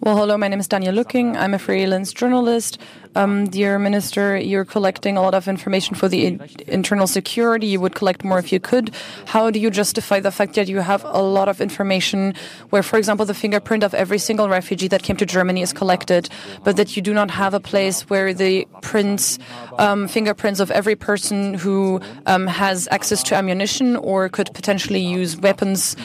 Well, 0.00 0.16
hello, 0.16 0.36
my 0.36 0.48
name 0.48 0.60
is 0.60 0.68
Daniel 0.68 0.94
Lücking. 0.94 1.36
I'm 1.36 1.54
a 1.54 1.58
freelance 1.58 2.12
journalist 2.12 2.78
um, 3.14 3.46
dear 3.46 3.78
Minister, 3.78 4.36
you're 4.36 4.64
collecting 4.64 5.16
a 5.16 5.22
lot 5.22 5.34
of 5.34 5.48
information 5.48 5.94
for 5.94 6.08
the 6.08 6.38
internal 6.66 7.06
security. 7.06 7.66
You 7.66 7.80
would 7.80 7.94
collect 7.94 8.24
more 8.24 8.38
if 8.38 8.52
you 8.52 8.60
could. 8.60 8.94
How 9.26 9.50
do 9.50 9.58
you 9.58 9.70
justify 9.70 10.20
the 10.20 10.30
fact 10.30 10.54
that 10.54 10.68
you 10.68 10.78
have 10.80 11.04
a 11.04 11.22
lot 11.22 11.48
of 11.48 11.60
information 11.60 12.34
where, 12.70 12.82
for 12.82 12.98
example, 12.98 13.26
the 13.26 13.34
fingerprint 13.34 13.82
of 13.84 13.94
every 13.94 14.18
single 14.18 14.48
refugee 14.48 14.88
that 14.88 15.02
came 15.02 15.16
to 15.16 15.26
Germany 15.26 15.62
is 15.62 15.72
collected, 15.72 16.28
but 16.64 16.76
that 16.76 16.96
you 16.96 17.02
do 17.02 17.12
not 17.12 17.30
have 17.30 17.54
a 17.54 17.60
place 17.60 18.08
where 18.08 18.32
the 18.32 18.66
prints, 18.80 19.38
um, 19.78 20.08
fingerprints 20.08 20.60
of 20.60 20.70
every 20.70 20.96
person 20.96 21.54
who 21.54 22.00
um, 22.26 22.46
has 22.46 22.88
access 22.90 23.22
to 23.24 23.34
ammunition 23.34 23.96
or 23.96 24.28
could 24.28 24.52
potentially 24.54 25.00
use 25.00 25.36
weapons, 25.36 25.96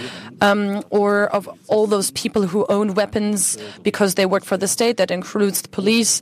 um, 0.41 0.83
or 0.89 1.27
of 1.27 1.49
all 1.67 1.87
those 1.87 2.11
people 2.11 2.45
who 2.45 2.65
own 2.69 2.93
weapons 2.93 3.57
because 3.83 4.15
they 4.15 4.25
work 4.25 4.43
for 4.43 4.57
the 4.57 4.67
state, 4.67 4.97
that 4.97 5.11
includes 5.11 5.61
the 5.61 5.69
police, 5.69 6.21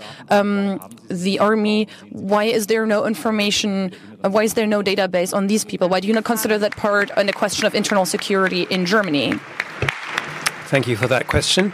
um, 0.81 0.95
the 1.09 1.39
army. 1.39 1.87
Why 2.09 2.45
is 2.45 2.67
there 2.67 2.85
no 2.85 3.05
information? 3.05 3.91
Uh, 4.23 4.29
why 4.29 4.43
is 4.43 4.53
there 4.53 4.67
no 4.67 4.81
database 4.81 5.33
on 5.33 5.47
these 5.47 5.65
people? 5.65 5.89
Why 5.89 5.99
do 5.99 6.07
you 6.07 6.13
not 6.13 6.25
consider 6.25 6.57
that 6.57 6.75
part 6.75 7.11
in 7.17 7.29
a 7.29 7.33
question 7.33 7.65
of 7.65 7.75
internal 7.75 8.05
security 8.05 8.63
in 8.69 8.85
Germany? 8.85 9.33
Thank 10.67 10.87
you 10.87 10.97
for 10.97 11.07
that 11.07 11.27
question. 11.27 11.73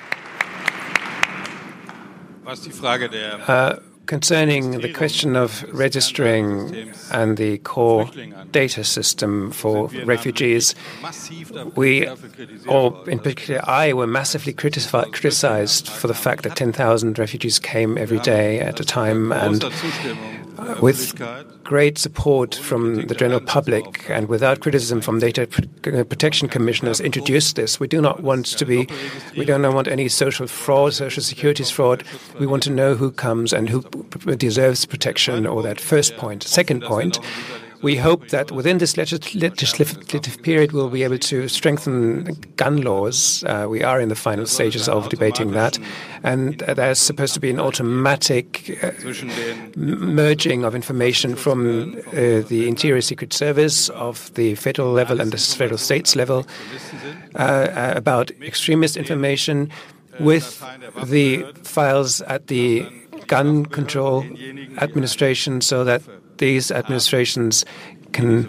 Uh, 3.48 3.80
concerning 4.12 4.82
the 4.82 4.92
question 4.92 5.38
of 5.38 5.64
registering 5.74 6.92
and 7.14 7.38
the 7.38 7.58
core 7.60 8.10
data 8.52 8.84
system 8.84 9.52
for 9.52 9.88
refugees, 10.04 10.76
we, 11.78 12.06
or 12.68 13.10
in 13.10 13.20
particular 13.20 13.62
I, 13.64 13.94
were 13.94 14.08
massively 14.08 14.52
criticized 14.52 15.88
for 15.88 16.08
the 16.08 16.14
fact 16.14 16.44
that 16.44 16.58
10,000 16.58 17.18
refugees 17.18 17.58
came 17.58 17.98
every 17.98 18.20
day 18.20 18.60
at 18.60 18.82
a 18.82 18.84
time 18.84 19.32
and 19.32 19.64
with 20.82 21.64
great 21.64 21.98
support 21.98 22.56
from 22.56 23.08
the 23.08 23.16
general 23.16 23.40
public 23.40 24.10
and 24.10 24.28
without 24.28 24.60
criticism 24.62 25.02
from 25.02 25.20
data 25.20 25.44
uh, 25.44 26.04
protection 26.04 26.48
commissioners 26.48 27.00
introduced 27.00 27.56
this. 27.56 27.80
We 27.80 27.88
do 27.88 28.02
not 28.02 28.22
want 28.22 28.46
to 28.58 28.66
be, 28.66 28.88
we 29.38 29.46
don't 29.46 29.62
want 29.74 29.88
any 29.88 30.08
social 30.10 30.48
fraud, 30.48 30.94
social 30.94 31.24
securities 31.24 31.70
fraud. 31.70 32.04
We 32.40 32.48
want 32.48 32.64
to 32.64 32.70
know 32.70 32.96
who 32.96 33.12
comes 33.12 33.54
and 33.54 33.70
who 33.70 33.82
deserves 34.36 34.86
protection 34.86 35.46
or 35.48 35.62
that 35.64 35.80
first 35.80 36.18
point. 36.18 36.44
Second 36.44 36.84
point, 36.84 37.20
we 37.82 37.96
hope 37.96 38.30
that 38.30 38.52
within 38.52 38.78
this 38.78 38.96
legislative 38.98 40.42
period, 40.44 40.72
we'll 40.72 40.90
be 40.90 41.04
able 41.04 41.18
to 41.18 41.48
strengthen 41.48 42.36
gun 42.56 42.82
laws. 42.82 43.44
Uh, 43.44 43.66
we 43.70 43.84
are 43.84 44.00
in 44.00 44.10
the 44.10 44.16
final 44.16 44.46
stages 44.46 44.88
of 44.88 45.10
debating 45.10 45.52
that. 45.52 45.80
And 46.24 46.60
there's 46.60 47.00
supposed 47.00 47.34
to 47.34 47.40
be 47.40 47.50
an 47.50 47.60
automatic 47.60 48.78
uh, 48.84 48.92
merging 49.76 50.64
of 50.64 50.76
information 50.76 51.36
from 51.36 51.96
uh, 52.08 52.12
the 52.48 52.68
Interior 52.68 53.02
Secret 53.02 53.34
Service 53.34 53.90
of 53.90 54.34
the 54.36 54.56
federal 54.56 54.92
level 54.92 55.20
and 55.20 55.32
the 55.32 55.38
federal 55.38 55.78
states 55.78 56.16
level 56.16 56.46
uh, 57.36 57.38
uh, 57.38 57.94
about 57.96 58.32
extremist 58.42 58.98
information 58.98 59.70
with 60.20 60.64
the 61.06 61.44
files 61.64 62.22
at 62.22 62.48
the 62.48 62.86
gun 63.28 63.66
control 63.66 64.24
administration 64.78 65.62
so 65.62 65.84
that 65.84 66.02
these 66.42 66.72
administrations 66.72 67.66
can 68.12 68.48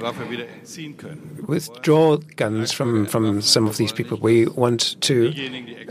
withdraw 1.47 2.17
guns 2.37 2.73
from, 2.73 3.07
from 3.07 3.41
some 3.43 3.69
of 3.69 3.77
these 3.77 3.93
people. 3.93 4.19
We 4.19 4.47
want 4.47 5.01
to 5.03 5.31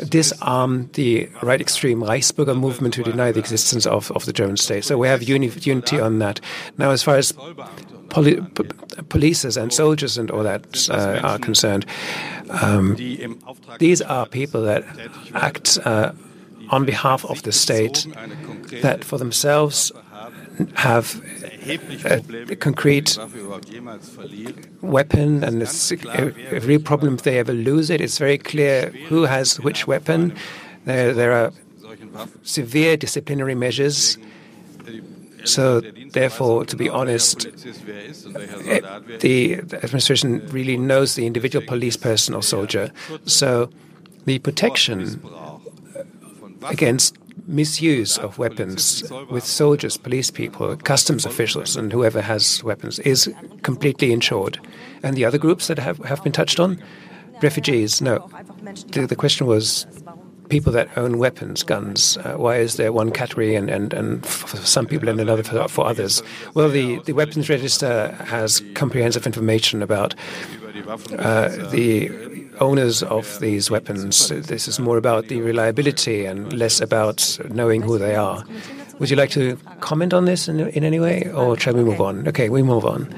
disarm 0.10 0.90
the 0.94 1.30
right 1.42 1.62
extreme 1.62 2.02
Reichsbürger 2.02 2.60
movement 2.60 2.96
who 2.96 3.04
deny 3.04 3.32
the 3.32 3.40
existence 3.40 3.86
of, 3.86 4.12
of 4.12 4.26
the 4.26 4.34
German 4.34 4.58
state. 4.58 4.84
So 4.84 4.98
we 4.98 5.08
have 5.08 5.24
uni 5.24 5.48
unity 5.62 6.00
on 6.00 6.20
that. 6.20 6.42
Now, 6.78 6.90
as 6.90 7.04
far 7.04 7.16
as 7.16 7.32
poli 8.10 8.36
polices 9.14 9.62
and 9.62 9.72
soldiers 9.72 10.18
and 10.18 10.30
all 10.32 10.44
that 10.44 10.90
uh, 10.90 11.22
are 11.24 11.40
concerned, 11.40 11.86
um, 12.50 12.98
these 13.80 14.02
are 14.02 14.26
people 14.26 14.64
that 14.64 14.84
act 15.34 15.78
uh, 15.86 16.12
on 16.70 16.86
behalf 16.86 17.24
of 17.26 17.44
the 17.44 17.52
state, 17.52 18.08
that 18.82 19.04
for 19.04 19.18
themselves 19.18 19.92
have 20.76 21.22
a, 21.66 22.56
concrete 22.56 23.18
weapon, 24.82 25.44
and 25.44 25.62
it's 25.62 25.92
a 25.92 26.60
real 26.62 26.82
problem 26.82 27.16
if 27.16 27.24
they 27.24 27.40
ever 27.40 27.54
lose 27.54 27.90
it. 27.90 28.02
It's 28.02 28.18
very 28.18 28.38
clear 28.38 28.88
who 29.08 29.24
has 29.24 29.60
which 29.60 29.88
weapon. 29.88 30.36
There, 30.86 31.14
there 31.14 31.34
are 31.34 31.52
severe 32.44 32.98
disciplinary 32.98 33.56
measures. 33.56 34.18
So, 35.44 35.82
therefore, 36.12 36.66
to 36.66 36.76
be 36.76 36.88
honest, 36.88 37.48
the 39.20 39.56
administration 39.56 40.48
really 40.50 40.78
knows 40.78 41.16
the 41.16 41.26
individual 41.26 41.66
police 41.66 41.98
person 41.98 42.36
or 42.36 42.44
soldier. 42.44 42.92
So, 43.26 43.70
the 44.26 44.38
protection 44.40 45.20
against 46.68 47.18
misuse 47.48 48.18
of 48.18 48.38
weapons 48.38 49.04
with 49.30 49.44
soldiers, 49.44 49.98
police 49.98 50.32
people, 50.32 50.76
customs 50.78 51.26
officials, 51.26 51.76
and 51.76 51.92
whoever 51.92 52.22
has 52.22 52.64
weapons 52.64 53.00
is 53.00 53.34
completely 53.64 54.12
insured. 54.12 54.60
And 55.04 55.16
the 55.16 55.26
other 55.26 55.38
groups 55.38 55.68
that 55.68 55.80
have, 55.80 55.98
have 56.00 56.24
been 56.24 56.32
touched 56.32 56.60
on? 56.60 56.82
Refugees, 57.42 58.02
no. 58.02 58.30
The, 58.92 59.08
the 59.08 59.16
question 59.16 59.48
was 59.48 59.88
people 60.50 60.72
that 60.74 60.96
own 60.98 61.18
weapons, 61.18 61.64
guns. 61.64 62.18
Uh, 62.18 62.34
why 62.34 62.58
is 62.58 62.76
there 62.76 62.92
one 62.92 63.10
category 63.10 63.56
and, 63.56 63.70
and, 63.70 63.94
and 63.94 64.26
for 64.26 64.58
some 64.58 64.86
people 64.86 65.08
and 65.10 65.20
another 65.20 65.44
for, 65.44 65.68
for 65.68 65.88
others? 65.88 66.22
Well, 66.54 66.70
the, 66.70 67.00
the 67.06 67.14
weapons 67.14 67.50
register 67.50 68.12
has 68.26 68.62
comprehensive 68.76 69.26
information 69.26 69.82
about 69.82 70.14
uh, 71.18 71.48
the 71.72 72.10
owners 72.62 73.04
of 73.04 73.40
these 73.40 73.70
weapons. 73.70 74.30
This 74.30 74.68
is 74.68 74.80
more 74.80 74.98
about 74.98 75.28
the 75.28 75.42
reliability 75.42 76.26
and 76.26 76.54
less 76.54 76.80
about 76.80 77.38
knowing 77.50 77.82
who 77.82 77.98
they 77.98 78.16
are. 78.16 78.46
Would 79.00 79.10
you 79.10 79.16
like 79.16 79.32
to 79.32 79.58
comment 79.80 80.14
on 80.14 80.26
this 80.26 80.48
in, 80.48 80.60
in 80.60 80.84
any 80.84 81.00
way, 81.00 81.30
or 81.34 81.58
shall 81.60 81.74
we 81.74 81.84
move 81.84 82.00
on? 82.00 82.28
Okay, 82.28 82.50
we 82.50 82.62
move 82.62 82.86
on. 82.86 83.14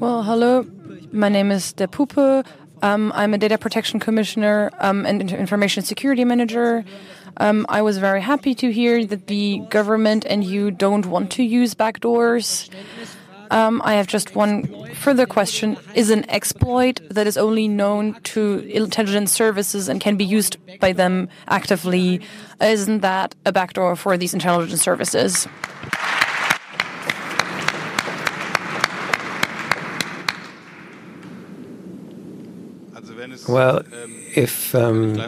Well, 0.00 0.22
hello. 0.22 0.66
My 1.12 1.28
name 1.28 1.52
is 1.52 1.72
De 1.72 1.86
Puppe. 1.86 2.44
Um, 2.82 3.12
I'm 3.14 3.32
a 3.32 3.38
data 3.38 3.56
protection 3.56 4.00
commissioner 4.00 4.70
um, 4.80 5.06
and 5.06 5.32
information 5.32 5.82
security 5.82 6.24
manager. 6.24 6.84
Um, 7.38 7.66
I 7.68 7.82
was 7.82 7.98
very 7.98 8.20
happy 8.20 8.54
to 8.56 8.72
hear 8.72 9.04
that 9.06 9.26
the 9.26 9.60
government 9.70 10.26
and 10.26 10.44
you 10.44 10.70
don't 10.70 11.06
want 11.06 11.30
to 11.32 11.42
use 11.42 11.74
backdoors. 11.74 12.68
Um, 13.50 13.82
I 13.84 13.94
have 13.94 14.06
just 14.06 14.34
one 14.34 14.92
further 14.94 15.26
question. 15.26 15.76
Is 15.94 16.10
an 16.10 16.28
exploit 16.30 17.00
that 17.10 17.26
is 17.26 17.36
only 17.36 17.68
known 17.68 18.14
to 18.34 18.58
intelligence 18.70 19.32
services 19.32 19.88
and 19.88 20.00
can 20.00 20.16
be 20.16 20.24
used 20.24 20.56
by 20.80 20.92
them 20.92 21.28
actively, 21.48 22.20
isn't 22.60 23.00
that 23.00 23.34
a 23.44 23.52
backdoor 23.52 23.96
for 23.96 24.16
these 24.16 24.34
intelligence 24.34 24.82
services? 24.82 25.46
Well, 33.48 33.82
if 34.36 34.74
um, 34.74 35.18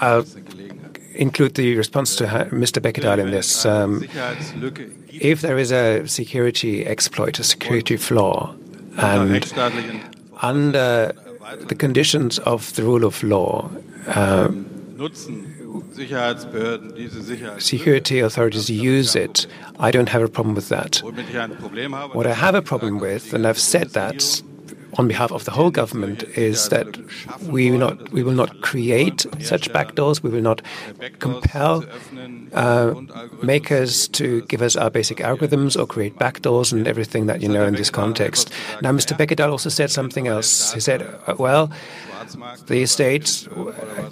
I'll 0.00 0.26
include 1.14 1.54
the 1.54 1.76
response 1.76 2.16
to 2.16 2.24
Mr. 2.24 2.80
Beckedahl 2.80 3.18
in 3.18 3.30
this. 3.30 3.64
Um, 3.64 4.04
if 5.08 5.40
there 5.40 5.58
is 5.58 5.72
a 5.72 6.06
security 6.06 6.86
exploit, 6.86 7.38
a 7.38 7.44
security 7.44 7.96
flaw, 7.96 8.54
and 8.96 9.52
under 10.42 11.12
the 11.68 11.74
conditions 11.74 12.38
of 12.40 12.74
the 12.74 12.82
rule 12.82 13.04
of 13.04 13.22
law, 13.22 13.70
uh, 14.06 14.48
security 17.58 18.20
authorities 18.20 18.70
use 18.70 19.14
it. 19.14 19.46
I 19.78 19.90
don't 19.90 20.08
have 20.08 20.22
a 20.22 20.28
problem 20.28 20.54
with 20.54 20.68
that. 20.68 20.96
What 22.12 22.26
I 22.26 22.34
have 22.34 22.54
a 22.54 22.62
problem 22.62 22.98
with, 22.98 23.32
and 23.34 23.46
I've 23.46 23.58
said 23.58 23.90
that 23.90 24.42
on 24.98 25.08
behalf 25.08 25.32
of 25.32 25.44
the 25.44 25.50
whole 25.50 25.70
government 25.70 26.22
is 26.36 26.68
that 26.68 26.98
we 27.42 27.70
will 27.70 27.78
not, 27.78 28.10
we 28.12 28.22
will 28.22 28.32
not 28.32 28.60
create 28.60 29.26
such 29.40 29.70
backdoors. 29.70 30.22
We 30.22 30.30
will 30.30 30.42
not 30.42 30.62
compel 31.18 31.84
uh, 32.52 32.94
makers 33.42 34.08
to 34.08 34.42
give 34.42 34.62
us 34.62 34.76
our 34.76 34.90
basic 34.90 35.18
algorithms 35.18 35.80
or 35.80 35.86
create 35.86 36.16
backdoors 36.16 36.72
and 36.72 36.86
everything 36.86 37.26
that 37.26 37.40
you 37.42 37.48
know 37.48 37.66
in 37.66 37.74
this 37.74 37.90
context. 37.90 38.50
Now, 38.82 38.92
Mr. 38.92 39.16
Beckedahl 39.16 39.50
also 39.50 39.68
said 39.68 39.90
something 39.90 40.26
else. 40.26 40.72
He 40.72 40.80
said, 40.80 41.02
uh, 41.26 41.34
well, 41.38 41.70
the 42.66 42.86
state 42.86 43.48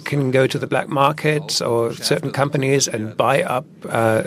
can 0.03 0.31
go 0.31 0.47
to 0.47 0.57
the 0.57 0.67
black 0.67 0.89
market 0.89 1.61
or 1.61 1.93
certain 1.93 2.31
companies 2.31 2.87
and 2.87 3.15
buy 3.15 3.43
up 3.43 3.65
uh, 3.89 4.23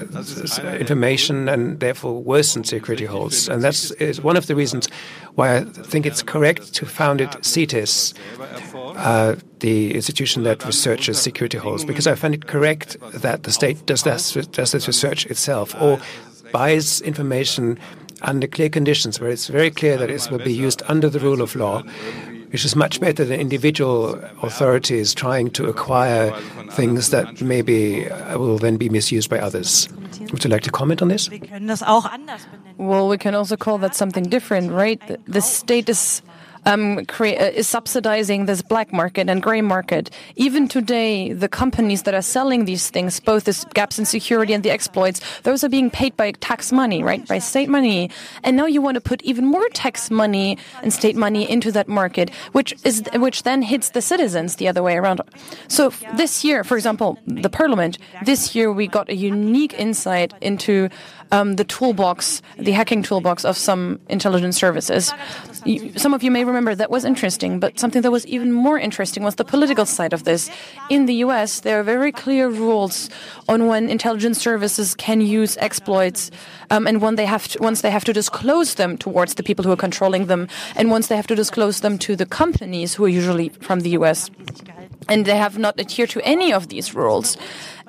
information 0.78 1.48
and 1.48 1.80
therefore 1.80 2.22
worsen 2.22 2.64
security 2.64 3.04
holes. 3.04 3.48
And 3.48 3.62
that's 3.62 3.92
one 4.20 4.36
of 4.36 4.46
the 4.46 4.54
reasons 4.54 4.88
why 5.34 5.56
I 5.56 5.64
think 5.64 6.06
it's 6.06 6.22
correct 6.22 6.74
to 6.74 6.86
found 6.86 7.20
it 7.20 7.30
ZITiS, 7.42 8.14
uh, 8.96 9.36
the 9.60 9.94
institution 9.94 10.42
that 10.44 10.64
researches 10.64 11.20
security 11.20 11.58
holes, 11.58 11.84
because 11.84 12.06
I 12.06 12.14
find 12.14 12.34
it 12.34 12.46
correct 12.46 12.96
that 13.12 13.44
the 13.44 13.52
state 13.52 13.84
does 13.86 14.02
this, 14.02 14.32
does 14.32 14.72
this 14.72 14.86
research 14.86 15.26
itself 15.26 15.74
or 15.80 16.00
buys 16.52 17.00
information 17.00 17.78
under 18.22 18.46
clear 18.46 18.68
conditions 18.68 19.20
where 19.20 19.30
it's 19.30 19.48
very 19.48 19.70
clear 19.70 19.96
that 19.96 20.10
it 20.10 20.30
will 20.30 20.38
be 20.38 20.52
used 20.52 20.82
under 20.86 21.08
the 21.08 21.18
rule 21.18 21.42
of 21.42 21.56
law 21.56 21.82
which 22.52 22.64
is 22.64 22.76
much 22.76 23.00
better 23.00 23.24
than 23.24 23.40
individual 23.40 24.14
authorities 24.42 25.14
trying 25.14 25.50
to 25.50 25.66
acquire 25.66 26.30
things 26.72 27.10
that 27.10 27.40
maybe 27.40 28.08
uh, 28.10 28.38
will 28.38 28.58
then 28.58 28.76
be 28.76 28.88
misused 28.88 29.30
by 29.30 29.38
others. 29.38 29.88
Would 30.32 30.44
you 30.44 30.50
like 30.50 30.62
to 30.62 30.70
comment 30.70 31.00
on 31.02 31.08
this? 31.08 31.30
Well, 32.76 33.08
we 33.08 33.18
can 33.18 33.34
also 33.34 33.56
call 33.56 33.78
that 33.78 33.94
something 33.94 34.24
different, 34.24 34.72
right? 34.72 35.00
The 35.26 35.40
state 35.40 35.88
is 35.88 36.22
um, 36.66 36.98
uh, 36.98 37.24
is 37.24 37.68
subsidizing 37.68 38.46
this 38.46 38.62
black 38.62 38.92
market 38.92 39.28
and 39.28 39.42
gray 39.42 39.60
market. 39.60 40.10
Even 40.36 40.68
today, 40.68 41.32
the 41.32 41.48
companies 41.48 42.02
that 42.02 42.14
are 42.14 42.22
selling 42.22 42.64
these 42.64 42.90
things, 42.90 43.20
both 43.20 43.44
the 43.44 43.66
gaps 43.74 43.98
in 43.98 44.04
security 44.04 44.52
and 44.52 44.62
the 44.62 44.70
exploits, 44.70 45.20
those 45.42 45.64
are 45.64 45.68
being 45.68 45.90
paid 45.90 46.16
by 46.16 46.32
tax 46.32 46.72
money, 46.72 47.02
right, 47.02 47.26
by 47.26 47.38
state 47.38 47.68
money. 47.68 48.10
And 48.42 48.56
now 48.56 48.66
you 48.66 48.80
want 48.80 48.94
to 48.96 49.00
put 49.00 49.22
even 49.22 49.46
more 49.46 49.68
tax 49.70 50.10
money 50.10 50.58
and 50.82 50.92
state 50.92 51.16
money 51.16 51.48
into 51.48 51.72
that 51.72 51.88
market, 51.88 52.30
which 52.52 52.74
is 52.84 53.02
which 53.14 53.42
then 53.42 53.62
hits 53.62 53.90
the 53.90 54.02
citizens 54.02 54.56
the 54.56 54.68
other 54.68 54.82
way 54.82 54.96
around. 54.96 55.20
So 55.68 55.90
this 56.16 56.44
year, 56.44 56.64
for 56.64 56.76
example, 56.76 57.18
the 57.26 57.50
parliament, 57.50 57.98
this 58.24 58.54
year 58.54 58.72
we 58.72 58.86
got 58.86 59.08
a 59.08 59.16
unique 59.16 59.74
insight 59.78 60.32
into 60.40 60.88
um, 61.32 61.54
the 61.56 61.64
toolbox, 61.64 62.42
the 62.58 62.72
hacking 62.72 63.02
toolbox 63.02 63.44
of 63.44 63.56
some 63.56 63.98
intelligence 64.08 64.56
services. 64.56 65.12
Some 65.96 66.14
of 66.14 66.22
you 66.22 66.30
may 66.30 66.44
remember 66.52 66.74
that 66.74 66.90
was 66.90 67.04
interesting, 67.04 67.58
but 67.58 67.78
something 67.78 68.02
that 68.02 68.10
was 68.10 68.26
even 68.26 68.52
more 68.52 68.78
interesting 68.78 69.22
was 69.22 69.36
the 69.36 69.44
political 69.44 69.86
side 69.86 70.12
of 70.12 70.24
this. 70.24 70.50
In 70.90 71.06
the 71.06 71.14
US, 71.26 71.60
there 71.60 71.80
are 71.80 71.82
very 71.82 72.12
clear 72.12 72.48
rules 72.48 73.10
on 73.48 73.66
when 73.66 73.88
intelligence 73.88 74.38
services 74.38 74.94
can 74.94 75.20
use 75.20 75.56
exploits 75.58 76.30
um, 76.70 76.86
and 76.86 77.02
when 77.02 77.16
they 77.16 77.26
have 77.26 77.48
to, 77.48 77.62
once 77.62 77.82
they 77.82 77.90
have 77.90 78.04
to 78.04 78.12
disclose 78.12 78.74
them 78.74 78.96
towards 78.96 79.34
the 79.34 79.42
people 79.42 79.64
who 79.64 79.72
are 79.72 79.76
controlling 79.76 80.26
them, 80.26 80.48
and 80.76 80.90
once 80.90 81.08
they 81.08 81.16
have 81.16 81.26
to 81.26 81.34
disclose 81.34 81.80
them 81.80 81.98
to 81.98 82.16
the 82.16 82.26
companies 82.26 82.94
who 82.94 83.04
are 83.04 83.08
usually 83.08 83.50
from 83.60 83.80
the 83.80 83.90
US. 83.90 84.30
And 85.08 85.26
they 85.26 85.36
have 85.36 85.58
not 85.58 85.80
adhered 85.80 86.10
to 86.10 86.20
any 86.24 86.52
of 86.52 86.68
these 86.68 86.94
rules. 86.94 87.36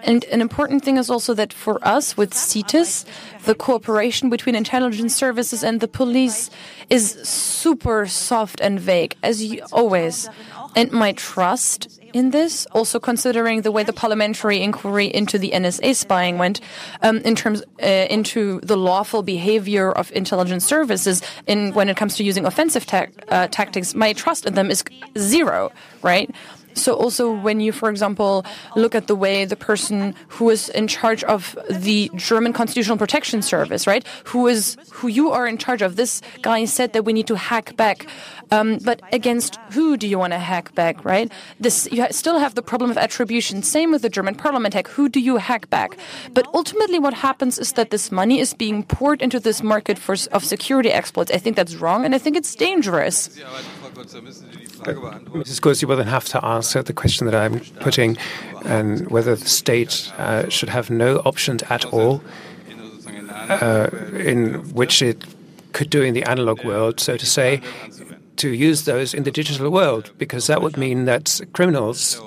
And 0.04 0.26
an 0.26 0.42
important 0.42 0.84
thing 0.84 0.98
is 0.98 1.10
also 1.10 1.34
that 1.34 1.54
for 1.54 1.80
us 1.88 2.18
with 2.18 2.34
ZITiS, 2.34 3.06
the 3.46 3.56
cooperation 3.56 4.30
between 4.30 4.56
intelligence 4.56 5.16
services 5.16 5.64
and 5.64 5.80
the 5.80 5.88
police 5.88 6.50
is 6.90 7.12
super 7.24 8.06
soft 8.06 8.60
and 8.60 8.80
vague, 8.80 9.16
as 9.24 9.44
you, 9.44 9.64
always. 9.72 10.30
And 10.76 10.92
my 10.92 11.14
trust 11.14 12.02
in 12.14 12.30
this, 12.30 12.66
also 12.68 13.00
considering 13.00 13.62
the 13.62 13.72
way 13.72 13.84
the 13.84 13.94
parliamentary 13.94 14.62
inquiry 14.62 15.08
into 15.08 15.40
the 15.40 15.52
NSA 15.52 15.96
spying 15.96 16.38
went, 16.38 16.62
um, 17.02 17.18
in 17.20 17.36
terms 17.36 17.64
uh, 17.82 17.86
into 17.86 18.60
the 18.62 18.78
lawful 18.78 19.24
behavior 19.24 19.92
of 19.92 20.12
intelligence 20.12 20.66
services 20.66 21.22
in 21.48 21.74
when 21.74 21.90
it 21.90 21.98
comes 21.98 22.16
to 22.18 22.24
using 22.24 22.46
offensive 22.46 22.86
ta 22.86 23.08
uh, 23.30 23.48
tactics, 23.48 23.96
my 23.96 24.14
trust 24.14 24.46
in 24.46 24.54
them 24.54 24.70
is 24.70 24.84
zero, 25.18 25.72
right? 26.02 26.30
So 26.74 26.94
also 26.94 27.32
when 27.32 27.60
you, 27.60 27.72
for 27.72 27.90
example, 27.90 28.46
look 28.76 28.96
at 28.96 29.08
the 29.08 29.16
way 29.16 29.46
the 29.46 29.56
person 29.56 30.16
who 30.28 30.50
is 30.50 30.70
in 30.70 30.88
charge 30.88 31.24
of 31.26 31.58
the 31.70 32.12
German 32.16 32.54
Constitutional 32.54 32.98
Protection 32.98 33.42
Service, 33.42 33.88
right, 33.88 34.06
who 34.26 34.48
is 34.48 34.78
who 34.92 35.08
you 35.08 35.32
are 35.32 35.48
in 35.48 35.58
charge 35.58 35.82
of, 35.82 35.96
this 35.96 36.22
guy 36.42 36.66
said 36.66 36.94
that 36.94 37.04
we 37.06 37.14
need 37.14 37.28
to 37.28 37.36
hack 37.36 37.76
back. 37.76 38.08
Um, 38.52 38.78
but 38.84 39.02
against 39.12 39.58
who 39.72 39.98
do 39.98 40.08
you 40.08 40.20
want 40.20 40.34
to 40.34 40.40
hack 40.40 40.76
back, 40.76 41.04
right? 41.06 41.32
This 41.60 41.88
you 41.92 42.06
still 42.12 42.38
have 42.40 42.56
the 42.56 42.62
problem 42.62 42.92
of 42.92 42.98
attribution. 42.98 43.64
Same 43.64 43.92
with 43.92 44.02
the 44.02 44.10
German 44.10 44.36
Parliament 44.36 44.74
hack. 44.74 44.88
Who 44.90 45.10
do 45.10 45.20
you 45.20 45.38
hack 45.38 45.70
back? 45.70 45.98
But 46.34 46.48
ultimately, 46.54 47.00
what 47.00 47.14
happens 47.14 47.58
is 47.58 47.74
that 47.74 47.90
this 47.90 48.12
money 48.12 48.40
is 48.40 48.54
being 48.54 48.84
poured 48.84 49.22
into 49.22 49.40
this 49.40 49.64
market 49.64 49.98
for 49.98 50.16
of 50.32 50.44
security 50.46 50.92
exploits. 50.92 51.32
I 51.32 51.38
think 51.38 51.56
that's 51.56 51.76
wrong, 51.76 52.06
and 52.06 52.14
I 52.14 52.20
think 52.20 52.38
it's 52.38 52.54
dangerous. 52.56 53.30
Mrs. 54.84 55.62
Kurz, 55.62 55.82
you 55.82 55.88
will 55.88 55.98
then 55.98 56.08
have 56.08 56.26
to 56.26 56.44
answer 56.46 56.84
the 56.84 56.94
question 56.94 57.26
that 57.28 57.36
I'm 57.36 57.60
putting, 57.80 58.18
and 58.66 59.10
whether 59.10 59.36
the 59.36 59.50
state 59.50 60.12
uh, 60.18 60.50
should 60.50 60.70
have 60.70 60.90
no 60.90 61.18
options 61.20 61.64
at 61.64 61.86
all, 61.86 62.22
uh, 63.50 63.90
in 64.14 64.56
which 64.74 65.02
it 65.02 65.24
could 65.74 65.90
do 65.90 66.02
in 66.02 66.14
the 66.14 66.24
analog 66.24 66.64
world, 66.64 67.00
so 67.00 67.18
to 67.18 67.26
say, 67.26 67.62
to 68.38 68.50
use 68.50 68.86
those 68.86 69.14
in 69.14 69.24
the 69.24 69.32
digital 69.32 69.70
world, 69.70 70.12
because 70.18 70.48
that 70.48 70.62
would 70.62 70.78
mean 70.78 71.06
that 71.06 71.42
criminals, 71.54 72.22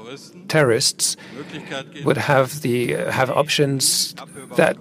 terrorists, 0.48 1.16
would 2.04 2.16
have 2.16 2.62
the 2.62 2.96
uh, 2.96 3.10
have 3.10 3.30
options 3.30 4.14
that. 4.56 4.76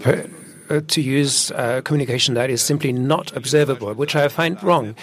Per, 0.00 0.28
uh, 0.68 0.80
to 0.88 1.00
use 1.00 1.52
uh, 1.52 1.80
communication 1.84 2.34
that 2.34 2.50
is 2.50 2.60
simply 2.60 2.92
not 2.92 3.34
observable, 3.36 3.94
which 3.94 4.16
I 4.16 4.26
find 4.26 4.60
wrong. 4.64 4.96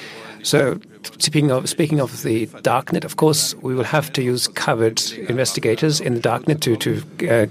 So, 0.43 0.79
speaking 1.19 1.51
of, 1.51 1.69
speaking 1.69 2.01
of 2.01 2.21
the 2.23 2.47
darknet, 2.47 3.05
of 3.05 3.15
course, 3.15 3.55
we 3.55 3.73
will 3.73 3.85
have 3.85 4.11
to 4.13 4.21
use 4.21 4.47
covered 4.47 5.01
investigators 5.29 6.01
in 6.01 6.15
the 6.15 6.19
darknet 6.19 6.59
to, 6.61 6.75
to 6.77 7.01
uh, 7.29 7.47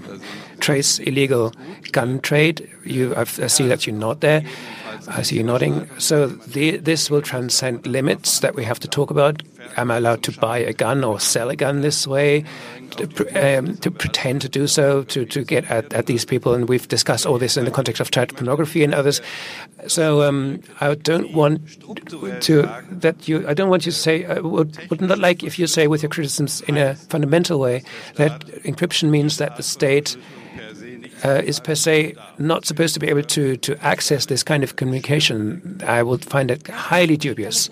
trace 0.59 0.99
illegal 0.99 1.53
gun 1.91 2.19
trade. 2.19 2.69
You, 2.85 3.15
I 3.15 3.23
see 3.25 3.67
that 3.67 3.87
you're 3.87 3.95
not 3.95 4.21
there. 4.21 4.43
I 5.07 5.21
see 5.21 5.37
you 5.37 5.43
nodding. 5.43 5.89
So 5.99 6.27
the, 6.27 6.77
this 6.77 7.09
will 7.09 7.21
transcend 7.21 7.85
limits 7.85 8.39
that 8.39 8.55
we 8.55 8.63
have 8.63 8.79
to 8.79 8.87
talk 8.87 9.11
about. 9.11 9.43
Am 9.77 9.91
I 9.91 9.97
allowed 9.97 10.23
to 10.23 10.31
buy 10.39 10.57
a 10.57 10.73
gun 10.73 11.03
or 11.03 11.19
sell 11.19 11.49
a 11.49 11.55
gun 11.55 11.81
this 11.81 12.05
way? 12.07 12.43
To, 12.97 13.57
um, 13.57 13.75
to 13.77 13.89
pretend 13.89 14.41
to 14.43 14.49
do 14.49 14.67
so, 14.67 15.03
to, 15.05 15.25
to 15.25 15.43
get 15.43 15.65
at, 15.71 15.91
at 15.93 16.05
these 16.05 16.25
people. 16.25 16.53
And 16.53 16.69
we've 16.69 16.87
discussed 16.87 17.25
all 17.25 17.39
this 17.39 17.57
in 17.57 17.65
the 17.65 17.71
context 17.71 17.99
of 17.99 18.11
child 18.11 18.35
pornography 18.35 18.83
and 18.83 18.93
others. 18.93 19.19
So 19.87 20.21
um, 20.21 20.61
I 20.79 20.93
don't 20.93 21.33
want 21.33 21.67
to 22.43 22.61
that 22.91 23.27
you. 23.27 23.47
I 23.47 23.55
don't 23.55 23.69
want 23.69 23.87
you 23.87 23.91
to 23.91 23.97
say. 23.97 24.25
I 24.25 24.39
would, 24.39 24.77
would 24.91 25.01
not 25.01 25.17
like 25.17 25.43
if 25.43 25.57
you 25.57 25.65
say 25.65 25.87
with 25.87 26.03
your 26.03 26.09
criticisms 26.11 26.61
in 26.61 26.77
a 26.77 26.93
fundamental 26.93 27.59
way 27.59 27.81
that 28.15 28.41
encryption 28.63 29.09
means 29.09 29.37
that 29.37 29.57
the 29.57 29.63
state 29.63 30.15
uh, 31.23 31.41
is 31.43 31.59
per 31.59 31.75
se 31.75 32.15
not 32.37 32.65
supposed 32.65 32.93
to 32.93 32.99
be 32.99 33.07
able 33.07 33.23
to, 33.23 33.57
to 33.57 33.77
access 33.83 34.25
this 34.25 34.43
kind 34.43 34.63
of 34.63 34.75
communication. 34.75 35.81
I 35.85 36.03
would 36.03 36.25
find 36.25 36.51
it 36.51 36.67
highly 36.67 37.17
dubious. 37.17 37.69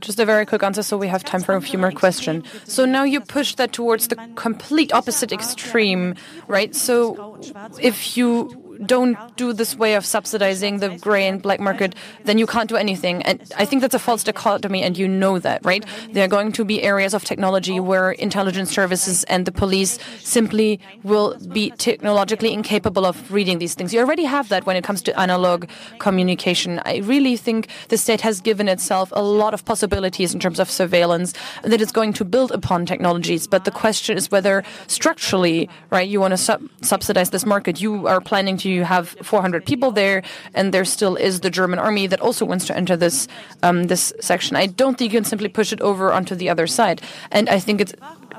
Just 0.00 0.20
a 0.20 0.24
very 0.24 0.46
quick 0.46 0.62
answer 0.62 0.82
so 0.82 0.96
we 0.96 1.08
have 1.08 1.24
time 1.24 1.42
for 1.42 1.54
a 1.54 1.60
few 1.60 1.78
more 1.78 1.92
questions. 1.92 2.44
So 2.64 2.84
now 2.84 3.04
you 3.04 3.20
push 3.20 3.54
that 3.56 3.72
towards 3.72 4.08
the 4.08 4.16
complete 4.34 4.92
opposite 4.92 5.32
extreme, 5.32 6.14
right? 6.48 6.74
So 6.74 7.38
if 7.80 8.16
you 8.16 8.63
don't 8.86 9.16
do 9.36 9.52
this 9.52 9.76
way 9.76 9.94
of 9.94 10.04
subsidizing 10.04 10.78
the 10.78 10.90
gray 10.98 11.26
and 11.26 11.40
black 11.40 11.60
market, 11.60 11.94
then 12.24 12.38
you 12.38 12.46
can't 12.46 12.68
do 12.68 12.76
anything. 12.76 13.22
And 13.22 13.40
I 13.56 13.64
think 13.64 13.82
that's 13.82 13.94
a 13.94 13.98
false 13.98 14.24
dichotomy, 14.24 14.82
and 14.82 14.96
you 14.96 15.08
know 15.08 15.38
that, 15.38 15.64
right? 15.64 15.84
There 16.12 16.24
are 16.24 16.28
going 16.28 16.52
to 16.52 16.64
be 16.64 16.82
areas 16.82 17.14
of 17.14 17.24
technology 17.24 17.80
where 17.80 18.12
intelligence 18.12 18.70
services 18.70 19.24
and 19.24 19.46
the 19.46 19.52
police 19.52 19.98
simply 20.18 20.80
will 21.02 21.36
be 21.52 21.70
technologically 21.70 22.52
incapable 22.52 23.06
of 23.06 23.32
reading 23.32 23.58
these 23.58 23.74
things. 23.74 23.92
You 23.92 24.00
already 24.00 24.24
have 24.24 24.48
that 24.48 24.66
when 24.66 24.76
it 24.76 24.84
comes 24.84 25.02
to 25.02 25.18
analog 25.18 25.66
communication. 25.98 26.80
I 26.84 26.98
really 26.98 27.36
think 27.36 27.68
the 27.88 27.98
state 27.98 28.20
has 28.20 28.40
given 28.40 28.68
itself 28.68 29.12
a 29.12 29.22
lot 29.22 29.54
of 29.54 29.64
possibilities 29.64 30.34
in 30.34 30.40
terms 30.40 30.58
of 30.58 30.70
surveillance 30.70 31.34
that 31.62 31.80
it's 31.80 31.92
going 31.92 32.12
to 32.14 32.24
build 32.24 32.52
upon 32.52 32.86
technologies. 32.86 33.46
But 33.46 33.64
the 33.64 33.70
question 33.70 34.16
is 34.16 34.30
whether 34.30 34.62
structurally, 34.86 35.68
right, 35.90 36.08
you 36.08 36.20
want 36.20 36.32
to 36.32 36.38
sub 36.38 36.62
subsidize 36.82 37.30
this 37.30 37.46
market. 37.46 37.80
You 37.80 38.06
are 38.06 38.20
planning 38.20 38.56
to 38.58 38.63
you 38.64 38.84
have 38.84 39.08
400 39.22 39.64
people 39.64 39.90
there, 39.90 40.22
and 40.54 40.72
there 40.72 40.84
still 40.84 41.16
is 41.16 41.40
the 41.40 41.50
German 41.50 41.78
army 41.78 42.06
that 42.06 42.20
also 42.20 42.44
wants 42.44 42.66
to 42.66 42.76
enter 42.76 42.96
this 42.96 43.28
um, 43.62 43.84
this 43.84 44.12
section. 44.20 44.56
I 44.56 44.66
don't 44.66 44.98
think 44.98 45.12
you 45.12 45.18
can 45.18 45.24
simply 45.24 45.48
push 45.48 45.72
it 45.72 45.80
over 45.80 46.12
onto 46.12 46.34
the 46.34 46.48
other 46.48 46.66
side, 46.66 47.02
and 47.30 47.48
I 47.48 47.58
think 47.58 47.80
it's 47.80 47.94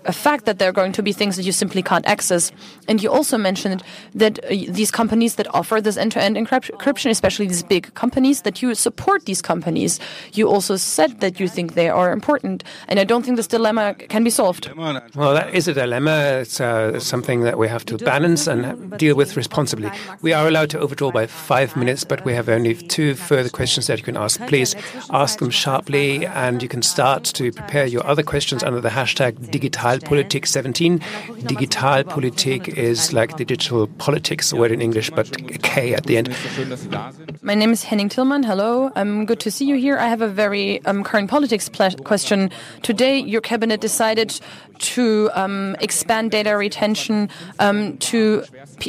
a 0.06 0.14
fact 0.14 0.46
that 0.46 0.60
there 0.60 0.70
are 0.70 0.74
going 0.74 0.92
to 0.94 1.04
be 1.04 1.14
things 1.14 1.36
that 1.36 1.44
you 1.44 1.52
simply 1.52 1.82
can't 1.82 2.06
access. 2.06 2.52
And 2.88 3.02
you 3.02 3.12
also 3.12 3.38
mentioned 3.38 3.84
that 4.14 4.40
uh, 4.46 4.50
these 4.70 4.92
companies 4.92 5.36
that 5.36 5.48
offer 5.54 5.82
this 5.82 5.98
end-to-end 5.98 6.38
encryption, 6.38 7.10
especially 7.10 7.48
these 7.48 7.64
big 7.64 7.94
companies, 7.94 8.42
that 8.42 8.62
you 8.62 8.76
support 8.76 9.26
these 9.26 9.42
companies. 9.42 10.00
You 10.34 10.50
also 10.50 10.76
said 10.76 11.20
that 11.22 11.40
you 11.40 11.48
think 11.48 11.74
they 11.74 11.90
are 11.90 12.12
important, 12.12 12.64
and 12.88 13.00
I 13.00 13.04
don't 13.04 13.24
think 13.24 13.38
this 13.38 13.48
dilemma 13.48 13.94
can 13.94 14.24
be 14.24 14.30
solved. 14.30 14.72
Well, 14.76 15.34
that 15.34 15.54
is 15.54 15.68
a 15.68 15.74
dilemma. 15.74 16.40
It's 16.42 16.60
uh, 16.60 17.00
something 17.00 17.42
that 17.42 17.58
we 17.58 17.68
have 17.68 17.86
to 17.86 17.98
balance 17.98 18.48
and 18.48 18.98
deal 18.98 19.16
with 19.16 19.38
responsibly. 19.38 19.90
We 20.22 20.34
are 20.34 20.48
allowed 20.48 20.70
to 20.72 20.80
overdraw 20.80 21.12
by 21.12 21.28
five 21.28 21.76
minutes, 21.76 22.04
but 22.04 22.26
we 22.26 22.34
have 22.34 22.50
only 22.50 22.76
two 22.76 23.16
further 23.16 23.50
questions 23.50 23.88
that 23.88 23.98
you 23.98 24.04
can 24.04 24.18
ask. 24.18 24.40
Please 24.48 24.76
ask 25.10 25.40
them 25.40 25.50
sharply, 25.50 26.26
and 26.26 26.62
you 26.62 26.70
can 26.70 26.82
start 26.82 27.24
to 27.24 27.52
prepare 27.52 27.86
your 27.86 28.06
other 28.06 28.24
questions 28.24 28.64
under 28.64 28.82
the 28.82 28.90
hashtag 28.90 29.52
digital 29.52 29.95
Digitalpolitik 30.00 30.46
17. 30.46 31.00
Digitalpolitik 31.48 32.68
is 32.78 33.14
like 33.14 33.36
digital 33.38 33.88
politics 33.98 34.54
word 34.54 34.72
in 34.72 34.82
English, 34.82 35.10
but 35.12 35.32
K 35.62 35.94
at 35.94 36.06
the 36.06 36.18
end. 36.18 36.30
My 37.42 37.56
name 37.56 37.72
is 37.72 37.84
Henning 37.84 38.10
Tillmann. 38.10 38.44
Hello. 38.44 38.92
I'm 38.96 39.26
good 39.26 39.40
to 39.42 39.52
see 39.52 39.66
you 39.66 39.76
here. 39.76 39.98
I 39.98 40.08
have 40.08 40.22
a 40.22 40.28
very 40.28 40.84
um, 40.86 41.04
current 41.04 41.30
politics 41.30 41.70
question. 42.04 42.50
Today, 42.82 43.20
your 43.20 43.42
cabinet 43.42 43.82
decided 43.82 44.40
to 44.78 45.30
um, 45.34 45.76
expand 45.80 46.32
data 46.32 46.58
retention 46.58 47.30
um, 47.60 47.98
to 47.98 48.44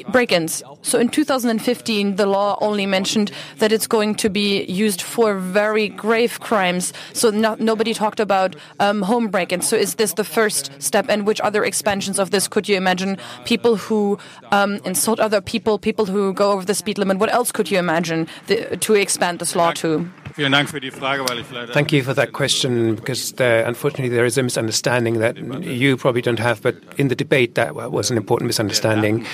break-ins. 0.09 0.62
So 0.82 0.98
in 0.98 1.09
2015, 1.09 2.16
the 2.16 2.26
law 2.26 2.59
only 2.61 2.86
mentioned 2.86 3.30
that 3.59 3.70
it's 3.70 3.86
going 3.86 4.16
to 4.16 4.28
be 4.28 4.64
used 4.64 5.00
for 5.00 5.36
very 5.38 5.88
grave 5.88 6.40
crimes. 6.40 6.92
So 7.12 7.30
no, 7.30 7.54
nobody 7.61 7.94
talked 7.94 8.18
about 8.18 8.57
um, 8.80 9.02
home 9.02 9.28
break-ins. 9.28 9.68
So 9.68 9.76
is 9.76 9.94
this 9.94 10.14
the 10.14 10.24
first 10.24 10.70
step? 10.82 10.95
And 11.09 11.26
which 11.26 11.40
other 11.40 11.64
expansions 11.64 12.18
of 12.18 12.30
this 12.30 12.49
could 12.49 12.68
you 12.68 12.76
imagine? 12.76 13.18
People 13.44 13.76
who 13.76 14.18
um, 14.53 14.76
insult 14.84 15.20
other 15.20 15.40
people, 15.40 15.78
people 15.78 16.07
who 16.07 16.32
go 16.32 16.53
over 16.53 16.64
the 16.64 16.74
speed 16.74 16.99
limit. 16.99 17.18
What 17.18 17.32
else 17.32 17.53
could 17.53 17.70
you 17.70 17.78
imagine 17.78 18.28
the, 18.47 18.76
to 18.76 18.94
expand 18.94 19.38
this 19.38 19.55
law 19.55 19.72
to? 19.72 20.11
Thank 20.36 21.92
you 21.92 22.03
for 22.03 22.12
that 22.12 22.32
question 22.32 22.94
because 22.94 23.32
there, 23.32 23.64
unfortunately 23.64 24.11
there 24.11 24.26
is 24.26 24.36
a 24.36 24.42
misunderstanding 24.42 25.18
that 25.20 25.36
you 25.64 25.97
probably 25.97 26.20
don't 26.20 26.38
have, 26.38 26.61
but 26.62 26.76
in 26.99 27.09
the 27.09 27.14
debate 27.14 27.55
that 27.55 27.74
was 27.74 28.11
an 28.11 28.18
important 28.18 28.47
misunderstanding. 28.49 29.26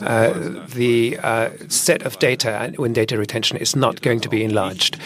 Uh, 0.00 0.32
the 0.74 1.18
uh, 1.18 1.50
set 1.68 2.02
of 2.02 2.18
data 2.20 2.72
when 2.76 2.92
data 2.92 3.18
retention 3.18 3.56
is 3.56 3.74
not 3.74 4.00
going 4.02 4.20
to 4.20 4.28
be 4.28 4.44
enlarged. 4.44 4.96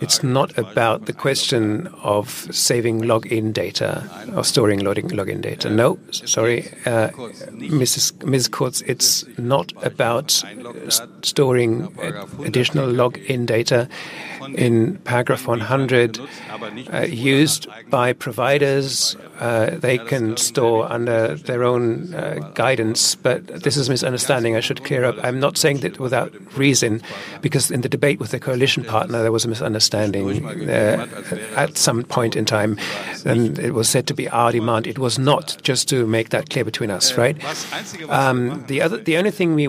It's 0.00 0.22
not 0.22 0.56
about 0.56 1.06
the 1.06 1.12
question 1.12 1.88
of 2.02 2.46
saving 2.54 3.02
login 3.02 3.52
data 3.52 4.08
or 4.34 4.44
storing 4.44 4.80
login 4.80 5.40
data. 5.40 5.68
No, 5.70 5.98
sorry, 6.10 6.68
uh, 6.86 7.08
Mrs. 7.58 8.24
Ms. 8.24 8.48
Kurz, 8.48 8.82
it's 8.82 9.24
not 9.38 9.72
about 9.84 10.30
storing 11.22 11.88
additional 12.44 12.88
login 12.88 13.46
data 13.46 13.88
in 14.54 14.96
paragraph 14.98 15.46
100 15.46 16.18
uh, 16.92 17.00
used 17.02 17.66
by 17.90 18.12
providers. 18.12 19.16
Uh, 19.40 19.70
they 19.70 19.98
can 19.98 20.36
store 20.36 20.90
under 20.90 21.34
their 21.34 21.64
own 21.64 22.14
uh, 22.14 22.50
guidance, 22.54 23.14
but 23.14 23.46
this 23.62 23.76
is 23.76 23.88
a 23.88 23.90
misunderstanding 23.90 24.56
I 24.56 24.60
should 24.60 24.84
clear 24.84 25.04
up. 25.04 25.16
I'm 25.22 25.38
not 25.40 25.58
saying 25.58 25.78
that 25.80 25.98
without 25.98 26.32
reason, 26.56 27.02
because 27.40 27.70
in 27.70 27.82
the 27.82 27.88
debate 27.88 28.20
with 28.20 28.30
the 28.30 28.40
coalition 28.40 28.84
partner, 28.84 29.22
there 29.22 29.32
was 29.32 29.44
a 29.44 29.48
misunderstanding 29.48 29.87
uh, 29.94 31.06
at 31.56 31.76
some 31.76 32.02
point 32.02 32.36
in 32.36 32.44
time, 32.44 32.78
and 33.24 33.58
it 33.58 33.72
was 33.72 33.88
said 33.88 34.06
to 34.06 34.14
be 34.14 34.28
our 34.28 34.52
demand. 34.52 34.86
It 34.86 34.98
was 34.98 35.18
not, 35.18 35.56
just 35.62 35.88
to 35.88 36.06
make 36.06 36.30
that 36.30 36.50
clear 36.50 36.64
between 36.64 36.90
us, 36.90 37.16
right? 37.16 37.36
Um, 38.08 38.64
the 38.66 38.82
other, 38.82 38.98
the 38.98 39.16
only 39.16 39.30
thing 39.30 39.54
we 39.54 39.66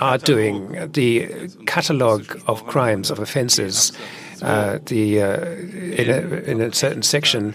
are 0.00 0.18
doing, 0.18 0.90
the 0.92 1.48
catalogue 1.66 2.40
of 2.46 2.66
crimes, 2.66 3.10
of 3.10 3.18
offences, 3.18 3.92
uh, 4.42 4.78
the 4.86 5.22
uh, 5.22 5.44
in, 5.44 6.10
a, 6.10 6.50
in 6.50 6.60
a 6.60 6.72
certain 6.72 7.02
section, 7.02 7.54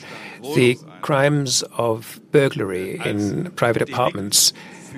the 0.56 0.78
crimes 1.02 1.64
of 1.78 2.20
burglary 2.32 3.00
in 3.06 3.52
private 3.52 3.82
apartments 3.82 4.54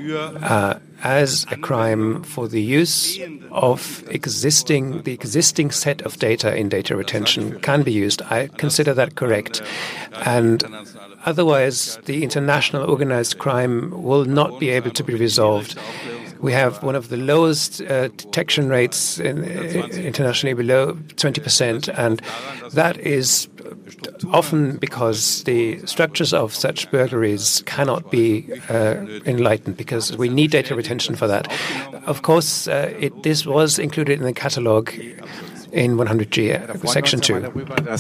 uh, 0.08 0.80
as 1.04 1.46
a 1.52 1.58
crime 1.58 2.24
for 2.24 2.48
the 2.48 2.62
use 2.62 3.20
of 3.52 4.04
existing 4.10 5.02
the 5.04 5.14
existing 5.14 5.72
set 5.72 6.02
of 6.02 6.18
data 6.20 6.56
in 6.56 6.70
data 6.70 6.96
retention 6.96 7.60
can 7.62 7.84
be 7.84 7.92
used. 7.92 8.22
I 8.24 8.48
consider 8.48 8.94
that 8.94 9.16
correct, 9.16 9.62
and 10.26 10.64
otherwise 11.26 11.98
the 12.06 12.24
international 12.24 12.90
organized 12.90 13.38
crime 13.38 13.92
will 14.04 14.26
not 14.26 14.60
be 14.60 14.70
able 14.70 14.92
to 14.92 15.04
be 15.04 15.16
resolved 15.16 15.78
we 16.42 16.54
have 16.54 16.82
one 16.84 16.96
of 16.96 17.10
the 17.10 17.18
lowest 17.18 17.82
uh, 17.82 18.08
detection 18.10 18.70
rates 18.70 19.20
in, 19.20 19.44
internationally, 19.44 20.54
below 20.54 20.94
20%, 20.94 21.94
and 21.98 22.22
that 22.72 22.98
is 22.98 23.50
often 24.32 24.78
because 24.78 25.44
the 25.44 25.86
structures 25.86 26.34
of 26.34 26.54
such 26.54 26.90
burglaries 26.92 27.62
cannot 27.66 28.10
be 28.10 28.48
uh, 28.70 28.96
enlightened 29.26 29.76
because 29.76 30.16
we 30.18 30.30
need 30.30 30.52
data 30.52 30.76
retention 30.76 31.16
for 31.16 31.28
that. 31.28 31.52
Of 32.06 32.22
course, 32.22 32.68
uh, 32.68 32.94
it, 32.98 33.24
this 33.24 33.46
was 33.46 33.78
included 33.78 34.20
in 34.20 34.26
the 34.26 34.34
catalogue 34.34 34.94
in 35.72 35.98
100G, 35.98 36.70
uh, 36.70 36.88
Section 36.88 37.20
2. 37.20 37.98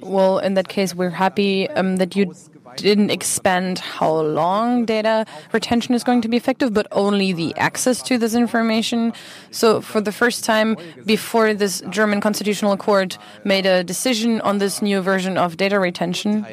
Well, 0.00 0.38
in 0.38 0.54
that 0.54 0.68
case, 0.68 0.94
we're 0.94 1.10
happy 1.10 1.68
um, 1.70 1.96
that 1.96 2.16
you 2.16 2.34
didn't 2.76 3.10
expand 3.10 3.78
how 3.78 4.20
long 4.20 4.84
data 4.84 5.26
retention 5.52 5.94
is 5.94 6.04
going 6.04 6.22
to 6.22 6.28
be 6.28 6.36
effective, 6.36 6.72
but 6.72 6.86
only 6.92 7.32
the 7.32 7.54
access 7.56 8.02
to 8.02 8.18
this 8.18 8.34
information. 8.34 9.12
So, 9.50 9.80
for 9.80 10.00
the 10.00 10.12
first 10.12 10.44
time, 10.44 10.76
before 11.04 11.54
this 11.54 11.82
German 11.90 12.20
Constitutional 12.20 12.76
Court 12.76 13.18
made 13.44 13.66
a 13.66 13.84
decision 13.84 14.40
on 14.40 14.58
this 14.58 14.82
new 14.82 15.00
version 15.00 15.36
of 15.36 15.56
data 15.56 15.78
retention, 15.78 16.46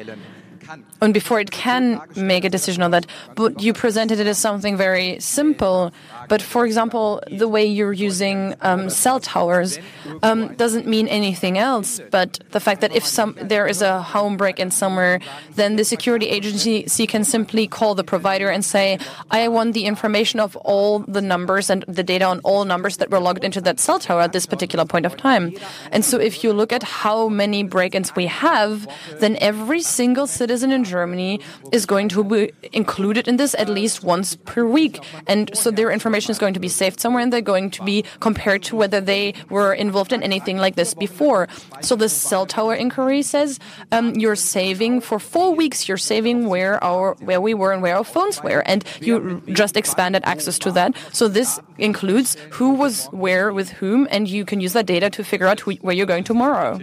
and 1.00 1.14
before 1.14 1.40
it 1.40 1.50
can 1.50 2.00
make 2.16 2.44
a 2.44 2.50
decision 2.50 2.82
on 2.82 2.90
that, 2.92 3.06
but 3.34 3.60
you 3.62 3.72
presented 3.72 4.20
it 4.20 4.26
as 4.26 4.38
something 4.38 4.76
very 4.76 5.18
simple 5.20 5.92
but 6.30 6.40
for 6.40 6.64
example, 6.64 7.20
the 7.26 7.48
way 7.48 7.66
you're 7.66 7.92
using 7.92 8.54
um, 8.62 8.88
cell 8.88 9.18
towers 9.18 9.80
um, 10.22 10.54
doesn't 10.54 10.86
mean 10.86 11.08
anything 11.08 11.58
else. 11.58 12.00
But 12.10 12.38
the 12.52 12.60
fact 12.60 12.80
that 12.82 12.94
if 12.94 13.04
some 13.04 13.34
there 13.42 13.66
is 13.66 13.82
a 13.82 14.00
home 14.00 14.36
break-in 14.36 14.70
somewhere, 14.70 15.18
then 15.56 15.74
the 15.74 15.84
security 15.84 16.28
agency 16.28 17.06
can 17.08 17.24
simply 17.24 17.66
call 17.66 17.96
the 17.96 18.04
provider 18.04 18.48
and 18.48 18.64
say, 18.64 18.98
"I 19.32 19.48
want 19.48 19.74
the 19.74 19.86
information 19.86 20.38
of 20.38 20.54
all 20.70 21.00
the 21.00 21.20
numbers 21.20 21.68
and 21.68 21.84
the 21.88 22.04
data 22.04 22.26
on 22.26 22.38
all 22.44 22.64
numbers 22.64 22.98
that 22.98 23.10
were 23.10 23.18
logged 23.18 23.42
into 23.42 23.60
that 23.62 23.80
cell 23.80 23.98
tower 23.98 24.22
at 24.22 24.32
this 24.32 24.46
particular 24.46 24.84
point 24.84 25.06
of 25.06 25.16
time." 25.16 25.44
And 25.90 26.04
so, 26.04 26.16
if 26.20 26.44
you 26.44 26.52
look 26.52 26.72
at 26.72 26.84
how 27.02 27.28
many 27.28 27.64
break-ins 27.64 28.14
we 28.14 28.26
have, 28.26 28.86
then 29.18 29.36
every 29.40 29.82
single 29.82 30.28
citizen 30.28 30.70
in 30.70 30.84
Germany 30.84 31.40
is 31.72 31.86
going 31.86 32.08
to 32.14 32.22
be 32.22 32.52
included 32.72 33.26
in 33.26 33.36
this 33.36 33.52
at 33.58 33.68
least 33.68 34.04
once 34.04 34.36
per 34.46 34.62
week, 34.64 35.02
and 35.26 35.50
so 35.58 35.72
their 35.72 35.90
information 35.90 36.19
information 36.20 36.32
is 36.32 36.38
going 36.38 36.54
to 36.54 36.60
be 36.60 36.68
saved 36.68 37.00
somewhere 37.00 37.22
and 37.22 37.32
they're 37.32 37.40
going 37.40 37.70
to 37.70 37.82
be 37.84 38.04
compared 38.20 38.62
to 38.62 38.76
whether 38.76 39.00
they 39.00 39.32
were 39.48 39.72
involved 39.72 40.12
in 40.12 40.22
anything 40.22 40.58
like 40.58 40.76
this 40.76 40.94
before. 40.94 41.48
So 41.80 41.96
the 41.96 42.08
cell 42.08 42.46
tower 42.46 42.74
inquiry 42.74 43.22
says 43.22 43.58
um, 43.92 44.14
you're 44.14 44.36
saving 44.36 45.00
for 45.00 45.18
four 45.18 45.54
weeks. 45.56 45.88
You're 45.88 45.96
saving 45.96 46.48
where 46.48 46.82
our 46.84 47.16
where 47.24 47.40
we 47.40 47.54
were 47.54 47.72
and 47.72 47.82
where 47.82 47.96
our 47.96 48.04
phones 48.04 48.42
were, 48.42 48.62
and 48.66 48.84
you 49.00 49.40
just 49.52 49.76
expanded 49.76 50.22
access 50.24 50.58
to 50.58 50.70
that. 50.72 50.94
So 51.12 51.28
this 51.28 51.60
includes 51.78 52.36
who 52.50 52.74
was 52.76 53.06
where 53.12 53.52
with 53.52 53.70
whom, 53.80 54.06
and 54.10 54.28
you 54.28 54.44
can 54.44 54.60
use 54.60 54.72
that 54.74 54.86
data 54.86 55.08
to 55.10 55.24
figure 55.24 55.48
out 55.48 55.60
who, 55.60 55.72
where 55.80 55.94
you're 55.94 56.06
going 56.06 56.24
tomorrow. 56.24 56.78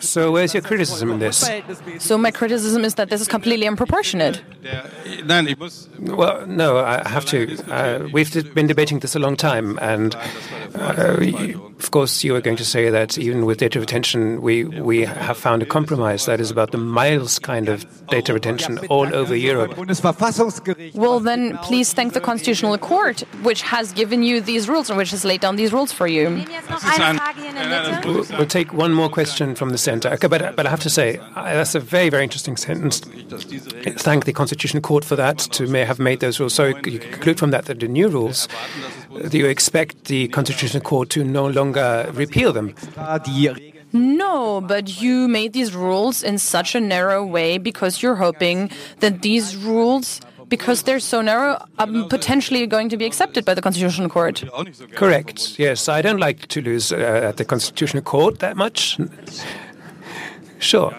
So, 0.00 0.30
where's 0.32 0.54
your 0.54 0.62
criticism 0.62 1.10
in 1.10 1.18
this? 1.18 1.38
So, 1.98 2.16
my 2.18 2.30
criticism 2.30 2.84
is 2.84 2.94
that 2.94 3.10
this 3.10 3.20
is 3.20 3.28
completely 3.28 3.66
unproportionate. 3.66 4.40
Well, 6.00 6.46
no, 6.46 6.78
I 6.78 7.06
have 7.08 7.24
to. 7.26 7.56
Uh, 7.70 8.08
we've 8.12 8.54
been 8.54 8.66
debating 8.66 9.00
this 9.00 9.14
a 9.14 9.18
long 9.18 9.36
time, 9.36 9.78
and 9.80 10.14
uh, 10.74 11.16
of 11.78 11.90
course, 11.90 12.24
you 12.24 12.34
are 12.36 12.40
going 12.40 12.56
to 12.56 12.64
say 12.64 12.88
that 12.90 13.18
even 13.18 13.44
with 13.46 13.58
data 13.58 13.80
retention, 13.80 14.40
we, 14.42 14.64
we 14.64 15.02
have 15.04 15.36
found 15.36 15.62
a 15.62 15.66
compromise 15.66 16.26
that 16.26 16.40
is 16.40 16.50
about 16.50 16.70
the 16.70 16.78
miles 16.78 17.38
kind 17.38 17.68
of 17.68 17.84
data 18.08 18.32
retention 18.32 18.78
all 18.88 19.12
over 19.14 19.34
Europe. 19.36 19.76
Well, 20.94 21.20
then, 21.20 21.58
please 21.58 21.92
thank 21.92 22.12
the 22.12 22.20
Constitutional 22.20 22.78
Court, 22.78 23.20
which 23.42 23.62
has 23.62 23.92
given 23.92 24.22
you 24.22 24.40
these 24.40 24.68
rules 24.68 24.88
and 24.88 24.96
which 24.96 25.10
has 25.10 25.24
laid 25.24 25.40
down 25.40 25.56
these 25.56 25.72
rules 25.72 25.92
for 25.92 26.06
you. 26.06 26.44
We'll, 28.04 28.24
we'll 28.38 28.46
take 28.46 28.72
one 28.72 28.92
more 28.92 29.08
question 29.08 29.54
from 29.54 29.63
from 29.64 29.72
the 29.72 29.78
centre. 29.78 30.10
Okay, 30.10 30.28
but, 30.28 30.56
but 30.56 30.66
I 30.66 30.70
have 30.70 30.80
to 30.80 30.90
say, 30.90 31.18
that's 31.34 31.74
a 31.74 31.80
very, 31.80 32.10
very 32.10 32.22
interesting 32.22 32.56
sentence. 32.56 33.00
Thank 33.00 34.26
the 34.26 34.32
Constitutional 34.32 34.82
Court 34.82 35.04
for 35.04 35.16
that, 35.16 35.38
to 35.38 35.66
may 35.66 35.84
have 35.86 35.98
made 35.98 36.20
those 36.20 36.38
rules. 36.38 36.52
So 36.52 36.66
you 36.66 36.98
conclude 36.98 37.38
from 37.38 37.50
that 37.52 37.64
that 37.64 37.80
the 37.80 37.88
new 37.88 38.08
rules, 38.08 38.46
do 39.28 39.38
you 39.38 39.46
expect 39.46 40.04
the 40.04 40.28
Constitutional 40.28 40.82
Court 40.82 41.08
to 41.10 41.24
no 41.24 41.46
longer 41.46 42.10
repeal 42.12 42.52
them? 42.52 42.74
No, 43.94 44.60
but 44.60 45.00
you 45.00 45.28
made 45.28 45.52
these 45.54 45.74
rules 45.74 46.22
in 46.22 46.36
such 46.38 46.74
a 46.74 46.80
narrow 46.80 47.24
way 47.24 47.58
because 47.58 48.02
you're 48.02 48.16
hoping 48.16 48.70
that 49.00 49.22
these 49.22 49.56
rules 49.56 50.20
because 50.48 50.82
they're 50.82 51.00
so 51.00 51.20
narrow, 51.20 51.64
are 51.78 51.86
potentially 52.08 52.66
going 52.66 52.88
to 52.88 52.96
be 52.96 53.04
accepted 53.04 53.44
by 53.44 53.54
the 53.54 53.62
Constitutional 53.62 54.08
Court. 54.08 54.44
Correct. 54.94 55.58
Yes, 55.58 55.88
I 55.88 56.02
don't 56.02 56.20
like 56.20 56.46
to 56.48 56.60
lose 56.60 56.92
uh, 56.92 56.96
at 56.96 57.36
the 57.36 57.44
Constitutional 57.44 58.02
Court 58.02 58.38
that 58.40 58.56
much. 58.56 58.98
Sure. 60.64 60.94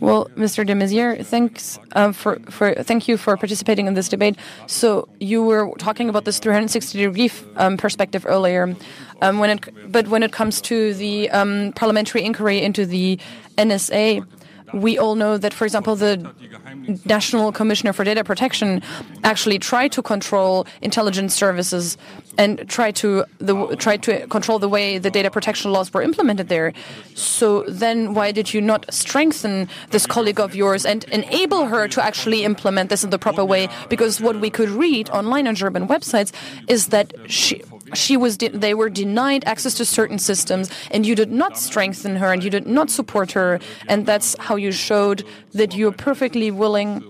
Well, 0.00 0.30
Mr. 0.36 0.64
de 0.64 0.74
Maizière, 0.74 1.24
thanks 1.24 1.78
uh, 1.92 2.12
for, 2.12 2.38
for 2.48 2.74
thank 2.82 3.08
you 3.08 3.18
for 3.18 3.36
participating 3.36 3.86
in 3.86 3.94
this 3.94 4.08
debate. 4.08 4.36
So 4.66 5.08
you 5.20 5.42
were 5.42 5.70
talking 5.78 6.08
about 6.08 6.24
this 6.24 6.38
360 6.38 6.98
degree 6.98 7.30
um, 7.56 7.76
perspective 7.76 8.24
earlier, 8.26 8.74
um, 9.20 9.38
when 9.38 9.50
it 9.50 9.92
but 9.92 10.08
when 10.08 10.22
it 10.22 10.32
comes 10.32 10.62
to 10.62 10.94
the 10.94 11.28
um, 11.30 11.72
parliamentary 11.76 12.24
inquiry 12.24 12.62
into 12.62 12.86
the 12.86 13.18
NSA, 13.58 14.26
we 14.72 14.98
all 14.98 15.14
know 15.14 15.38
that, 15.38 15.52
for 15.52 15.64
example, 15.64 15.96
the 15.96 16.32
National 17.04 17.52
Commissioner 17.52 17.92
for 17.92 18.04
Data 18.04 18.24
Protection 18.24 18.82
actually 19.24 19.58
tried 19.58 19.92
to 19.92 20.02
control 20.02 20.66
intelligence 20.82 21.34
services 21.34 21.96
and 22.38 22.68
tried 22.68 22.96
to 22.96 23.24
the 23.38 23.76
try 23.76 23.96
to 23.96 24.26
control 24.28 24.58
the 24.58 24.68
way 24.68 24.98
the 24.98 25.10
data 25.10 25.30
protection 25.30 25.72
laws 25.72 25.92
were 25.92 26.02
implemented 26.02 26.48
there. 26.48 26.72
So 27.14 27.64
then, 27.68 28.14
why 28.14 28.32
did 28.32 28.54
you 28.54 28.60
not 28.60 28.92
strengthen 28.92 29.68
this 29.90 30.06
colleague 30.06 30.40
of 30.40 30.54
yours 30.54 30.86
and 30.86 31.04
enable 31.04 31.66
her 31.66 31.88
to 31.88 32.02
actually 32.02 32.44
implement 32.44 32.90
this 32.90 33.04
in 33.04 33.10
the 33.10 33.18
proper 33.18 33.44
way? 33.44 33.68
Because 33.88 34.20
what 34.20 34.40
we 34.40 34.50
could 34.50 34.70
read 34.70 35.10
online 35.10 35.46
on 35.46 35.54
German 35.54 35.86
websites 35.88 36.32
is 36.68 36.88
that 36.88 37.12
she 37.26 37.62
she 37.94 38.16
was 38.16 38.38
they 38.38 38.74
were 38.74 38.90
denied 38.90 39.44
access 39.44 39.74
to 39.74 39.84
certain 39.84 40.18
systems 40.18 40.70
and 40.90 41.06
you 41.06 41.14
did 41.14 41.30
not 41.30 41.58
strengthen 41.58 42.16
her 42.16 42.32
and 42.32 42.44
you 42.44 42.50
did 42.50 42.66
not 42.66 42.90
support 42.90 43.32
her 43.32 43.60
and 43.88 44.06
that's 44.06 44.36
how 44.38 44.56
you 44.56 44.72
showed 44.72 45.24
that 45.52 45.74
you're 45.74 45.92
perfectly 45.92 46.50
willing 46.50 47.04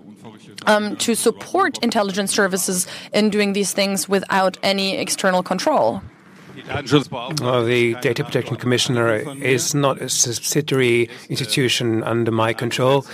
um, 0.66 0.96
to 0.96 1.14
support 1.14 1.78
intelligence 1.78 2.32
services 2.32 2.86
in 3.12 3.30
doing 3.30 3.52
these 3.54 3.72
things 3.72 4.08
without 4.08 4.58
any 4.62 4.96
external 4.96 5.42
control 5.42 6.02
Well, 7.40 7.64
the 7.64 7.94
Data 8.00 8.24
Protection 8.24 8.56
Commissioner 8.56 9.14
is 9.40 9.74
not 9.74 10.00
a 10.00 10.08
subsidiary 10.08 11.08
institution 11.28 12.02
under 12.02 12.30
my 12.30 12.52
control. 12.52 13.06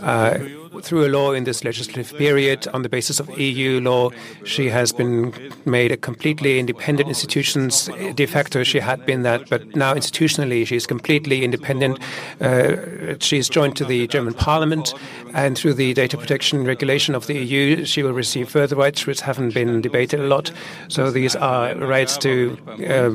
Uh, 0.00 0.38
through 0.82 1.06
a 1.06 1.08
law 1.08 1.32
in 1.32 1.44
this 1.44 1.64
legislative 1.64 2.16
period 2.18 2.66
on 2.68 2.82
the 2.82 2.88
basis 2.88 3.20
of 3.20 3.38
EU 3.38 3.80
law. 3.80 4.10
She 4.44 4.68
has 4.68 4.92
been 4.92 5.32
made 5.64 5.92
a 5.92 5.96
completely 5.96 6.58
independent 6.58 7.08
institution. 7.08 7.70
De 8.14 8.26
facto, 8.26 8.62
she 8.64 8.80
had 8.80 9.04
been 9.06 9.22
that, 9.22 9.48
but 9.48 9.76
now 9.76 9.94
institutionally, 9.94 10.66
she 10.66 10.76
is 10.76 10.86
completely 10.86 11.44
independent. 11.44 11.98
Uh, 12.40 13.16
is 13.38 13.48
joined 13.48 13.76
to 13.76 13.84
the 13.84 14.06
German 14.08 14.34
Parliament, 14.34 14.94
and 15.34 15.56
through 15.56 15.74
the 15.74 15.94
data 15.94 16.16
protection 16.16 16.64
regulation 16.64 17.14
of 17.14 17.26
the 17.26 17.34
EU, 17.34 17.84
she 17.84 18.02
will 18.02 18.12
receive 18.12 18.48
further 18.48 18.74
rights, 18.74 19.06
which 19.06 19.20
haven't 19.20 19.54
been 19.54 19.80
debated 19.80 20.20
a 20.20 20.26
lot. 20.26 20.50
So 20.88 21.10
these 21.10 21.36
are 21.36 21.74
rights 21.76 22.16
to 22.18 22.58
uh, 22.88 23.14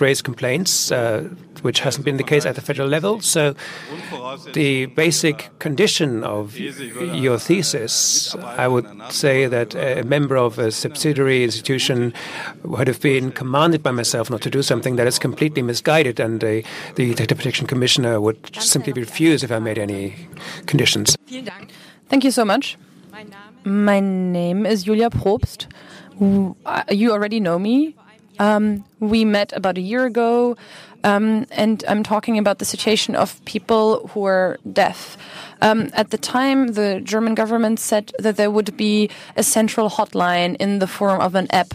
raise 0.00 0.22
complaints. 0.22 0.92
Uh, 0.92 1.28
which 1.62 1.80
hasn't 1.80 2.04
been 2.04 2.16
the 2.16 2.24
case 2.24 2.44
at 2.44 2.54
the 2.54 2.60
federal 2.60 2.88
level. 2.88 3.20
So 3.20 3.54
the 4.52 4.86
basic 4.86 5.50
condition 5.58 6.22
of 6.24 6.58
your 6.58 7.38
thesis, 7.38 8.34
I 8.34 8.68
would 8.68 8.86
say 9.10 9.46
that 9.46 9.74
a 9.74 10.02
member 10.02 10.36
of 10.36 10.58
a 10.58 10.70
subsidiary 10.70 11.44
institution 11.44 12.12
would 12.64 12.88
have 12.88 13.00
been 13.00 13.32
commanded 13.32 13.82
by 13.82 13.90
myself 13.90 14.30
not 14.30 14.42
to 14.42 14.50
do 14.50 14.62
something 14.62 14.96
that 14.96 15.06
is 15.06 15.18
completely 15.18 15.62
misguided, 15.62 16.20
and 16.20 16.40
the, 16.40 16.64
the 16.96 17.14
Data 17.14 17.34
Protection 17.34 17.66
Commissioner 17.66 18.20
would 18.20 18.54
simply 18.56 18.92
refuse 18.92 19.42
if 19.42 19.50
I 19.50 19.58
made 19.58 19.78
any 19.78 20.14
conditions. 20.66 21.16
Thank 22.08 22.24
you 22.24 22.30
so 22.30 22.44
much. 22.44 22.76
My 23.64 24.00
name 24.00 24.66
is 24.66 24.82
Julia 24.82 25.08
Probst. 25.10 25.66
Uh, 26.20 26.82
you 26.90 27.12
already 27.12 27.40
know 27.40 27.58
me. 27.58 27.94
Um, 28.38 28.84
we 28.98 29.24
met 29.24 29.52
about 29.52 29.78
a 29.78 29.80
year 29.80 30.04
ago. 30.04 30.56
Um, 31.04 31.46
and 31.50 31.84
I'm 31.88 32.02
talking 32.02 32.38
about 32.38 32.58
the 32.58 32.64
situation 32.64 33.16
of 33.16 33.44
people 33.44 34.08
who 34.08 34.24
are 34.24 34.58
deaf. 34.72 35.16
Um, 35.60 35.90
at 35.94 36.10
the 36.10 36.18
time, 36.18 36.68
the 36.68 37.00
German 37.02 37.34
government 37.34 37.80
said 37.80 38.12
that 38.18 38.36
there 38.36 38.50
would 38.50 38.76
be 38.76 39.10
a 39.36 39.42
central 39.42 39.90
hotline 39.90 40.56
in 40.56 40.78
the 40.78 40.86
form 40.86 41.20
of 41.20 41.34
an 41.34 41.46
app. 41.50 41.74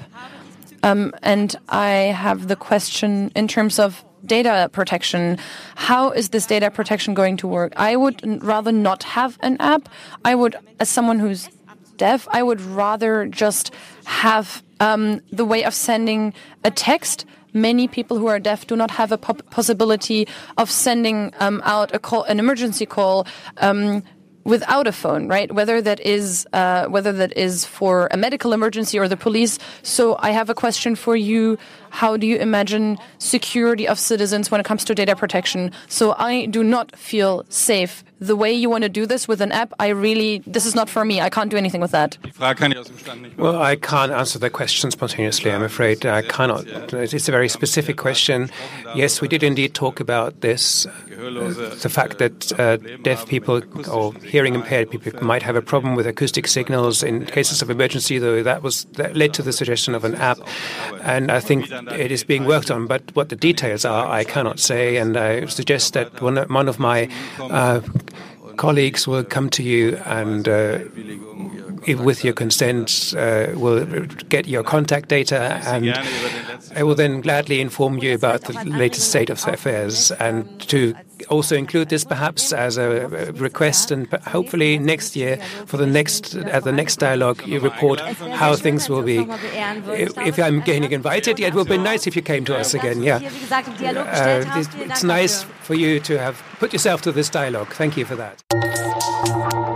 Um, 0.84 1.14
and 1.24 1.56
I 1.70 2.14
have 2.16 2.48
the 2.48 2.56
question 2.56 3.32
in 3.36 3.48
terms 3.48 3.80
of 3.80 4.04
data 4.26 4.70
protection. 4.72 5.38
How 5.76 6.12
is 6.12 6.30
this 6.30 6.46
data 6.46 6.70
protection 6.70 7.14
going 7.14 7.38
to 7.38 7.48
work? 7.48 7.74
I 7.76 7.96
would 7.96 8.44
rather 8.44 8.72
not 8.72 9.04
have 9.04 9.38
an 9.42 9.58
app. 9.60 9.90
I 10.24 10.36
would, 10.36 10.56
as 10.80 10.90
someone 10.90 11.20
who's 11.20 11.50
deaf, 11.98 12.28
I 12.32 12.44
would 12.44 12.62
rather 12.62 13.26
just 13.26 13.74
have 14.06 14.64
um, 14.80 15.22
the 15.32 15.46
way 15.46 15.64
of 15.64 15.74
sending 15.74 16.34
a 16.64 16.72
text 16.72 17.26
many 17.54 17.88
people 17.88 18.18
who 18.18 18.28
are 18.28 18.39
deaf 18.39 18.68
do 18.68 18.76
not 18.76 18.91
have 18.91 19.12
a 19.12 19.18
possibility 19.18 20.28
of 20.58 20.70
sending 20.70 21.34
um, 21.39 21.62
out 21.64 21.93
a 21.93 22.00
call, 22.00 22.24
an 22.24 22.39
emergency 22.39 22.86
call. 22.86 23.28
Um, 23.58 24.04
without 24.48 24.88
a 24.88 24.93
phone, 24.93 25.28
right? 25.28 25.52
Whether 25.54 25.82
that 25.82 26.00
is 26.00 26.48
uh, 26.54 26.86
whether 26.86 27.12
that 27.12 27.36
is 27.38 27.66
for 27.66 28.08
a 28.12 28.18
medical 28.18 28.54
emergency 28.54 28.98
or 28.98 29.10
the 29.10 29.18
police. 29.18 29.60
So 29.84 30.16
I 30.20 30.32
have 30.32 30.50
a 30.50 30.56
question 30.56 30.95
for 30.95 31.18
you. 31.18 31.58
How 31.90 32.18
do 32.18 32.28
you 32.28 32.38
imagine 32.38 32.98
security 33.20 33.88
of 33.88 34.00
citizens 34.00 34.52
when 34.52 34.62
it 34.62 34.66
comes 34.66 34.84
to 34.86 34.96
data 34.96 35.16
protection? 35.16 35.72
So 35.88 36.16
I 36.18 36.46
do 36.46 36.64
not 36.64 36.96
feel 36.96 37.46
safe 37.50 38.04
the 38.20 38.36
way 38.36 38.52
you 38.52 38.70
want 38.70 38.84
to 38.84 38.90
do 38.90 39.06
this 39.06 39.28
with 39.28 39.42
an 39.42 39.52
app, 39.52 39.74
I 39.80 39.90
really, 39.90 40.40
this 40.48 40.66
is 40.66 40.74
not 40.74 40.90
for 40.90 41.06
me. 41.06 41.22
I 41.22 41.30
can't 41.30 41.52
do 41.52 41.58
anything 41.58 41.82
with 41.82 41.92
that. 41.92 42.18
Well, 43.38 43.62
I 43.62 43.76
can't 43.76 44.12
answer 44.12 44.40
the 44.40 44.50
question 44.50 44.90
spontaneously, 44.92 45.52
I'm 45.52 45.64
afraid. 45.64 46.06
I 46.06 46.24
cannot. 46.24 46.66
It's 46.94 47.28
a 47.28 47.32
very 47.32 47.50
specific 47.50 47.98
question. 47.98 48.50
Yes, 48.96 49.22
we 49.22 49.28
did 49.28 49.44
indeed 49.44 49.76
talk 49.76 50.00
about 50.00 50.42
this. 50.42 50.86
Uh, 50.88 50.90
the 51.82 51.90
fact 51.90 52.18
that 52.18 52.60
uh, 52.60 52.78
deaf 53.04 53.28
people 53.28 53.62
or 53.92 54.14
hearing 54.16 54.56
impaired 54.56 54.90
people 54.90 55.12
might 55.24 55.44
have 55.44 55.56
a 55.56 55.62
problem 55.62 55.96
with 55.96 56.08
acoustic 56.08 56.48
signals 56.48 57.04
in 57.04 57.26
cases 57.26 57.62
of 57.62 57.70
emergency, 57.70 58.18
though 58.18 58.44
that 58.44 58.64
was 58.64 58.86
that 58.94 59.16
led 59.16 59.34
to 59.36 59.42
the 59.42 59.54
suggestion 59.54 59.94
of 59.94 60.04
an 60.04 60.16
app. 60.16 60.40
And 61.02 61.32
I 61.32 61.40
think 61.40 61.70
it 61.92 62.12
is 62.12 62.24
being 62.24 62.46
worked 62.46 62.72
on. 62.72 62.88
But 62.88 63.02
what 63.14 63.30
the 63.30 63.36
details 63.36 63.86
are, 63.86 64.08
I 64.08 64.24
cannot 64.24 64.60
say. 64.60 64.98
And 64.98 65.18
I 65.18 65.46
suggest 65.46 65.94
that 65.94 66.22
one, 66.22 66.38
one 66.50 66.68
of 66.68 66.80
my 66.80 67.10
uh, 67.40 67.82
colleagues 68.56 69.08
will 69.08 69.24
come 69.24 69.50
to 69.52 69.64
you 69.64 69.98
and, 70.06 70.48
uh, 70.48 70.80
with 71.88 72.24
your 72.24 72.34
consent, 72.34 73.14
uh, 73.18 73.48
will 73.54 73.86
get 74.30 74.48
your 74.48 74.64
contact 74.64 75.10
data, 75.10 75.62
and 75.66 75.94
I 76.76 76.84
will 76.84 76.96
then 76.96 77.22
gladly 77.22 77.62
inform 77.62 77.98
you 78.00 78.16
about 78.16 78.42
the 78.42 78.54
latest 78.66 79.10
state 79.10 79.30
of 79.30 79.46
affairs. 79.48 80.12
and 80.12 80.60
to 80.70 80.94
also 81.30 81.56
include 81.56 81.90
this 81.90 82.04
perhaps 82.04 82.54
as 82.54 82.78
a 82.78 83.08
request 83.36 83.92
and 83.92 84.08
hopefully 84.28 84.78
next 84.78 85.16
year 85.16 85.38
for 85.66 85.78
the 85.78 85.88
next 85.88 86.36
at 86.36 86.64
the 86.64 86.72
next 86.72 86.98
dialogue 86.98 87.46
you 87.46 87.60
report 87.60 88.00
how 88.00 88.56
things 88.56 88.90
will 88.90 89.02
be. 89.02 89.18
if 89.18 90.40
i'm 90.40 90.62
getting 90.62 90.92
invited 90.92 91.40
yeah, 91.40 91.48
it 91.48 91.54
would 91.54 91.68
be 91.68 91.78
nice 91.78 92.08
if 92.08 92.16
you 92.16 92.22
came 92.22 92.46
to 92.46 92.56
us 92.56 92.74
again 92.74 93.02
yeah. 93.02 93.16
uh, 93.16 94.64
it's 94.78 95.04
nice 95.04 95.44
for 95.62 95.76
you 95.76 96.00
to 96.00 96.18
have 96.20 96.42
put 96.60 96.74
yourself 96.74 97.02
to 97.02 97.12
this 97.12 97.30
dialogue. 97.30 97.68
Thank 97.74 97.98
you 97.98 98.06
for 98.06 98.16
that 98.16 99.66